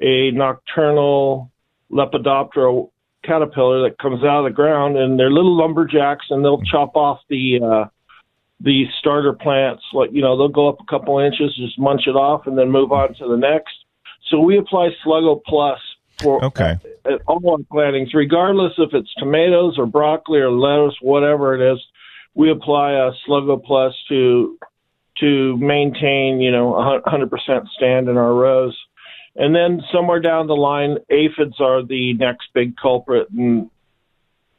a 0.00 0.30
nocturnal 0.32 1.50
Lepidoptera 1.90 2.90
caterpillar 3.24 3.88
that 3.88 3.98
comes 3.98 4.22
out 4.22 4.44
of 4.44 4.44
the 4.44 4.54
ground, 4.54 4.96
and 4.96 5.18
they're 5.18 5.30
little 5.30 5.56
lumberjacks, 5.56 6.26
and 6.30 6.44
they'll 6.44 6.62
chop 6.62 6.96
off 6.96 7.20
the 7.28 7.60
uh, 7.62 7.88
the 8.60 8.84
starter 8.98 9.32
plants. 9.32 9.82
Like 9.92 10.10
you 10.12 10.22
know, 10.22 10.36
they'll 10.36 10.48
go 10.48 10.68
up 10.68 10.78
a 10.80 10.90
couple 10.90 11.18
inches, 11.18 11.54
just 11.56 11.78
munch 11.78 12.02
it 12.06 12.16
off, 12.16 12.46
and 12.46 12.56
then 12.58 12.70
move 12.70 12.92
on 12.92 13.14
to 13.14 13.28
the 13.28 13.36
next. 13.36 13.74
So 14.30 14.40
we 14.40 14.58
apply 14.58 14.90
Sluggo 15.04 15.40
Plus 15.44 15.78
for 16.18 16.44
Okay. 16.44 16.76
at, 17.04 17.12
at 17.12 17.20
all 17.26 17.48
our 17.50 17.58
plantings, 17.70 18.14
regardless 18.14 18.72
if 18.78 18.92
it's 18.92 19.12
tomatoes 19.14 19.76
or 19.78 19.86
broccoli 19.86 20.40
or 20.40 20.50
lettuce, 20.50 20.96
whatever 21.00 21.54
it 21.54 21.72
is. 21.72 21.78
We 22.34 22.50
apply 22.50 22.92
a 22.92 23.12
Sluggo 23.26 23.62
Plus 23.62 23.94
to 24.08 24.58
to 25.20 25.56
maintain, 25.56 26.40
you 26.40 26.50
know, 26.50 26.74
a 26.74 27.00
100% 27.02 27.68
stand 27.68 28.08
in 28.08 28.16
our 28.16 28.34
rows. 28.34 28.76
And 29.34 29.54
then 29.54 29.82
somewhere 29.92 30.20
down 30.20 30.46
the 30.46 30.56
line, 30.56 30.98
aphids 31.10 31.60
are 31.60 31.82
the 31.82 32.14
next 32.14 32.48
big 32.54 32.76
culprit. 32.76 33.28
And 33.30 33.70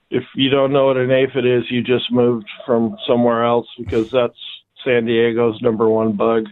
if 0.09 0.23
you 0.35 0.49
don't 0.49 0.71
know 0.71 0.87
what 0.87 0.97
an 0.97 1.11
aphid 1.11 1.45
is, 1.45 1.63
you 1.69 1.81
just 1.81 2.11
moved 2.11 2.47
from 2.65 2.97
somewhere 3.07 3.43
else 3.43 3.67
because 3.77 4.11
that's 4.11 4.37
San 4.83 5.05
Diego's 5.05 5.61
number 5.61 5.89
one 5.89 6.13
bug. 6.13 6.45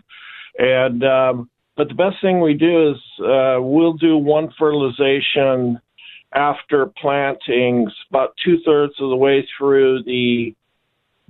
And 0.57 1.03
um, 1.03 1.49
but 1.75 1.89
the 1.89 1.93
best 1.93 2.17
thing 2.21 2.39
we 2.39 2.53
do 2.53 2.91
is 2.91 2.97
uh, 3.19 3.57
we'll 3.59 3.93
do 3.93 4.17
one 4.17 4.53
fertilization 4.57 5.79
after 6.33 6.87
plantings, 6.87 7.91
about 8.09 8.33
two 8.43 8.59
thirds 8.65 8.93
of 8.99 9.09
the 9.09 9.15
way 9.15 9.47
through 9.57 10.03
the 10.03 10.55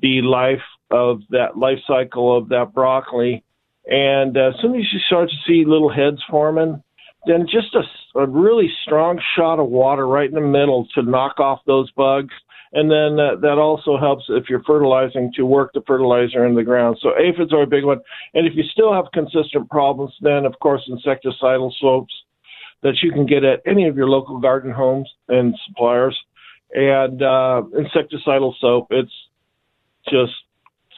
the 0.01 0.21
life 0.21 0.61
of 0.95 1.21
that 1.29 1.57
life 1.57 1.79
cycle 1.85 2.35
of 2.35 2.49
that 2.49 2.73
broccoli. 2.73 3.43
And 3.85 4.35
uh, 4.37 4.49
as 4.49 4.55
soon 4.61 4.75
as 4.75 4.85
you 4.91 4.99
start 5.07 5.29
to 5.29 5.35
see 5.45 5.65
little 5.65 5.91
heads 5.93 6.21
forming, 6.29 6.81
then 7.27 7.47
just 7.51 7.75
a, 7.75 8.19
a 8.19 8.27
really 8.27 8.69
strong 8.83 9.19
shot 9.35 9.59
of 9.59 9.67
water 9.67 10.07
right 10.07 10.29
in 10.29 10.35
the 10.35 10.41
middle 10.41 10.87
to 10.95 11.01
knock 11.01 11.39
off 11.39 11.59
those 11.67 11.91
bugs. 11.91 12.33
And 12.73 12.89
then 12.89 13.19
uh, 13.19 13.35
that 13.41 13.57
also 13.57 13.97
helps 13.97 14.25
if 14.29 14.45
you're 14.49 14.63
fertilizing 14.63 15.31
to 15.35 15.45
work 15.45 15.71
the 15.73 15.83
fertilizer 15.85 16.45
in 16.45 16.55
the 16.55 16.63
ground. 16.63 16.97
So 17.01 17.09
aphids 17.17 17.53
are 17.53 17.63
a 17.63 17.67
big 17.67 17.83
one. 17.83 17.99
And 18.33 18.47
if 18.47 18.53
you 18.55 18.63
still 18.71 18.93
have 18.93 19.05
consistent 19.13 19.69
problems, 19.69 20.13
then 20.21 20.45
of 20.45 20.57
course 20.59 20.89
insecticidal 20.89 21.71
soaps 21.79 22.13
that 22.83 22.95
you 23.01 23.11
can 23.11 23.25
get 23.25 23.43
at 23.43 23.61
any 23.65 23.87
of 23.87 23.95
your 23.95 24.07
local 24.07 24.39
garden 24.39 24.71
homes 24.71 25.09
and 25.29 25.55
suppliers. 25.67 26.17
And 26.73 27.21
uh, 27.21 27.63
insecticidal 27.73 28.53
soap, 28.59 28.87
it's 28.89 29.11
just 30.09 30.33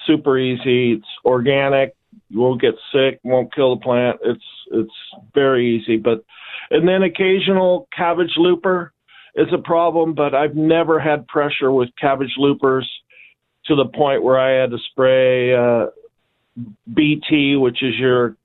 super 0.08 0.38
easy. 0.38 0.94
It's 0.94 1.08
organic. 1.24 1.96
You 2.30 2.40
won't 2.40 2.62
get 2.62 2.76
sick. 2.92 3.20
Won't 3.24 3.54
kill 3.54 3.76
the 3.76 3.82
plant. 3.82 4.20
It's 4.24 4.44
it's 4.72 4.94
very 5.34 5.78
easy. 5.78 5.98
But 5.98 6.24
and 6.72 6.88
then 6.88 7.04
occasional 7.04 7.88
cabbage 7.96 8.34
looper 8.38 8.94
is 9.36 9.48
a 9.54 9.60
problem. 9.60 10.14
But 10.14 10.34
I've 10.34 10.56
never 10.56 11.00
had 11.00 11.28
pressure 11.28 11.72
with 11.72 11.90
cabbage 12.00 12.34
loopers 12.38 12.90
to 13.66 13.76
the 13.76 13.86
point 13.86 14.24
where 14.24 14.40
I 14.40 14.62
had 14.62 14.72
to 14.72 14.78
spray 14.92 15.54
uh, 15.54 15.88
BT, 16.94 17.56
which 17.58 17.84
is 17.84 17.96
your 17.98 18.36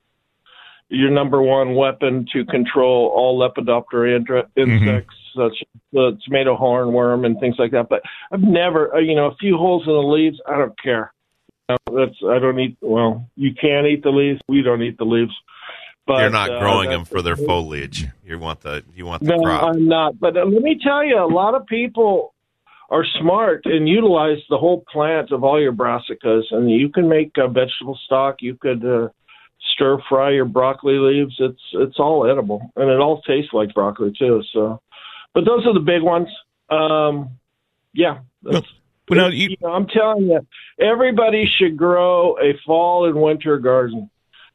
your 0.89 1.09
number 1.09 1.41
one 1.41 1.73
weapon 1.73 2.27
to 2.33 2.45
control 2.45 3.11
all 3.15 3.39
Lepidoptera 3.39 4.15
intra- 4.15 4.47
insects, 4.55 5.15
such 5.35 5.53
as 5.61 5.81
the 5.91 6.17
tomato 6.23 6.55
hornworm 6.55 7.25
and 7.25 7.39
things 7.39 7.55
like 7.57 7.71
that. 7.71 7.89
But 7.89 8.03
I've 8.31 8.41
never, 8.41 8.95
uh, 8.95 8.99
you 8.99 9.15
know, 9.15 9.27
a 9.27 9.35
few 9.35 9.57
holes 9.57 9.83
in 9.87 9.93
the 9.93 9.99
leaves. 9.99 10.39
I 10.47 10.57
don't 10.57 10.79
care. 10.79 11.11
You 11.69 11.77
know, 11.89 12.05
that's 12.05 12.17
I 12.29 12.39
don't 12.39 12.59
eat. 12.59 12.77
Well, 12.81 13.29
you 13.35 13.53
can 13.53 13.85
eat 13.85 14.03
the 14.03 14.09
leaves. 14.09 14.41
We 14.47 14.61
don't 14.61 14.81
eat 14.81 14.97
the 14.97 15.05
leaves. 15.05 15.33
But 16.05 16.19
You're 16.19 16.29
not 16.29 16.51
uh, 16.51 16.59
growing 16.59 16.89
that's- 16.89 17.07
them 17.07 17.17
for 17.17 17.21
their 17.21 17.37
foliage. 17.37 18.07
You 18.25 18.37
want 18.39 18.61
the 18.61 18.83
you 18.93 19.05
want 19.05 19.23
the 19.23 19.29
no, 19.29 19.43
crop. 19.43 19.63
I'm 19.63 19.87
not. 19.87 20.19
But 20.19 20.35
uh, 20.35 20.45
let 20.45 20.61
me 20.61 20.77
tell 20.83 21.05
you, 21.05 21.17
a 21.17 21.31
lot 21.31 21.55
of 21.55 21.65
people 21.67 22.33
are 22.89 23.05
smart 23.21 23.61
and 23.65 23.87
utilize 23.87 24.39
the 24.49 24.57
whole 24.57 24.83
plant 24.91 25.31
of 25.31 25.43
all 25.43 25.61
your 25.61 25.71
brassicas, 25.71 26.43
and 26.51 26.69
you 26.69 26.89
can 26.89 27.07
make 27.07 27.31
uh, 27.37 27.47
vegetable 27.47 27.97
stock. 28.05 28.37
You 28.41 28.55
could 28.55 28.85
uh, 28.85 29.07
stir 29.73 29.99
fry 30.09 30.31
your 30.31 30.45
broccoli 30.45 30.97
leaves. 30.97 31.35
It's 31.39 31.61
it's 31.73 31.97
all 31.97 32.29
edible, 32.29 32.71
and 32.75 32.89
it 32.89 32.99
all 32.99 33.21
tastes 33.21 33.53
like 33.53 33.73
broccoli 33.73 34.11
too. 34.17 34.43
So, 34.51 34.81
but 35.33 35.45
those 35.45 35.65
are 35.65 35.73
the 35.73 35.79
big 35.79 36.01
ones. 36.01 36.27
Um, 36.69 37.37
yeah. 37.93 38.19
That's, 38.41 38.67
Well, 39.09 39.19
now 39.19 39.27
you- 39.27 39.55
know, 39.61 39.73
I'm 39.73 39.87
telling 39.87 40.27
you, 40.27 40.45
everybody 40.79 41.45
should 41.45 41.77
grow 41.77 42.37
a 42.39 42.53
fall 42.65 43.05
and 43.05 43.15
winter 43.21 43.57
garden 43.57 44.09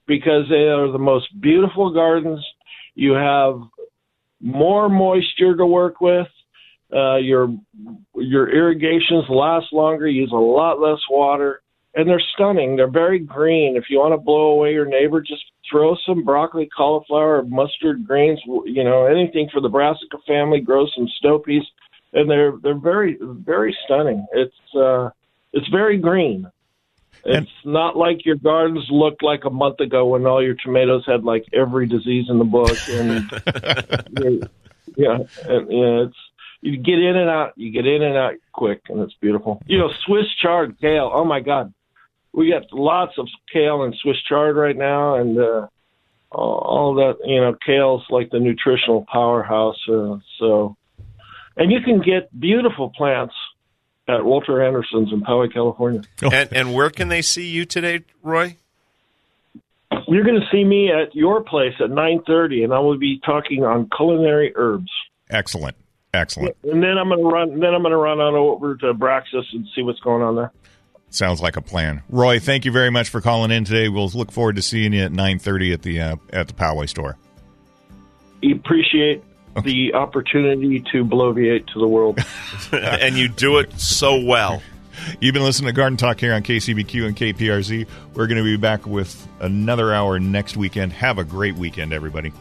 because 0.07 0.49
they 0.49 0.69
are 0.69 0.91
the 0.91 0.99
most 0.99 1.29
beautiful 1.41 1.91
gardens. 1.91 2.45
You 2.95 3.13
have 3.13 3.61
more 4.41 4.89
moisture 4.89 5.57
to 5.57 5.67
work 5.67 6.01
with. 6.01 6.29
Uh, 6.91 7.17
your 7.17 7.55
your 8.15 8.49
irrigations 8.49 9.25
last 9.29 9.67
longer, 9.73 10.09
use 10.09 10.33
a 10.33 10.37
lot 10.37 10.81
less 10.81 11.01
water, 11.11 11.61
and 11.95 12.09
they're 12.09 12.23
stunning. 12.35 12.77
They're 12.77 12.91
very 12.91 13.19
green. 13.19 13.77
If 13.77 13.91
you 13.91 13.99
want 13.99 14.15
to 14.15 14.19
blow 14.19 14.53
away 14.53 14.73
your 14.73 14.87
neighbor, 14.87 15.21
just 15.21 15.45
throw 15.71 15.97
some 16.07 16.25
broccoli, 16.25 16.67
cauliflower, 16.75 17.43
mustard 17.43 18.07
greens. 18.07 18.41
You 18.47 18.85
know 18.85 19.05
anything 19.05 19.51
for 19.53 19.61
the 19.61 19.69
brassica 19.69 20.17
family. 20.27 20.61
Grow 20.61 20.87
some 20.97 21.09
snow 21.21 21.39
peas, 21.39 21.65
and 22.13 22.31
they're 22.31 22.53
they're 22.63 22.75
very 22.75 23.19
very 23.21 23.77
stunning. 23.85 24.27
It's 24.33 24.75
uh, 24.75 25.11
it's 25.53 25.69
very 25.69 25.99
green. 25.99 26.51
It's 27.25 27.51
not 27.65 27.97
like 27.97 28.25
your 28.25 28.37
gardens 28.37 28.87
looked 28.91 29.23
like 29.23 29.45
a 29.45 29.51
month 29.51 29.81
ago 29.81 30.07
when 30.07 30.25
all 30.27 30.43
your 30.43 30.55
tomatoes 30.55 31.05
had 31.07 31.25
like 31.25 31.45
every 31.53 31.87
disease 31.87 32.27
in 32.29 32.39
the 32.39 32.45
book, 32.45 32.77
and 32.89 33.31
yeah, 34.97 35.19
and, 35.49 35.71
yeah, 35.71 36.07
it's 36.07 36.17
you 36.61 36.77
get 36.77 36.99
in 36.99 37.17
and 37.17 37.29
out, 37.29 37.53
you 37.57 37.71
get 37.71 37.87
in 37.87 38.03
and 38.03 38.17
out 38.17 38.35
quick, 38.53 38.83
and 38.89 39.01
it's 39.01 39.15
beautiful. 39.21 39.63
You 39.67 39.79
know, 39.79 39.91
Swiss 40.07 40.27
chard 40.41 40.77
kale. 40.81 41.11
Oh 41.13 41.25
my 41.25 41.41
God, 41.41 41.73
we 42.33 42.51
got 42.51 42.73
lots 42.73 43.19
of 43.19 43.29
kale 43.53 43.83
and 43.83 43.95
Swiss 44.03 44.21
chard 44.29 44.57
right 44.57 44.77
now, 44.77 45.17
and 45.17 45.39
uh, 45.39 45.67
all, 46.31 46.59
all 46.59 46.95
that. 46.95 47.19
You 47.25 47.41
know, 47.41 47.57
kale's 47.65 48.05
like 48.11 48.31
the 48.31 48.41
nutritional 48.41 49.07
powerhouse. 49.11 49.79
Uh, 49.89 50.19
so, 50.39 50.77
and 51.59 51.73
you 51.73 51.81
can 51.85 52.01
get 52.01 52.29
beautiful 52.39 52.91
plants 52.91 53.35
at 54.09 54.25
Walter 54.25 54.65
Anderson's 54.65 55.13
in 55.13 55.21
Poway, 55.21 55.53
California. 55.53 56.03
and 56.23 56.49
and 56.53 56.75
where 56.75 56.89
can 56.89 57.09
they 57.09 57.21
see 57.21 57.47
you 57.47 57.67
today, 57.67 58.05
Roy? 58.23 58.57
You're 60.07 60.25
going 60.25 60.41
to 60.41 60.47
see 60.51 60.65
me 60.65 60.91
at 60.91 61.15
your 61.15 61.43
place 61.43 61.75
at 61.81 61.91
9:30, 61.91 62.65
and 62.65 62.73
I 62.73 62.79
will 62.79 62.99
be 62.99 63.21
talking 63.25 63.65
on 63.65 63.91
culinary 63.95 64.53
herbs. 64.57 64.91
Excellent. 65.29 65.77
Excellent. 66.15 66.57
And 66.63 66.83
then 66.83 66.97
I'm 66.97 67.09
going 67.09 67.21
to 67.21 67.27
run. 67.27 67.61
Then 67.61 67.75
I'm 67.75 67.83
going 67.83 67.93
to 67.93 67.99
run 67.99 68.19
on 68.19 68.35
over 68.35 68.77
to 68.77 68.95
Braxis 68.95 69.45
and 69.53 69.67
see 69.75 69.83
what's 69.83 70.01
going 70.01 70.23
on 70.23 70.37
there. 70.37 70.53
Sounds 71.11 71.41
like 71.41 71.57
a 71.57 71.63
plan. 71.63 72.03
Roy, 72.09 72.39
thank 72.39 72.65
you 72.65 72.73
very 72.73 72.91
much 72.91 73.09
for 73.09 73.21
calling 73.21 73.51
in 73.51 73.65
today. 73.65 73.89
We'll 73.89 74.09
look 74.09 74.31
forward 74.31 74.57
to 74.57 74.63
seeing 74.63 74.93
you 74.93 75.03
at 75.03 75.13
9:30 75.13 75.75
at 75.75 75.83
the 75.83 76.01
uh, 76.01 76.17
at 76.33 76.49
the 76.49 76.55
Poway 76.55 76.89
store. 76.89 77.19
Appreciate 78.43 79.23
the 79.65 79.95
opportunity 79.95 80.81
to 80.93 81.05
bloviate 81.05 81.67
to 81.73 81.79
the 81.79 81.89
world. 81.89 82.19
and 82.73 83.17
you 83.17 83.29
do 83.29 83.59
it 83.59 83.79
so 83.79 84.21
well. 84.21 84.63
You've 85.21 85.33
been 85.33 85.45
listening 85.45 85.69
to 85.69 85.73
Garden 85.73 85.97
Talk 85.97 86.21
here 86.21 86.35
on 86.35 86.43
KCBQ 86.43 87.07
and 87.07 87.17
KPRZ. 87.17 87.87
We're 88.15 88.27
going 88.27 88.39
to 88.39 88.45
be 88.45 88.57
back 88.57 88.87
with 88.87 89.27
another 89.41 89.93
hour 89.93 90.19
next 90.19 90.57
weekend. 90.57 90.93
Have 90.93 91.19
a 91.19 91.25
great 91.25 91.55
weekend, 91.55 91.93
everybody. 91.93 92.33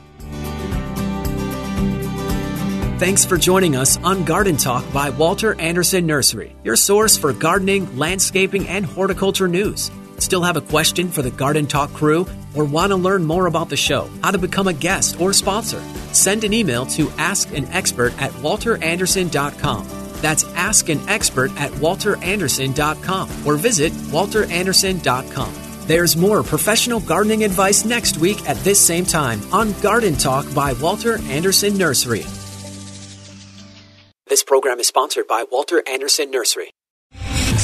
Thanks 2.97 3.25
for 3.25 3.37
joining 3.37 3.75
us 3.75 3.97
on 3.97 4.23
Garden 4.23 4.57
Talk 4.57 4.91
by 4.91 5.11
Walter 5.11 5.53
Anderson 5.61 6.07
Nursery, 6.07 6.55
your 6.63 6.75
source 6.75 7.15
for 7.15 7.31
gardening, 7.31 7.95
landscaping, 7.95 8.67
and 8.67 8.83
horticulture 8.83 9.47
news. 9.47 9.91
Still 10.17 10.41
have 10.41 10.57
a 10.57 10.61
question 10.61 11.09
for 11.09 11.21
the 11.21 11.29
Garden 11.29 11.67
Talk 11.67 11.93
crew 11.93 12.25
or 12.57 12.65
want 12.65 12.91
to 12.91 12.95
learn 12.95 13.23
more 13.23 13.45
about 13.45 13.69
the 13.69 13.77
show, 13.77 14.09
how 14.23 14.31
to 14.31 14.37
become 14.37 14.67
a 14.67 14.73
guest 14.73 15.21
or 15.21 15.31
sponsor? 15.31 15.79
Send 16.13 16.43
an 16.43 16.53
email 16.53 16.85
to 16.87 17.05
askanexpert 17.07 18.19
at 18.19 18.31
walteranderson.com. 18.31 19.87
That's 20.21 20.43
Ask 20.55 20.89
an 20.89 21.07
Expert 21.07 21.51
at 21.59 21.71
walteranderson.com 21.73 23.29
or 23.45 23.55
visit 23.55 23.93
walteranderson.com. 23.93 25.53
There's 25.87 26.17
more 26.17 26.43
professional 26.43 26.99
gardening 26.99 27.43
advice 27.45 27.85
next 27.85 28.17
week 28.17 28.49
at 28.49 28.57
this 28.57 28.79
same 28.79 29.05
time 29.05 29.39
on 29.53 29.71
Garden 29.79 30.15
Talk 30.15 30.51
by 30.53 30.73
Walter 30.73 31.17
Anderson 31.29 31.77
Nursery. 31.77 32.25
This 34.27 34.43
program 34.43 34.79
is 34.81 34.87
sponsored 34.87 35.27
by 35.27 35.45
Walter 35.49 35.81
Anderson 35.87 36.29
Nursery. 36.31 36.71